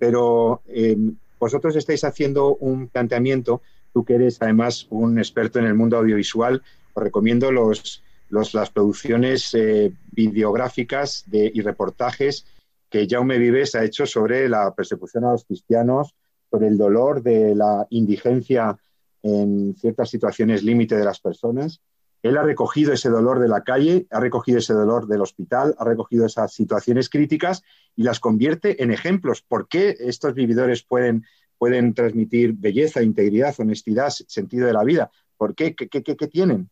Pero 0.00 0.62
eh, 0.66 0.96
vosotros 1.40 1.74
estáis 1.74 2.04
haciendo 2.04 2.54
un 2.56 2.88
planteamiento, 2.88 3.62
tú 3.92 4.04
que 4.04 4.14
eres 4.14 4.40
además 4.40 4.86
un 4.90 5.18
experto 5.18 5.58
en 5.58 5.64
el 5.64 5.74
mundo 5.74 5.96
audiovisual, 5.96 6.62
os 6.92 7.02
recomiendo 7.02 7.50
los, 7.50 8.02
las 8.28 8.70
producciones 8.70 9.52
eh, 9.54 9.92
videográficas 10.12 11.24
de, 11.26 11.50
y 11.52 11.62
reportajes 11.62 12.46
que 12.90 13.06
Jaume 13.08 13.38
Vives 13.38 13.74
ha 13.74 13.84
hecho 13.84 14.04
sobre 14.04 14.48
la 14.48 14.74
persecución 14.74 15.24
a 15.24 15.32
los 15.32 15.44
cristianos 15.44 16.14
por 16.50 16.62
el 16.62 16.76
dolor 16.76 17.22
de 17.22 17.54
la 17.54 17.86
indigencia 17.90 18.76
en 19.22 19.74
ciertas 19.76 20.10
situaciones 20.10 20.62
límite 20.62 20.96
de 20.96 21.04
las 21.04 21.20
personas. 21.20 21.80
Él 22.22 22.36
ha 22.36 22.42
recogido 22.42 22.92
ese 22.92 23.08
dolor 23.08 23.38
de 23.38 23.48
la 23.48 23.62
calle, 23.62 24.06
ha 24.10 24.20
recogido 24.20 24.58
ese 24.58 24.74
dolor 24.74 25.06
del 25.06 25.22
hospital, 25.22 25.74
ha 25.78 25.84
recogido 25.84 26.26
esas 26.26 26.52
situaciones 26.52 27.08
críticas 27.08 27.62
y 27.96 28.02
las 28.02 28.20
convierte 28.20 28.82
en 28.82 28.90
ejemplos. 28.90 29.42
¿Por 29.42 29.68
qué 29.68 29.96
estos 29.98 30.34
vividores 30.34 30.82
pueden, 30.82 31.24
pueden 31.56 31.94
transmitir 31.94 32.52
belleza, 32.52 33.02
integridad, 33.02 33.54
honestidad, 33.58 34.10
sentido 34.10 34.66
de 34.66 34.74
la 34.74 34.84
vida? 34.84 35.10
¿Por 35.36 35.54
qué? 35.54 35.74
¿Qué, 35.74 35.88
qué, 35.88 36.02
qué 36.02 36.26
tienen? 36.26 36.68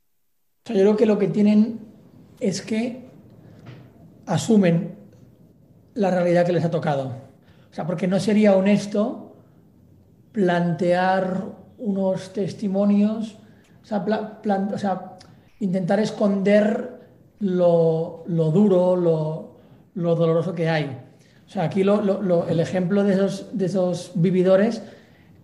yo 0.67 0.75
creo 0.75 0.97
que 0.97 1.07
lo 1.07 1.19
que 1.19 1.29
tienen 1.29 1.81
es 2.41 2.61
que 2.61 3.09
asumen 4.27 4.97
la 5.95 6.11
realidad 6.11 6.45
que 6.45 6.53
les 6.53 6.65
ha 6.65 6.71
tocado. 6.71 7.07
O 7.71 7.75
sea, 7.75 7.87
porque 7.87 8.07
no 8.07 8.21
sería 8.21 8.55
honesto 8.55 9.35
plantear 10.33 11.45
unos 11.79 12.33
testimonios, 12.35 13.39
o 13.83 13.87
sea, 13.87 14.05
plan, 14.05 14.71
o 14.73 14.79
sea 14.79 15.18
intentar 15.61 16.01
esconder 16.01 16.99
lo, 17.41 18.25
lo 18.27 18.51
duro, 18.51 18.97
lo, 18.97 19.57
lo, 19.95 20.15
doloroso 20.15 20.55
que 20.55 20.69
hay. 20.69 20.99
O 21.47 21.51
sea, 21.51 21.65
aquí 21.65 21.83
el 21.83 22.61
ejemplo 22.61 23.05
de 23.05 23.15
esos, 23.15 23.47
de 23.53 23.67
esos 23.67 24.13
vividores 24.15 24.83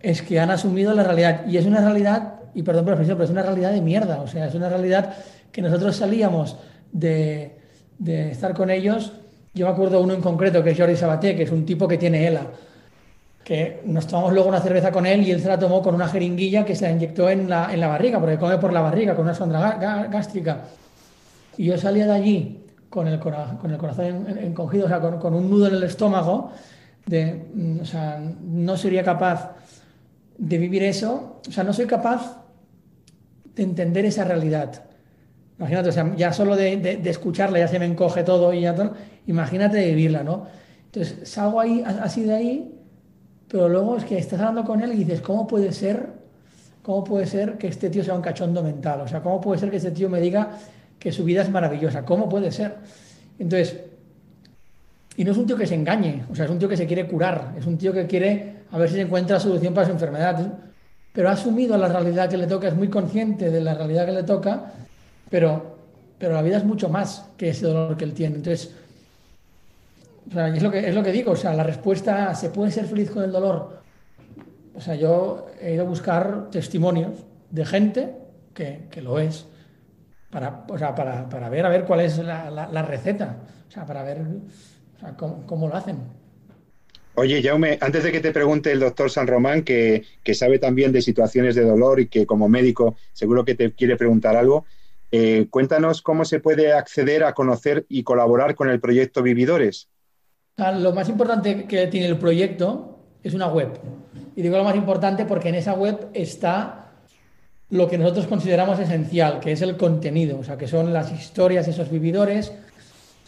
es 0.00 0.22
que 0.22 0.38
han 0.38 0.50
asumido 0.50 0.92
la 0.94 1.02
realidad. 1.02 1.46
Y 1.46 1.56
es 1.56 1.66
una 1.66 1.80
realidad, 1.80 2.34
y 2.54 2.62
perdón 2.62 2.84
por 2.84 2.96
pero 2.96 3.24
es 3.24 3.30
una 3.30 3.42
realidad 3.42 3.72
de 3.72 3.80
mierda. 3.80 4.20
O 4.20 4.26
sea, 4.26 4.46
es 4.46 4.54
una 4.54 4.68
realidad 4.68 5.14
que 5.50 5.62
nosotros 5.62 5.96
salíamos 5.96 6.56
de, 6.92 7.58
de 7.98 8.30
estar 8.30 8.54
con 8.54 8.70
ellos. 8.70 9.12
Yo 9.54 9.66
me 9.66 9.72
acuerdo 9.72 10.00
uno 10.00 10.14
en 10.14 10.20
concreto, 10.20 10.62
que 10.62 10.70
es 10.70 10.78
Jordi 10.78 10.96
Sabaté, 10.96 11.36
que 11.36 11.44
es 11.44 11.50
un 11.50 11.64
tipo 11.64 11.88
que 11.88 11.96
tiene 11.96 12.26
ELA 12.26 12.46
que 13.44 13.82
nos 13.84 14.06
tomamos 14.06 14.32
luego 14.32 14.48
una 14.48 14.60
cerveza 14.60 14.90
con 14.90 15.04
él 15.04 15.20
y 15.22 15.30
él 15.30 15.40
se 15.40 15.48
la 15.48 15.58
tomó 15.58 15.82
con 15.82 15.94
una 15.94 16.08
jeringuilla 16.08 16.64
que 16.64 16.74
se 16.74 16.86
la 16.86 16.92
inyectó 16.92 17.28
en 17.28 17.48
la, 17.48 17.72
en 17.72 17.78
la 17.78 17.88
barriga, 17.88 18.18
porque 18.18 18.38
come 18.38 18.56
por 18.56 18.72
la 18.72 18.80
barriga, 18.80 19.14
con 19.14 19.26
una 19.26 19.34
sonda 19.34 20.08
gástrica. 20.10 20.62
Y 21.58 21.66
yo 21.66 21.76
salía 21.76 22.06
de 22.06 22.12
allí 22.12 22.64
con 22.88 23.06
el, 23.06 23.20
con 23.20 23.70
el 23.70 23.76
corazón 23.76 24.26
encogido, 24.40 24.86
o 24.86 24.88
sea, 24.88 24.98
con, 24.98 25.18
con, 25.18 25.34
un 25.34 25.50
nudo 25.50 25.68
en 25.68 25.74
el 25.74 25.82
estómago, 25.82 26.52
de, 27.04 27.44
mm, 27.54 27.80
o 27.80 27.84
sea, 27.84 28.18
no 28.18 28.78
sería 28.78 29.04
capaz 29.04 29.54
de 30.38 30.58
vivir 30.58 30.82
eso, 30.82 31.40
o 31.46 31.52
sea, 31.52 31.64
no 31.64 31.74
soy 31.74 31.84
capaz 31.84 32.42
de 33.54 33.62
entender 33.62 34.06
esa 34.06 34.24
realidad. 34.24 34.84
Imagínate, 35.58 35.90
o 35.90 35.92
sea, 35.92 36.16
ya 36.16 36.32
solo 36.32 36.56
de, 36.56 36.78
de, 36.78 36.96
de 36.96 37.10
escucharla 37.10 37.58
ya 37.58 37.68
se 37.68 37.78
me 37.78 37.84
encoge 37.84 38.24
todo 38.24 38.54
y 38.54 38.62
ya 38.62 38.74
todo, 38.74 38.94
imagínate 39.26 39.76
de 39.76 39.88
vivirla, 39.88 40.24
¿no? 40.24 40.46
Entonces 40.86 41.28
salgo 41.28 41.60
ahí, 41.60 41.84
así 41.84 42.22
de 42.22 42.34
ahí 42.34 42.73
pero 43.48 43.68
luego 43.68 43.96
es 43.96 44.04
que 44.04 44.18
estás 44.18 44.40
hablando 44.40 44.64
con 44.64 44.80
él 44.80 44.92
y 44.92 45.04
dices, 45.04 45.20
¿cómo 45.20 45.46
puede 45.46 45.72
ser? 45.72 46.08
¿Cómo 46.82 47.04
puede 47.04 47.26
ser 47.26 47.56
que 47.56 47.68
este 47.68 47.90
tío 47.90 48.04
sea 48.04 48.14
un 48.14 48.22
cachondo 48.22 48.62
mental? 48.62 49.00
O 49.00 49.08
sea, 49.08 49.22
¿cómo 49.22 49.40
puede 49.40 49.60
ser 49.60 49.70
que 49.70 49.76
este 49.76 49.90
tío 49.90 50.08
me 50.08 50.20
diga 50.20 50.50
que 50.98 51.12
su 51.12 51.24
vida 51.24 51.42
es 51.42 51.50
maravillosa? 51.50 52.04
¿Cómo 52.04 52.28
puede 52.28 52.50
ser? 52.50 52.74
Entonces, 53.38 53.80
y 55.16 55.24
no 55.24 55.32
es 55.32 55.38
un 55.38 55.46
tío 55.46 55.56
que 55.56 55.66
se 55.66 55.74
engañe, 55.74 56.24
o 56.30 56.34
sea, 56.34 56.44
es 56.44 56.50
un 56.50 56.58
tío 56.58 56.68
que 56.68 56.76
se 56.76 56.86
quiere 56.86 57.06
curar, 57.06 57.54
es 57.56 57.66
un 57.66 57.78
tío 57.78 57.92
que 57.92 58.06
quiere 58.06 58.64
a 58.70 58.78
ver 58.78 58.88
si 58.88 58.96
se 58.96 59.02
encuentra 59.02 59.38
solución 59.38 59.72
para 59.72 59.86
su 59.86 59.92
enfermedad, 59.92 60.52
pero 61.12 61.28
ha 61.28 61.32
asumido 61.32 61.76
la 61.76 61.88
realidad 61.88 62.28
que 62.28 62.36
le 62.36 62.48
toca, 62.48 62.66
es 62.66 62.74
muy 62.74 62.88
consciente 62.88 63.50
de 63.50 63.60
la 63.60 63.74
realidad 63.74 64.06
que 64.06 64.12
le 64.12 64.24
toca, 64.24 64.72
pero, 65.30 65.76
pero 66.18 66.34
la 66.34 66.42
vida 66.42 66.56
es 66.56 66.64
mucho 66.64 66.88
más 66.88 67.26
que 67.36 67.50
ese 67.50 67.66
dolor 67.66 67.96
que 67.96 68.04
él 68.04 68.14
tiene. 68.14 68.36
Entonces, 68.36 68.74
es 70.30 70.62
lo, 70.62 70.70
que, 70.70 70.88
es 70.88 70.94
lo 70.94 71.02
que 71.02 71.12
digo, 71.12 71.32
o 71.32 71.36
sea, 71.36 71.54
la 71.54 71.62
respuesta, 71.62 72.34
¿se 72.34 72.50
puede 72.50 72.70
ser 72.70 72.86
feliz 72.86 73.10
con 73.10 73.22
el 73.22 73.32
dolor? 73.32 73.80
O 74.74 74.80
sea, 74.80 74.94
yo 74.94 75.46
he 75.60 75.74
ido 75.74 75.84
a 75.84 75.88
buscar 75.88 76.50
testimonios 76.50 77.12
de 77.50 77.64
gente 77.64 78.14
que, 78.52 78.88
que 78.90 79.02
lo 79.02 79.18
es, 79.18 79.46
para, 80.30 80.64
o 80.68 80.78
sea, 80.78 80.94
para, 80.94 81.28
para, 81.28 81.48
ver 81.48 81.66
a 81.66 81.68
ver 81.68 81.84
cuál 81.84 82.00
es 82.00 82.18
la, 82.18 82.50
la, 82.50 82.68
la 82.68 82.82
receta, 82.82 83.36
o 83.68 83.70
sea, 83.70 83.86
para 83.86 84.02
ver 84.02 84.20
o 84.20 84.98
sea, 84.98 85.16
cómo, 85.16 85.46
cómo, 85.46 85.68
lo 85.68 85.76
hacen. 85.76 85.98
Oye, 87.16 87.40
Jaume, 87.42 87.78
antes 87.80 88.02
de 88.02 88.10
que 88.10 88.20
te 88.20 88.32
pregunte 88.32 88.72
el 88.72 88.80
doctor 88.80 89.10
San 89.10 89.28
Román, 89.28 89.62
que, 89.62 90.02
que, 90.24 90.34
sabe 90.34 90.58
también 90.58 90.90
de 90.90 91.02
situaciones 91.02 91.54
de 91.54 91.62
dolor 91.62 92.00
y 92.00 92.08
que 92.08 92.26
como 92.26 92.48
médico 92.48 92.96
seguro 93.12 93.44
que 93.44 93.54
te 93.54 93.72
quiere 93.72 93.96
preguntar 93.96 94.36
algo, 94.36 94.64
eh, 95.12 95.46
cuéntanos 95.48 96.02
cómo 96.02 96.24
se 96.24 96.40
puede 96.40 96.72
acceder 96.72 97.22
a 97.22 97.34
conocer 97.34 97.86
y 97.88 98.02
colaborar 98.02 98.56
con 98.56 98.68
el 98.68 98.80
proyecto 98.80 99.22
Vividores. 99.22 99.88
Lo 100.56 100.92
más 100.92 101.08
importante 101.08 101.64
que 101.64 101.88
tiene 101.88 102.06
el 102.06 102.16
proyecto 102.16 102.98
es 103.22 103.34
una 103.34 103.48
web. 103.48 103.70
Y 104.36 104.42
digo 104.42 104.56
lo 104.56 104.64
más 104.64 104.76
importante 104.76 105.24
porque 105.24 105.48
en 105.48 105.56
esa 105.56 105.74
web 105.74 106.08
está 106.14 106.90
lo 107.70 107.88
que 107.88 107.98
nosotros 107.98 108.28
consideramos 108.28 108.78
esencial, 108.78 109.40
que 109.40 109.50
es 109.50 109.62
el 109.62 109.76
contenido, 109.76 110.38
o 110.38 110.44
sea, 110.44 110.56
que 110.56 110.68
son 110.68 110.92
las 110.92 111.10
historias 111.10 111.66
de 111.66 111.72
esos 111.72 111.90
vividores, 111.90 112.52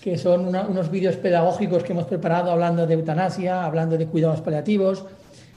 que 0.00 0.18
son 0.18 0.46
una, 0.46 0.68
unos 0.68 0.88
vídeos 0.88 1.16
pedagógicos 1.16 1.82
que 1.82 1.92
hemos 1.92 2.04
preparado 2.04 2.52
hablando 2.52 2.86
de 2.86 2.94
eutanasia, 2.94 3.64
hablando 3.64 3.98
de 3.98 4.06
cuidados 4.06 4.40
paliativos, 4.40 5.04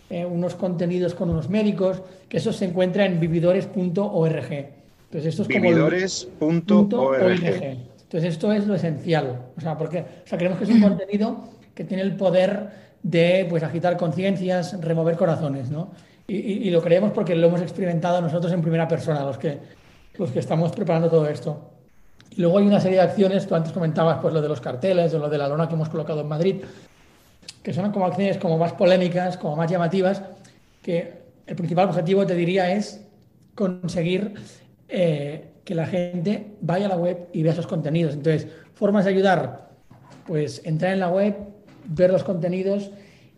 eh, 0.10 0.26
unos 0.26 0.56
contenidos 0.56 1.14
con 1.14 1.30
unos 1.30 1.50
médicos, 1.50 2.02
que 2.28 2.38
eso 2.38 2.52
se 2.52 2.66
encuentra 2.66 3.06
en 3.06 3.20
vividores.org. 3.20 4.52
Entonces, 4.52 5.26
esto 5.26 5.44
es 5.44 5.48
vividores.org. 5.48 7.44
Entonces, 7.44 8.34
esto 8.34 8.52
es 8.52 8.66
lo 8.66 8.74
esencial, 8.74 9.52
o 9.56 9.62
sea, 9.62 9.78
porque 9.78 10.00
o 10.00 10.28
sea, 10.28 10.36
creemos 10.36 10.58
que 10.58 10.64
es 10.64 10.72
un 10.72 10.82
contenido 10.82 11.59
que 11.74 11.84
tiene 11.84 12.04
el 12.04 12.16
poder 12.16 12.70
de 13.04 13.46
pues, 13.50 13.64
agitar 13.64 13.98
conciencias, 13.98 14.80
remover 14.82 15.16
corazones, 15.16 15.70
¿no? 15.70 15.92
Y, 16.28 16.70
lo 16.70 16.80
creemos 16.80 17.12
porque 17.12 17.36
lo 17.36 17.48
hemos 17.48 17.62
experimentado 17.62 18.22
nosotros 18.22 18.54
en 18.54 18.62
primera 18.62 18.88
persona, 18.88 19.24
los 19.24 19.40
que, 19.40 19.58
los 20.16 20.30
que 20.30 20.38
estamos 20.38 20.72
preparando 20.72 21.10
todo 21.10 21.28
esto. 21.28 21.72
Luego 22.38 22.60
hay 22.60 22.68
una 22.68 22.80
serie 22.80 22.98
de 22.98 23.04
acciones, 23.04 23.48
tú 23.48 23.56
antes 23.56 23.74
comentabas 23.74 24.20
pues, 24.22 24.32
lo 24.32 24.40
de 24.40 24.48
los 24.48 24.62
carteles 24.62 25.12
lo 25.14 25.28
de 25.28 25.38
la 25.40 25.48
lona 25.48 25.68
que 25.68 25.74
hemos 25.74 25.90
colocado 25.90 26.22
en 26.22 26.28
Madrid, 26.28 26.58
que 27.64 27.74
son 27.74 27.92
como 27.92 28.06
acciones 28.06 28.38
como 28.38 28.60
más 28.60 28.74
polémicas, 28.74 29.38
como 29.38 29.56
más 29.56 29.72
llamativas, 29.72 30.22
que 30.84 31.14
el 31.48 31.56
principal 31.56 31.90
objetivo, 31.90 32.28
te 32.28 32.36
diría, 32.36 32.72
es 32.74 33.04
conseguir 33.56 34.36
eh, 34.88 35.50
que 35.66 35.74
la 35.74 35.88
gente 35.88 36.56
vaya 36.62 36.86
a 36.86 36.90
la 36.90 36.98
web 36.98 37.28
y 37.34 37.42
vea 37.42 37.54
esos 37.54 37.68
contenidos. 37.68 38.14
Entonces, 38.14 38.48
formas 38.76 39.06
de 39.06 39.12
ayudar, 39.12 39.70
pues 40.28 40.62
entrar 40.64 40.94
en 40.94 41.00
la 41.00 41.10
web, 41.10 41.36
ver 41.90 42.12
los 42.12 42.24
contenidos 42.24 42.92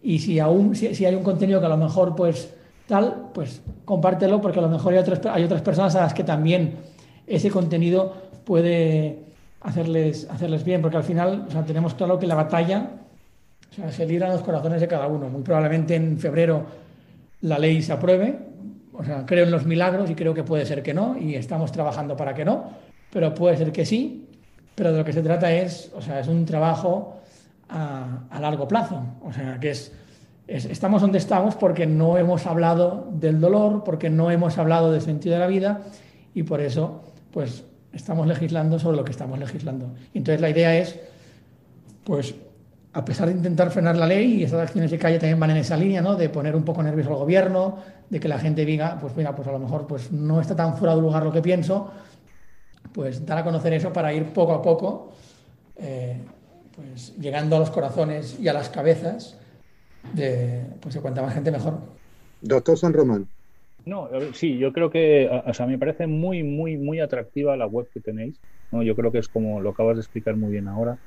y 0.03 0.19
si 0.19 0.39
aún 0.39 0.75
si, 0.75 1.05
hay 1.05 1.15
un 1.15 1.23
contenido 1.23 1.59
que 1.59 1.65
a 1.65 1.69
lo 1.69 1.77
mejor 1.77 2.15
pues 2.15 2.53
tal, 2.87 3.29
pues 3.33 3.61
compártelo 3.85 4.41
porque 4.41 4.59
a 4.59 4.61
lo 4.61 4.69
mejor 4.69 4.93
hay 4.93 4.99
otras, 4.99 5.25
hay 5.25 5.43
otras 5.43 5.61
personas 5.61 5.95
a 5.95 6.01
las 6.01 6.13
que 6.13 6.23
también 6.23 6.75
ese 7.27 7.49
contenido 7.49 8.13
puede 8.43 9.19
hacerles, 9.61 10.27
hacerles 10.29 10.63
bien, 10.63 10.81
porque 10.81 10.97
al 10.97 11.03
final 11.03 11.47
tenemos 11.65 11.93
claro 11.93 12.19
que 12.19 12.27
la 12.27 12.35
batalla 12.35 12.91
se 13.89 14.05
libran 14.05 14.31
los 14.31 14.41
corazones 14.41 14.81
de 14.81 14.87
cada 14.87 15.07
uno. 15.07 15.29
Muy 15.29 15.43
probablemente 15.43 15.95
en 15.95 16.19
febrero 16.19 16.65
la 17.41 17.57
ley 17.57 17.81
se 17.81 17.93
apruebe, 17.93 18.37
o 18.91 19.03
sea, 19.03 19.25
creo 19.25 19.45
en 19.45 19.51
los 19.51 19.65
milagros 19.65 20.09
y 20.09 20.15
creo 20.15 20.33
que 20.33 20.43
puede 20.43 20.65
ser 20.65 20.83
que 20.83 20.93
no, 20.93 21.17
y 21.17 21.35
estamos 21.35 21.71
trabajando 21.71 22.17
para 22.17 22.33
que 22.33 22.43
no, 22.43 22.71
pero 23.11 23.33
puede 23.33 23.57
ser 23.57 23.71
que 23.71 23.85
sí, 23.85 24.27
pero 24.75 24.91
de 24.91 24.99
lo 24.99 25.05
que 25.05 25.13
se 25.13 25.21
trata 25.21 25.51
es, 25.53 25.91
o 25.95 26.01
sea, 26.01 26.19
es 26.19 26.27
un 26.27 26.45
trabajo 26.45 27.20
a, 27.71 28.39
largo 28.39 28.67
plazo, 28.67 29.03
o 29.23 29.31
sea, 29.31 29.59
que 29.59 29.71
es, 29.71 29.91
estamos 30.47 31.01
donde 31.01 31.17
estamos 31.17 31.55
porque 31.55 31.85
no 31.87 32.17
hemos 32.17 32.45
hablado 32.45 33.09
del 33.13 33.39
dolor, 33.39 33.83
porque 33.83 34.09
no 34.09 34.29
hemos 34.31 34.57
hablado 34.57 34.91
del 34.91 35.01
sentido 35.01 35.35
de 35.35 35.39
la 35.39 35.47
vida 35.47 35.81
y 36.33 36.43
por 36.43 36.61
eso, 36.61 37.01
pues, 37.31 37.63
estamos 37.93 38.27
legislando 38.27 38.79
sobre 38.79 38.97
lo 38.97 39.03
que 39.03 39.11
estamos 39.11 39.37
legislando. 39.39 39.91
Entonces 40.13 40.41
la 40.41 40.49
idea 40.49 40.75
es, 40.77 40.99
pues, 42.03 42.35
a 42.93 43.05
pesar 43.05 43.27
de 43.27 43.35
intentar 43.35 43.71
frenar 43.71 43.95
la 43.95 44.05
ley, 44.05 44.41
y 44.41 44.43
esas 44.43 44.59
acciones 44.59 44.91
de 44.91 44.97
calle 44.97 45.17
también 45.17 45.39
van 45.39 45.51
en 45.51 45.57
esa 45.57 45.77
línea, 45.77 46.01
¿no? 46.01 46.15
De 46.15 46.27
poner 46.27 46.55
un 46.55 46.63
poco 46.63 46.83
nervioso 46.83 47.11
al 47.11 47.17
gobierno, 47.17 47.77
de 48.09 48.19
que 48.19 48.27
la 48.27 48.37
gente 48.37 48.65
diga, 48.65 48.97
pues 48.99 49.15
mira, 49.15 49.33
pues 49.33 49.47
a 49.47 49.51
lo 49.53 49.59
mejor 49.59 49.87
pues 49.87 50.11
no 50.11 50.41
está 50.41 50.55
tan 50.55 50.75
fuera 50.75 50.95
de 50.95 51.01
lugar 51.01 51.23
lo 51.23 51.31
que 51.31 51.41
pienso, 51.41 51.89
pues 52.91 53.25
dar 53.25 53.37
a 53.37 53.43
conocer 53.45 53.73
eso 53.73 53.93
para 53.93 54.13
ir 54.13 54.33
poco 54.33 54.53
a 54.53 54.61
poco, 54.61 55.13
eh, 55.77 56.17
pues 56.89 57.15
llegando 57.17 57.55
a 57.55 57.59
los 57.59 57.71
corazones 57.71 58.39
y 58.39 58.47
a 58.47 58.53
las 58.53 58.69
cabezas 58.69 59.37
de, 60.13 60.65
pues 60.81 60.95
de 60.95 61.01
cuanta 61.01 61.21
más 61.21 61.33
gente 61.33 61.51
mejor. 61.51 61.79
Doctor 62.41 62.77
San 62.77 62.93
Román. 62.93 63.27
No, 63.85 64.09
sí, 64.33 64.57
yo 64.57 64.73
creo 64.73 64.91
que, 64.91 65.29
o 65.45 65.53
sea, 65.53 65.65
me 65.65 65.77
parece 65.77 66.05
muy, 66.05 66.43
muy, 66.43 66.77
muy 66.77 66.99
atractiva 66.99 67.57
la 67.57 67.65
web 67.65 67.87
que 67.91 67.99
tenéis. 67.99 68.39
¿no? 68.71 68.83
Yo 68.83 68.95
creo 68.95 69.11
que 69.11 69.17
es 69.17 69.27
como 69.27 69.59
lo 69.59 69.71
acabas 69.71 69.95
de 69.95 70.01
explicar 70.01 70.35
muy 70.35 70.51
bien 70.51 70.67
ahora 70.67 70.99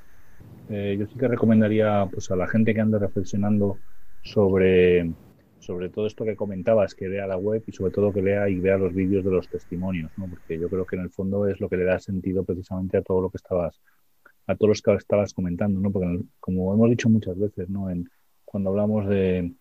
eh, 0.71 0.97
yo 0.99 1.07
sí 1.07 1.19
que 1.19 1.29
recomendaría 1.29 2.09
pues, 2.11 2.31
a 2.31 2.37
la 2.37 2.47
gente 2.49 2.75
que 2.75 2.81
ande 2.81 2.99
reflexionando 2.99 3.79
sobre, 4.23 5.13
sobre 5.59 5.91
todo 5.91 6.07
esto 6.07 6.25
que 6.25 6.37
comentabas, 6.37 6.95
que 6.95 7.09
vea 7.09 7.27
la 7.27 7.37
web 7.37 7.63
y 7.67 7.73
sobre 7.73 7.93
todo 7.93 8.13
que 8.13 8.23
lea 8.23 8.49
y 8.49 8.59
vea 8.61 8.79
los 8.79 8.95
vídeos 8.95 9.25
de 9.25 9.31
los 9.31 9.49
testimonios, 9.49 10.11
¿no? 10.17 10.27
porque 10.27 10.59
yo 10.59 10.69
creo 10.71 10.87
que 10.87 10.97
en 10.97 11.03
el 11.03 11.11
fondo 11.11 11.47
es 11.47 11.61
lo 11.61 11.69
que 11.69 11.77
le 11.77 11.85
da 11.85 11.99
sentido 11.99 12.45
precisamente 12.45 12.97
a 12.97 13.03
todo 13.03 13.21
lo 13.21 13.31
que 13.31 13.37
estabas 13.37 13.81
a 14.47 14.55
todos 14.57 14.69
los 14.69 14.83
que 14.83 14.95
estabas 14.95 15.33
comentando, 15.33 15.81
¿no? 15.81 15.91
porque 15.91 16.21
como 16.41 16.73
hemos 16.75 16.91
dicho 16.91 17.09
muchas 17.09 17.39
veces, 17.39 17.69
¿no? 17.69 17.91
En, 17.91 18.09
cuando 18.45 18.71
hablamos 18.71 19.09
de, 19.09 19.53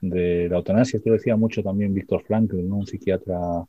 de 0.00 0.48
la 0.48 0.56
eutanasia, 0.56 0.98
esto 0.98 1.12
decía 1.12 1.36
mucho 1.36 1.62
también 1.62 1.94
Víctor 1.94 2.22
Frankl, 2.22 2.66
¿no? 2.66 2.76
un 2.76 2.86
psiquiatra 2.86 3.64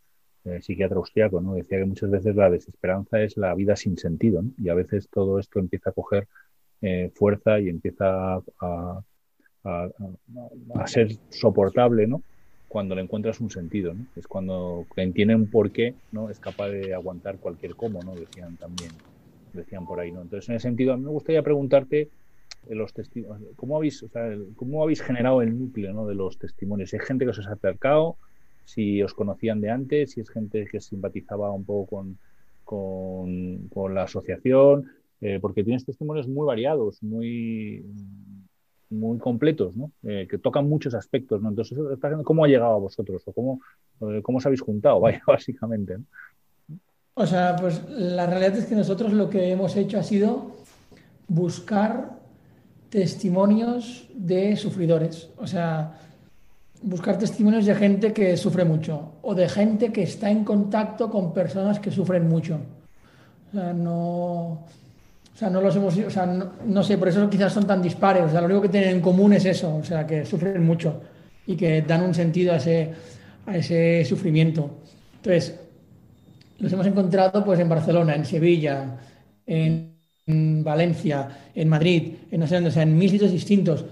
eh, 0.46 0.62
psiquiatra 0.62 0.98
austriaco, 0.98 1.42
¿no? 1.42 1.56
decía 1.56 1.80
que 1.80 1.86
muchas 1.86 2.12
veces 2.12 2.36
la 2.36 2.50
desesperanza 2.50 3.22
es 3.22 3.36
la 3.36 3.56
vida 3.56 3.76
sin 3.76 3.98
sentido 3.98 4.44
¿no? 4.44 4.52
y 4.58 4.70
a 4.70 4.76
veces 4.76 5.10
todo 5.10 5.40
esto 5.40 5.60
empieza 5.60 5.90
a 5.90 5.94
coger 5.94 6.28
eh, 6.82 7.10
fuerza 7.16 7.60
y 7.60 7.70
empieza 7.70 8.36
a, 8.60 9.02
ser 10.86 11.18
soportable, 11.30 12.06
¿no? 12.06 12.22
Cuando 12.68 12.94
le 12.94 13.02
encuentras 13.02 13.40
un 13.40 13.50
sentido, 13.50 13.96
¿no? 13.96 14.06
Es 14.16 14.28
cuando 14.28 14.86
entiende 14.98 15.34
un 15.34 15.50
porqué, 15.50 15.96
¿no? 16.12 16.30
Es 16.30 16.40
capaz 16.40 16.70
de 16.70 16.94
aguantar 16.94 17.38
cualquier 17.38 17.76
cómo, 17.76 18.04
¿no? 18.04 18.14
Decían 18.14 18.58
también, 18.58 18.92
decían 19.56 19.86
por 19.86 20.00
ahí, 20.00 20.12
¿no? 20.12 20.22
Entonces, 20.22 20.50
en 20.50 20.56
ese 20.56 20.64
sentido, 20.64 20.94
a 20.94 20.98
mí 20.98 21.04
me 21.04 21.10
gustaría 21.10 21.42
preguntarte 21.42 22.02
eh, 22.68 22.76
los 22.76 22.94
testimonios, 22.94 23.56
¿cómo 23.56 23.78
habéis, 23.78 24.06
cómo 24.56 24.84
habéis 24.84 25.02
generado 25.02 25.42
el 25.42 25.58
núcleo, 25.58 25.94
¿no? 25.94 26.06
De 26.06 26.16
los 26.16 26.38
testimonios. 26.38 26.94
¿Hay 26.94 27.00
gente 27.00 27.26
que 27.26 27.32
os 27.32 27.48
ha 27.48 27.52
acercado? 27.52 28.18
Si 28.64 29.02
os 29.04 29.14
conocían 29.14 29.62
de 29.62 29.70
antes, 29.70 30.12
si 30.12 30.22
es 30.22 30.30
gente 30.30 30.66
que 30.66 30.80
simpatizaba 30.80 31.52
un 31.52 31.66
poco 31.66 31.98
con, 31.98 32.18
con, 32.64 33.68
con 33.70 33.94
la 33.94 34.04
asociación, 34.04 34.92
eh, 35.22 35.40
porque 35.40 35.64
tienes 35.64 35.86
testimonios 35.86 36.28
muy 36.28 36.46
variados, 36.46 37.02
muy, 37.04 37.86
muy 38.90 39.18
completos, 39.20 39.76
¿no? 39.76 39.92
Eh, 40.04 40.28
que 40.30 40.38
tocan 40.38 40.68
muchos 40.68 40.94
aspectos. 40.94 41.42
¿no? 41.42 41.50
Entonces, 41.50 41.78
¿cómo 42.24 42.44
ha 42.44 42.48
llegado 42.48 42.74
a 42.74 42.80
vosotros? 42.80 43.24
¿O 43.26 43.34
cómo, 43.34 43.62
cómo 44.24 44.38
os 44.40 44.46
habéis 44.46 44.62
juntado? 44.62 45.00
Básicamente. 45.28 45.98
O 47.16 47.26
sea, 47.26 47.56
pues 47.56 47.82
la 47.90 48.26
realidad 48.28 48.58
es 48.58 48.66
que 48.66 48.76
nosotros 48.76 49.14
lo 49.14 49.30
que 49.30 49.52
hemos 49.52 49.76
hecho 49.76 49.98
ha 49.98 50.04
sido 50.04 50.52
buscar 51.28 52.12
testimonios 52.90 54.08
de 54.14 54.56
sufridores. 54.58 55.30
O 55.38 55.48
sea, 55.48 55.98
buscar 56.82 57.18
testimonios 57.18 57.66
de 57.66 57.74
gente 57.74 58.14
que 58.14 58.38
sufre 58.38 58.66
mucho 58.66 59.14
o 59.22 59.34
de 59.34 59.50
gente 59.50 59.92
que 59.92 60.04
está 60.04 60.30
en 60.30 60.44
contacto 60.44 61.10
con 61.10 61.34
personas 61.34 61.80
que 61.80 61.90
sufren 61.90 62.28
mucho. 62.28 62.60
O 63.50 63.58
sea, 63.58 63.74
no 63.74 64.66
o 65.36 65.38
sea, 65.38 65.50
no 65.50 65.60
los 65.60 65.76
hemos, 65.76 65.98
o 65.98 66.10
sea, 66.10 66.26
no, 66.26 66.84
sé, 66.84 66.98
por 66.98 67.10
eso 67.10 67.30
quizás 67.30 67.52
son 67.52 67.68
tan 67.68 67.82
dispares. 67.82 68.24
O 68.24 68.30
sea, 68.30 68.40
lo 68.40 68.48
único 68.48 68.62
que 68.62 68.70
tienen 68.70 68.92
en 68.92 69.02
común 69.02 69.34
es 69.34 69.44
eso, 69.44 69.76
o 69.76 69.84
sea, 69.84 70.08
que 70.08 70.26
sufren 70.26 70.66
mucho 70.66 71.02
y 71.46 71.58
que 71.58 71.82
dan 71.82 72.04
un 72.04 72.14
sentido 72.14 72.54
a 72.54 72.56
ese, 72.56 72.94
a 73.46 73.58
ese 73.58 74.06
sufrimiento. 74.06 74.80
Entonces, 75.18 75.60
los 76.60 76.72
hemos 76.72 76.88
encontrado 76.88 77.44
pues 77.44 77.60
en 77.60 77.70
Barcelona, 77.70 78.16
en 78.16 78.26
Sevilla, 78.26 78.98
en, 79.46 79.94
Valencia, 80.64 81.28
en 81.54 81.70
Madrid, 81.70 82.14
en 82.32 82.40
no 82.40 82.48
sé 82.48 82.56
dónde, 82.56 82.70
o 82.70 82.74
sea, 82.74 82.82
en 82.82 82.98
mil 82.98 83.10
sitios 83.10 83.32
distintos. 83.32 83.86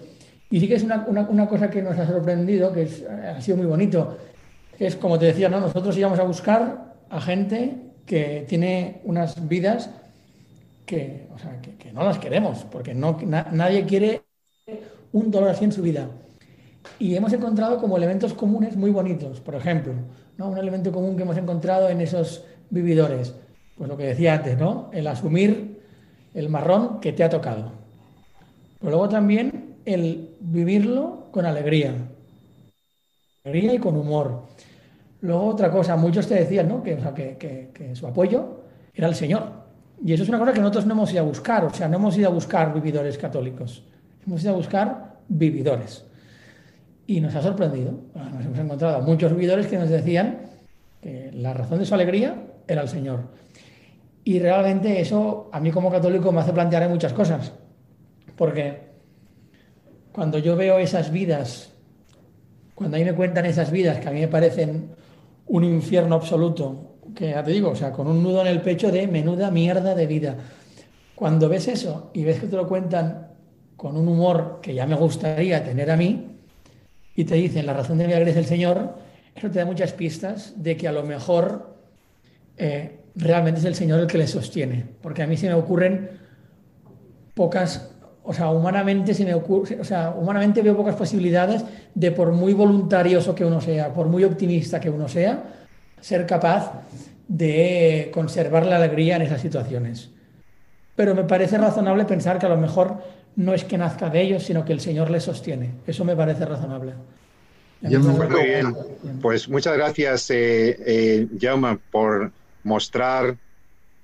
Y 0.49 0.59
sí 0.59 0.67
que 0.67 0.75
es 0.75 0.83
una, 0.83 1.05
una, 1.07 1.47
cosa 1.47 1.69
que 1.69 1.81
nos 1.81 1.97
ha 1.97 2.07
sorprendido, 2.07 2.73
que 2.73 2.87
ha 3.27 3.39
sido 3.39 3.57
muy 3.57 3.67
bonito. 3.67 4.17
Es 4.79 4.95
como 4.95 5.19
te 5.19 5.27
decía, 5.27 5.49
¿no? 5.49 5.59
nosotros 5.59 5.95
íbamos 5.95 6.17
a 6.17 6.23
buscar 6.23 6.95
a 7.09 7.21
gente 7.21 7.75
que 8.05 8.45
tiene 8.47 9.01
unas 9.03 9.47
vidas 9.47 9.89
que, 10.85 11.27
o 11.33 11.37
sea, 11.37 11.61
que, 11.61 11.91
no 11.93 12.03
las 12.03 12.17
queremos, 12.17 12.65
porque 12.71 12.93
no, 12.93 13.17
nadie 13.23 13.85
quiere 13.85 14.23
un 15.11 15.29
dolor 15.29 15.49
así 15.49 15.65
en 15.65 15.71
su 15.71 15.81
vida. 15.81 16.09
Y 16.99 17.15
hemos 17.15 17.31
encontrado 17.33 17.77
como 17.77 17.97
elementos 17.97 18.33
comunes 18.33 18.75
muy 18.75 18.91
bonitos. 18.91 19.39
Por 19.39 19.55
ejemplo, 19.55 19.93
¿no? 20.37 20.49
un 20.49 20.57
elemento 20.57 20.91
común 20.91 21.15
que 21.15 21.23
hemos 21.23 21.37
encontrado 21.37 21.89
en 21.89 22.01
esos 22.01 22.43
vividores, 22.73 23.35
pues 23.77 23.89
lo 23.89 23.95
que 23.95 24.07
decía 24.07 24.33
antes, 24.33 24.57
¿no? 24.57 24.89
el 24.91 25.07
asumir 25.07 25.81
el 26.33 26.49
marrón 26.49 26.99
que 26.99 27.13
te 27.13 27.23
ha 27.23 27.29
tocado. 27.29 27.71
Luego 28.81 29.07
también 29.07 29.75
el 29.85 30.35
vivirlo 30.39 31.27
con 31.31 31.45
alegría. 31.45 31.93
Alegría 33.45 33.75
y 33.75 33.77
con 33.77 33.95
humor. 33.95 34.43
Luego 35.21 35.45
otra 35.45 35.71
cosa, 35.71 35.95
muchos 35.95 36.27
te 36.27 36.35
decían 36.35 36.67
¿no? 36.67 36.81
que, 36.81 36.97
que, 37.39 37.69
que 37.73 37.95
su 37.95 38.07
apoyo 38.07 38.63
era 38.93 39.07
el 39.07 39.15
Señor. 39.15 39.63
Y 40.03 40.11
eso 40.11 40.23
es 40.23 40.29
una 40.29 40.39
cosa 40.39 40.53
que 40.53 40.59
nosotros 40.59 40.85
no 40.85 40.93
hemos 40.93 41.13
ido 41.13 41.21
a 41.21 41.25
buscar, 41.25 41.63
o 41.63 41.73
sea, 41.73 41.87
no 41.87 41.97
hemos 41.97 42.17
ido 42.17 42.27
a 42.27 42.33
buscar 42.33 42.73
vividores 42.73 43.17
católicos, 43.17 43.83
hemos 44.25 44.41
ido 44.43 44.53
a 44.53 44.57
buscar 44.57 45.15
vividores. 45.29 46.03
Y 47.05 47.21
nos 47.21 47.35
ha 47.35 47.41
sorprendido, 47.41 47.93
nos 48.13 48.45
hemos 48.45 48.59
encontrado 48.59 48.97
a 48.97 49.01
muchos 49.01 49.31
vividores 49.33 49.67
que 49.67 49.77
nos 49.77 49.89
decían 49.89 50.42
que 51.03 51.31
la 51.33 51.53
razón 51.53 51.79
de 51.79 51.85
su 51.85 51.93
alegría 51.93 52.45
era 52.65 52.81
el 52.81 52.87
Señor. 52.87 53.25
Y 54.23 54.39
realmente 54.39 55.01
eso 55.01 55.49
a 55.51 55.59
mí 55.59 55.69
como 55.69 55.91
católico 55.91 56.31
me 56.31 56.39
hace 56.39 56.53
plantear 56.53 56.87
muchas 56.89 57.11
cosas, 57.11 57.51
porque 58.37 58.93
cuando 60.13 60.37
yo 60.37 60.55
veo 60.55 60.77
esas 60.79 61.11
vidas, 61.11 61.73
cuando 62.73 62.95
a 62.95 62.99
mí 62.99 63.05
me 63.05 63.13
cuentan 63.13 63.45
esas 63.45 63.69
vidas 63.69 63.99
que 63.99 64.07
a 64.07 64.11
mí 64.11 64.21
me 64.21 64.29
parecen 64.29 64.91
un 65.47 65.65
infierno 65.65 66.15
absoluto, 66.15 66.95
que 67.13 67.31
ya 67.31 67.43
te 67.43 67.51
digo, 67.51 67.71
o 67.71 67.75
sea, 67.75 67.91
con 67.91 68.07
un 68.07 68.23
nudo 68.23 68.39
en 68.41 68.47
el 68.47 68.61
pecho 68.61 68.89
de 68.89 69.05
menuda 69.07 69.51
mierda 69.51 69.93
de 69.93 70.07
vida. 70.07 70.37
Cuando 71.15 71.49
ves 71.49 71.67
eso 71.67 72.11
y 72.13 72.23
ves 72.23 72.39
que 72.39 72.47
te 72.47 72.55
lo 72.55 72.65
cuentan 72.65 73.27
con 73.75 73.97
un 73.97 74.07
humor 74.07 74.59
que 74.61 74.73
ya 74.73 74.87
me 74.87 74.95
gustaría 74.95 75.65
tener 75.65 75.91
a 75.91 75.97
mí, 75.97 76.29
y 77.13 77.25
te 77.25 77.35
dicen 77.35 77.65
la 77.65 77.73
razón 77.73 77.97
de 77.97 78.07
mi 78.07 78.13
alegría 78.13 78.31
es 78.31 78.37
el 78.37 78.45
Señor, 78.45 79.02
eso 79.35 79.49
te 79.49 79.59
da 79.59 79.65
muchas 79.65 79.93
pistas 79.93 80.53
de 80.55 80.77
que 80.77 80.87
a 80.87 80.91
lo 80.91 81.03
mejor 81.03 81.75
eh, 82.57 82.99
realmente 83.15 83.59
es 83.59 83.65
el 83.65 83.75
Señor 83.75 83.99
el 83.99 84.07
que 84.07 84.17
les 84.17 84.31
sostiene. 84.31 84.85
Porque 85.01 85.23
a 85.23 85.27
mí 85.27 85.37
se 85.37 85.47
me 85.47 85.53
ocurren 85.53 86.09
pocas, 87.33 87.89
o 88.23 88.33
sea, 88.33 88.51
humanamente 88.51 89.13
se 89.13 89.25
me 89.25 89.33
ocurre, 89.33 89.79
o 89.79 89.83
sea, 89.83 90.11
humanamente 90.11 90.61
veo 90.61 90.77
pocas 90.77 90.95
posibilidades 90.95 91.63
de 91.95 92.11
por 92.11 92.31
muy 92.31 92.53
voluntarioso 92.53 93.33
que 93.33 93.45
uno 93.45 93.59
sea, 93.59 93.93
por 93.93 94.07
muy 94.07 94.23
optimista 94.23 94.79
que 94.79 94.89
uno 94.89 95.07
sea, 95.07 95.43
ser 95.99 96.25
capaz 96.25 96.71
de 97.27 98.11
conservar 98.13 98.65
la 98.65 98.75
alegría 98.75 99.15
en 99.15 99.23
esas 99.23 99.41
situaciones. 99.41 100.11
Pero 100.95 101.15
me 101.15 101.23
parece 101.23 101.57
razonable 101.57 102.05
pensar 102.05 102.37
que 102.37 102.45
a 102.45 102.49
lo 102.49 102.57
mejor 102.57 103.01
no 103.35 103.53
es 103.53 103.63
que 103.63 103.77
nazca 103.77 104.09
de 104.09 104.21
ellos, 104.21 104.43
sino 104.43 104.63
que 104.63 104.73
el 104.73 104.79
Señor 104.79 105.09
les 105.09 105.23
sostiene. 105.23 105.71
Eso 105.87 106.05
me 106.05 106.15
parece 106.15 106.45
razonable. 106.45 106.93
Muy 107.83 108.43
bien. 108.43 108.75
Pues 109.21 109.49
muchas 109.49 109.75
gracias, 109.75 110.29
eh, 110.29 110.77
eh, 110.85 111.27
Jaume, 111.39 111.77
por 111.91 112.31
mostrar 112.63 113.37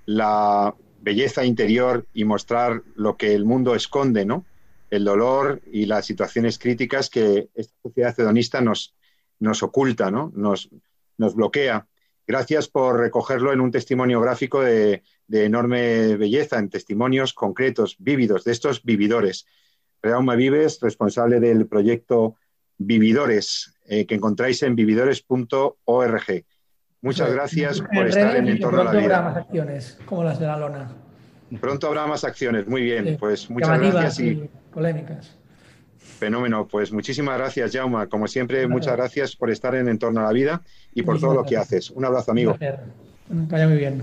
la 0.06 0.76
belleza 1.02 1.46
interior 1.46 2.06
y 2.14 2.26
mostrar 2.26 2.84
lo 2.96 3.16
que 3.16 3.34
el 3.34 3.46
mundo 3.46 3.76
esconde, 3.76 4.26
¿no? 4.26 4.46
El 4.90 5.06
dolor 5.06 5.62
y 5.72 5.86
las 5.86 6.06
situaciones 6.06 6.60
críticas 6.60 7.10
que 7.10 7.50
esta 7.54 7.74
sociedad 7.82 8.20
hedonista 8.20 8.60
nos, 8.60 8.94
nos 9.40 9.64
oculta, 9.64 10.12
¿no? 10.12 10.32
Nos, 10.36 10.70
nos 11.18 11.36
bloquea. 11.36 11.88
Gracias 12.28 12.68
por 12.68 13.00
recogerlo 13.00 13.54
en 13.54 13.62
un 13.62 13.72
testimonio 13.72 14.20
gráfico 14.20 14.62
de, 14.62 15.04
enorme 15.32 16.18
belleza, 16.18 16.60
en 16.60 16.70
testimonios 16.70 17.34
concretos, 17.34 17.96
vívidos, 17.98 18.44
de 18.44 18.52
estos 18.52 18.84
vividores. 18.84 19.46
Reauma 20.02 20.36
Vives, 20.36 20.80
responsable 20.82 21.40
del 21.40 21.66
proyecto 21.66 22.36
Vividores, 22.80 23.76
eh, 23.88 24.06
que 24.06 24.16
encontráis 24.16 24.64
en 24.64 24.76
vividores.org. 24.76 26.46
Muchas 27.02 27.32
gracias 27.32 27.82
por 27.82 28.08
estar 28.08 28.36
en 28.36 28.48
Entorno 28.48 28.82
a 28.82 28.84
la 28.86 28.92
Vida. 28.92 29.02
Pronto 29.02 29.16
habrá 29.16 29.22
más 29.22 29.38
acciones, 29.38 29.98
como 30.06 30.24
las 30.24 30.40
de 30.40 30.48
la 30.48 30.58
lona. 30.58 30.92
Pronto 31.62 31.88
habrá 31.88 32.08
más 32.08 32.24
acciones, 32.24 32.68
muy 32.68 32.82
bien. 32.82 33.18
Pues 33.20 33.50
muchas 33.50 33.80
gracias 33.80 34.20
y, 34.20 34.50
polémicas. 34.74 35.38
Fenómeno, 35.98 36.68
pues 36.68 36.92
muchísimas 36.92 37.38
gracias, 37.38 37.72
Jauma. 37.72 38.08
Como 38.08 38.28
siempre, 38.28 38.68
muchas 38.68 38.96
gracias 38.96 39.36
por 39.36 39.50
estar 39.50 39.76
en 39.76 39.88
Entorno 39.88 40.22
a 40.22 40.24
la 40.24 40.32
Vida 40.34 40.62
y 40.94 41.04
por 41.04 41.20
todo 41.20 41.34
lo 41.34 41.44
que 41.44 41.58
haces. 41.58 41.90
Un 41.92 42.06
abrazo, 42.06 42.32
amigo. 42.32 42.58
Vaya 43.30 43.68
muy 43.68 43.78
bien. 43.78 44.02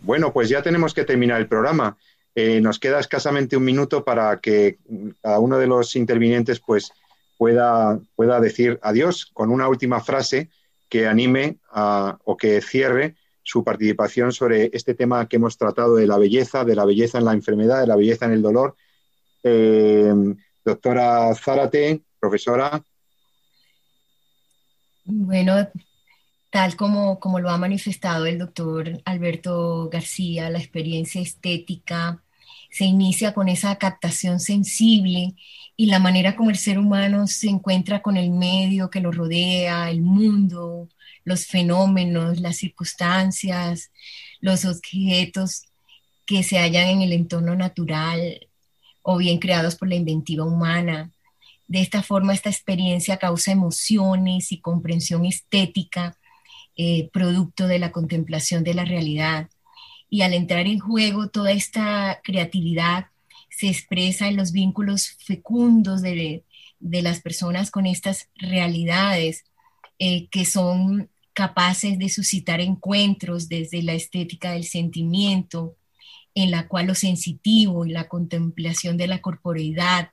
Bueno, 0.00 0.32
pues 0.32 0.48
ya 0.48 0.62
tenemos 0.62 0.94
que 0.94 1.04
terminar 1.04 1.40
el 1.40 1.48
programa. 1.48 1.96
Eh, 2.34 2.60
nos 2.60 2.78
queda 2.78 3.00
escasamente 3.00 3.56
un 3.56 3.64
minuto 3.64 4.04
para 4.04 4.38
que 4.40 4.78
cada 5.20 5.40
uno 5.40 5.58
de 5.58 5.66
los 5.66 5.96
intervinientes 5.96 6.60
pues, 6.60 6.92
pueda, 7.40 7.98
pueda 8.16 8.38
decir 8.38 8.78
adiós 8.82 9.24
con 9.24 9.50
una 9.50 9.66
última 9.66 10.02
frase 10.02 10.50
que 10.90 11.06
anime 11.06 11.56
o 11.72 12.36
que 12.36 12.60
cierre 12.60 13.16
su 13.42 13.64
participación 13.64 14.30
sobre 14.30 14.68
este 14.74 14.94
tema 14.94 15.26
que 15.26 15.36
hemos 15.36 15.56
tratado 15.56 15.96
de 15.96 16.06
la 16.06 16.18
belleza, 16.18 16.66
de 16.66 16.74
la 16.74 16.84
belleza 16.84 17.16
en 17.16 17.24
la 17.24 17.32
enfermedad, 17.32 17.80
de 17.80 17.86
la 17.86 17.96
belleza 17.96 18.26
en 18.26 18.32
el 18.32 18.42
dolor. 18.42 18.76
Eh, 19.42 20.12
doctora 20.62 21.34
Zárate, 21.34 22.02
profesora. 22.18 22.84
Bueno, 25.04 25.66
tal 26.50 26.76
como, 26.76 27.18
como 27.20 27.40
lo 27.40 27.48
ha 27.48 27.56
manifestado 27.56 28.26
el 28.26 28.38
doctor 28.38 29.00
Alberto 29.06 29.88
García, 29.88 30.50
la 30.50 30.58
experiencia 30.58 31.22
estética 31.22 32.22
se 32.70 32.84
inicia 32.84 33.34
con 33.34 33.48
esa 33.48 33.76
captación 33.76 34.40
sensible 34.40 35.34
y 35.76 35.86
la 35.86 35.98
manera 35.98 36.36
como 36.36 36.50
el 36.50 36.58
ser 36.58 36.78
humano 36.78 37.26
se 37.26 37.48
encuentra 37.48 38.02
con 38.02 38.16
el 38.16 38.30
medio 38.30 38.90
que 38.90 39.00
lo 39.00 39.12
rodea, 39.12 39.90
el 39.90 40.02
mundo, 40.02 40.88
los 41.24 41.46
fenómenos, 41.46 42.40
las 42.40 42.56
circunstancias, 42.56 43.90
los 44.40 44.64
objetos 44.64 45.64
que 46.26 46.42
se 46.42 46.58
hallan 46.58 46.88
en 46.88 47.02
el 47.02 47.12
entorno 47.12 47.56
natural 47.56 48.46
o 49.02 49.16
bien 49.16 49.38
creados 49.38 49.74
por 49.76 49.88
la 49.88 49.96
inventiva 49.96 50.44
humana. 50.44 51.10
De 51.66 51.80
esta 51.80 52.02
forma, 52.02 52.34
esta 52.34 52.50
experiencia 52.50 53.16
causa 53.16 53.52
emociones 53.52 54.52
y 54.52 54.60
comprensión 54.60 55.24
estética, 55.24 56.16
eh, 56.76 57.08
producto 57.12 57.66
de 57.66 57.78
la 57.78 57.92
contemplación 57.92 58.64
de 58.64 58.74
la 58.74 58.84
realidad. 58.84 59.48
Y 60.10 60.22
al 60.22 60.34
entrar 60.34 60.66
en 60.66 60.80
juego 60.80 61.28
toda 61.28 61.52
esta 61.52 62.20
creatividad, 62.22 63.06
se 63.48 63.68
expresa 63.68 64.28
en 64.28 64.36
los 64.36 64.52
vínculos 64.52 65.16
fecundos 65.24 66.02
de, 66.02 66.44
las 66.80 67.20
personas 67.20 67.70
con 67.70 67.86
estas 67.86 68.28
realidades 68.36 69.44
eh, 69.98 70.28
que 70.28 70.44
son 70.44 71.10
capaces 71.34 71.98
de 71.98 72.08
suscitar 72.08 72.60
encuentros 72.60 73.48
desde 73.48 73.82
la 73.82 73.92
estética 73.92 74.52
del 74.52 74.64
sentimiento, 74.64 75.76
en 76.34 76.50
la 76.50 76.68
cual 76.68 76.86
lo 76.86 76.94
sensitivo 76.94 77.84
y 77.84 77.90
la 77.90 78.08
contemplación 78.08 78.96
de 78.96 79.08
la 79.08 79.20
corporeidad 79.20 80.10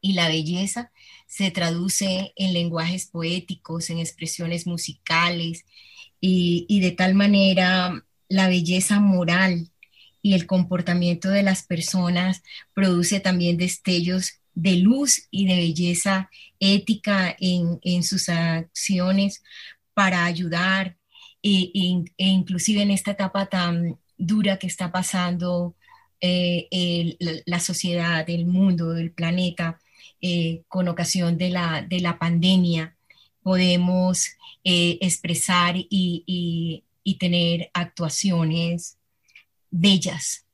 y 0.00 0.14
la 0.14 0.28
belleza 0.28 0.90
se 1.26 1.50
traduce 1.50 2.32
en 2.36 2.52
lenguajes 2.52 3.06
poéticos, 3.06 3.90
en 3.90 3.98
expresiones 3.98 4.66
musicales 4.66 5.64
y, 6.20 6.66
y 6.68 6.80
de 6.80 6.92
tal 6.92 7.14
manera 7.14 8.04
la 8.28 8.48
belleza 8.48 9.00
moral 9.00 9.70
y 10.22 10.34
el 10.34 10.46
comportamiento 10.46 11.30
de 11.30 11.42
las 11.42 11.62
personas 11.64 12.42
produce 12.74 13.20
también 13.20 13.56
destellos 13.56 14.40
de 14.54 14.76
luz 14.76 15.28
y 15.30 15.46
de 15.46 15.56
belleza 15.56 16.30
ética 16.58 17.36
en, 17.38 18.02
sus 18.02 18.28
acciones 18.28 19.42
para 19.94 20.24
ayudar 20.24 20.96
e, 21.42 21.70
e, 22.18 22.24
inclusive 22.24 22.82
en 22.82 22.90
esta 22.90 23.12
etapa 23.12 23.46
tan 23.46 23.98
dura 24.16 24.58
que 24.58 24.66
está 24.66 24.90
pasando 24.90 25.76
eh, 26.20 27.16
la 27.46 27.60
sociedad, 27.60 28.28
el 28.28 28.46
mundo, 28.46 28.96
el 28.96 29.12
planeta, 29.12 29.78
eh, 30.20 30.64
con 30.66 30.88
ocasión 30.88 31.38
de 31.38 31.50
la, 31.50 31.82
de 31.82 32.00
la 32.00 32.18
pandemia, 32.18 32.96
podemos 33.42 34.26
eh, 34.64 34.98
expresar 35.00 35.76
y 35.76 36.82
tener 37.16 37.70
actuaciones 37.72 38.98
bellas. 39.70 40.44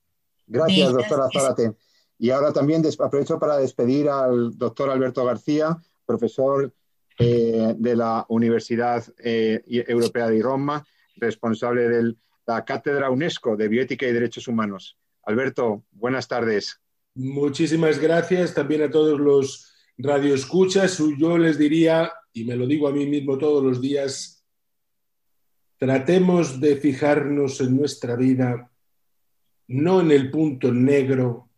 Gracias, 0.46 0.92
doctora 0.92 1.28
Zárate. 1.32 1.72
Y 2.18 2.30
ahora 2.30 2.52
también 2.52 2.82
aprovecho 3.00 3.38
para 3.38 3.56
despedir 3.56 4.08
al 4.08 4.56
doctor 4.56 4.90
Alberto 4.90 5.24
García, 5.24 5.76
profesor 6.06 6.72
eh, 7.18 7.74
de 7.76 7.96
la 7.96 8.24
Universidad 8.28 9.04
eh, 9.18 9.62
Europea 9.66 10.28
de 10.28 10.42
Roma, 10.42 10.86
responsable 11.16 11.88
de 11.88 12.14
la 12.46 12.64
Cátedra 12.64 13.10
UNESCO 13.10 13.56
de 13.56 13.68
Bioética 13.68 14.06
y 14.06 14.12
Derechos 14.12 14.48
Humanos. 14.48 14.96
Alberto, 15.24 15.84
buenas 15.92 16.28
tardes. 16.28 16.80
Muchísimas 17.14 17.98
gracias 17.98 18.54
también 18.54 18.82
a 18.82 18.90
todos 18.90 19.18
los 19.18 19.72
radioescuchas. 19.96 21.00
Yo 21.18 21.38
les 21.38 21.58
diría, 21.58 22.12
y 22.32 22.44
me 22.44 22.56
lo 22.56 22.66
digo 22.66 22.88
a 22.88 22.92
mí 22.92 23.06
mismo 23.06 23.38
todos 23.38 23.62
los 23.62 23.80
días, 23.80 24.43
tratemos 25.84 26.60
de 26.60 26.76
fijarnos 26.76 27.60
en 27.60 27.76
nuestra 27.76 28.16
vida 28.16 28.70
no 29.68 30.00
en 30.00 30.12
el 30.12 30.30
punto 30.30 30.72
negro 30.72 31.50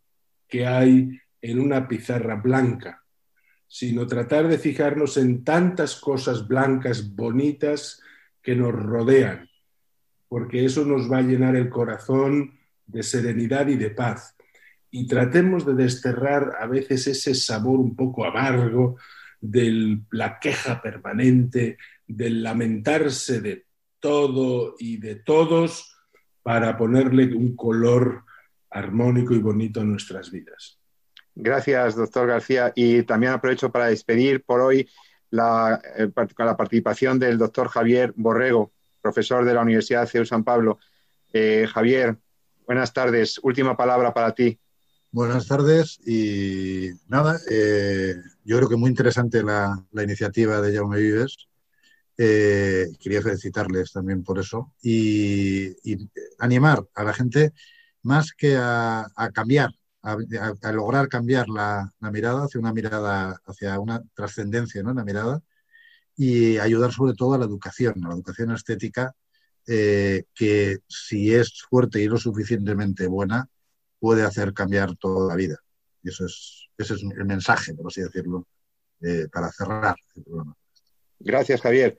que 0.49 0.67
hay 0.67 1.17
en 1.41 1.59
una 1.61 1.87
pizarra 1.87 2.35
blanca, 2.35 3.05
sino 3.67 4.05
tratar 4.05 4.49
de 4.49 4.59
fijarnos 4.59 5.15
en 5.15 5.45
tantas 5.45 5.95
cosas 5.95 6.45
blancas, 6.45 7.15
bonitas, 7.15 8.01
que 8.41 8.53
nos 8.53 8.73
rodean, 8.73 9.49
porque 10.27 10.65
eso 10.65 10.83
nos 10.83 11.09
va 11.09 11.19
a 11.19 11.21
llenar 11.21 11.55
el 11.55 11.69
corazón 11.69 12.59
de 12.85 13.03
serenidad 13.03 13.69
y 13.69 13.77
de 13.77 13.91
paz. 13.91 14.35
Y 14.91 15.07
tratemos 15.07 15.65
de 15.65 15.73
desterrar 15.73 16.57
a 16.59 16.67
veces 16.67 17.07
ese 17.07 17.33
sabor 17.33 17.79
un 17.79 17.95
poco 17.95 18.25
amargo 18.25 18.97
de 19.39 20.01
la 20.11 20.37
queja 20.37 20.81
permanente, 20.81 21.77
del 22.05 22.43
lamentarse 22.43 23.39
de 23.39 23.66
todo 23.99 24.75
y 24.79 24.97
de 24.97 25.15
todos, 25.15 25.95
para 26.43 26.77
ponerle 26.77 27.35
un 27.35 27.55
color 27.55 28.23
armónico 28.69 29.33
y 29.33 29.39
bonito 29.39 29.81
a 29.81 29.83
nuestras 29.83 30.31
vidas. 30.31 30.79
Gracias, 31.35 31.95
doctor 31.95 32.27
García. 32.27 32.71
Y 32.75 33.03
también 33.03 33.33
aprovecho 33.33 33.71
para 33.71 33.87
despedir 33.87 34.43
por 34.43 34.61
hoy 34.61 34.89
la, 35.29 35.79
eh, 35.97 36.09
la 36.37 36.57
participación 36.57 37.19
del 37.19 37.37
doctor 37.37 37.67
Javier 37.67 38.13
Borrego, 38.15 38.71
profesor 39.01 39.45
de 39.45 39.53
la 39.53 39.61
Universidad 39.61 40.07
CEU 40.07 40.25
San 40.25 40.43
Pablo. 40.43 40.79
Eh, 41.33 41.67
Javier, 41.71 42.17
buenas 42.65 42.93
tardes. 42.93 43.39
Última 43.43 43.75
palabra 43.77 44.13
para 44.13 44.33
ti. 44.33 44.59
Buenas 45.11 45.47
tardes 45.47 45.99
y 46.05 46.89
nada, 47.07 47.39
eh, 47.49 48.15
yo 48.43 48.57
creo 48.57 48.69
que 48.69 48.75
muy 48.75 48.89
interesante 48.89 49.41
la, 49.41 49.83
la 49.91 50.03
iniciativa 50.03 50.59
de 50.59 50.75
Jaume 50.75 50.97
Vives 50.97 51.47
eh, 52.17 52.87
quería 52.99 53.21
felicitarles 53.21 53.91
también 53.91 54.23
por 54.23 54.39
eso 54.39 54.73
y, 54.81 55.75
animar 56.39 56.83
a 56.95 57.03
la 57.03 57.13
gente 57.13 57.53
más 58.01 58.31
que 58.33 58.55
a, 58.57 59.07
cambiar, 59.33 59.71
a, 60.01 60.71
lograr 60.71 61.09
cambiar 61.09 61.47
la, 61.49 61.91
mirada 61.99 62.45
hacia 62.45 62.59
una 62.59 62.73
mirada, 62.73 63.39
hacia 63.45 63.79
una 63.79 64.01
trascendencia 64.15 64.81
¿no? 64.83 64.91
en 64.91 64.97
la 64.97 65.03
mirada 65.03 65.41
y 66.15 66.57
ayudar 66.57 66.91
sobre 66.91 67.13
todo 67.13 67.35
a 67.35 67.37
la 67.37 67.45
educación, 67.45 68.03
a 68.03 68.09
la 68.09 68.15
educación 68.15 68.51
estética, 68.51 69.13
eh, 69.67 70.23
que 70.33 70.79
si 70.87 71.33
es 71.33 71.61
fuerte 71.69 72.01
y 72.01 72.07
lo 72.07 72.17
suficientemente 72.17 73.07
buena, 73.07 73.47
puede 73.99 74.23
hacer 74.23 74.53
cambiar 74.53 74.95
toda 74.97 75.27
la 75.27 75.35
vida. 75.35 75.57
Y 76.01 76.09
eso 76.09 76.25
es, 76.25 76.69
ese 76.77 76.95
es 76.95 77.03
el 77.03 77.25
mensaje, 77.25 77.73
por 77.75 77.87
así 77.87 78.01
decirlo, 78.01 78.47
eh, 79.01 79.27
para 79.31 79.51
cerrar 79.51 79.95
el 80.15 80.23
programa. 80.23 80.55
Gracias, 81.19 81.61
Javier. 81.61 81.97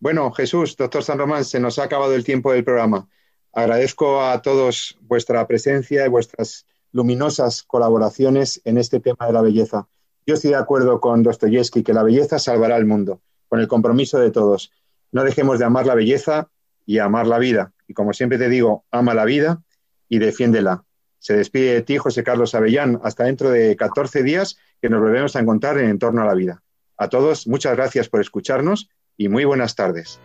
Bueno, 0.00 0.30
Jesús, 0.32 0.76
doctor 0.76 1.02
San 1.02 1.18
Román, 1.18 1.44
se 1.44 1.60
nos 1.60 1.78
ha 1.78 1.84
acabado 1.84 2.14
el 2.14 2.24
tiempo 2.24 2.52
del 2.52 2.64
programa. 2.64 3.08
Agradezco 3.52 4.22
a 4.22 4.40
todos 4.42 4.96
vuestra 5.00 5.46
presencia 5.46 6.06
y 6.06 6.08
vuestras 6.08 6.66
luminosas 6.92 7.62
colaboraciones 7.62 8.60
en 8.64 8.78
este 8.78 9.00
tema 9.00 9.26
de 9.26 9.32
la 9.32 9.42
belleza. 9.42 9.88
Yo 10.26 10.34
estoy 10.34 10.50
de 10.50 10.56
acuerdo 10.56 11.00
con 11.00 11.22
Dostoyevsky 11.22 11.82
que 11.82 11.94
la 11.94 12.02
belleza 12.02 12.38
salvará 12.38 12.76
el 12.76 12.86
mundo, 12.86 13.20
con 13.48 13.60
el 13.60 13.68
compromiso 13.68 14.18
de 14.18 14.30
todos. 14.30 14.70
No 15.10 15.24
dejemos 15.24 15.58
de 15.58 15.64
amar 15.64 15.86
la 15.86 15.94
belleza 15.94 16.50
y 16.86 16.98
amar 16.98 17.26
la 17.26 17.38
vida. 17.38 17.72
Y 17.86 17.94
como 17.94 18.12
siempre 18.12 18.38
te 18.38 18.48
digo, 18.48 18.84
ama 18.90 19.14
la 19.14 19.24
vida 19.24 19.62
y 20.08 20.18
defiéndela. 20.18 20.84
Se 21.18 21.34
despide 21.34 21.74
de 21.74 21.82
ti, 21.82 21.98
José 21.98 22.22
Carlos 22.22 22.54
Avellán, 22.54 23.00
hasta 23.02 23.24
dentro 23.24 23.50
de 23.50 23.74
14 23.74 24.22
días 24.22 24.58
que 24.80 24.88
nos 24.88 25.00
volvemos 25.00 25.34
a 25.34 25.40
encontrar 25.40 25.78
en 25.78 25.88
Entorno 25.88 26.22
a 26.22 26.26
la 26.26 26.34
Vida. 26.34 26.62
A 26.98 27.08
todos, 27.08 27.46
muchas 27.46 27.76
gracias 27.76 28.08
por 28.08 28.20
escucharnos 28.20 28.90
y 29.16 29.28
muy 29.28 29.44
buenas 29.44 29.76
tardes. 29.76 30.20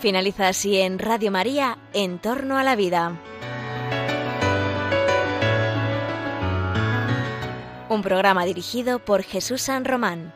Finaliza 0.00 0.48
así 0.48 0.76
en 0.76 0.98
Radio 0.98 1.30
María, 1.30 1.78
En 1.94 2.18
torno 2.18 2.58
a 2.58 2.62
la 2.62 2.76
vida. 2.76 3.18
Un 7.94 8.02
programa 8.02 8.44
dirigido 8.44 8.98
por 8.98 9.22
Jesús 9.22 9.62
San 9.62 9.84
Román. 9.84 10.34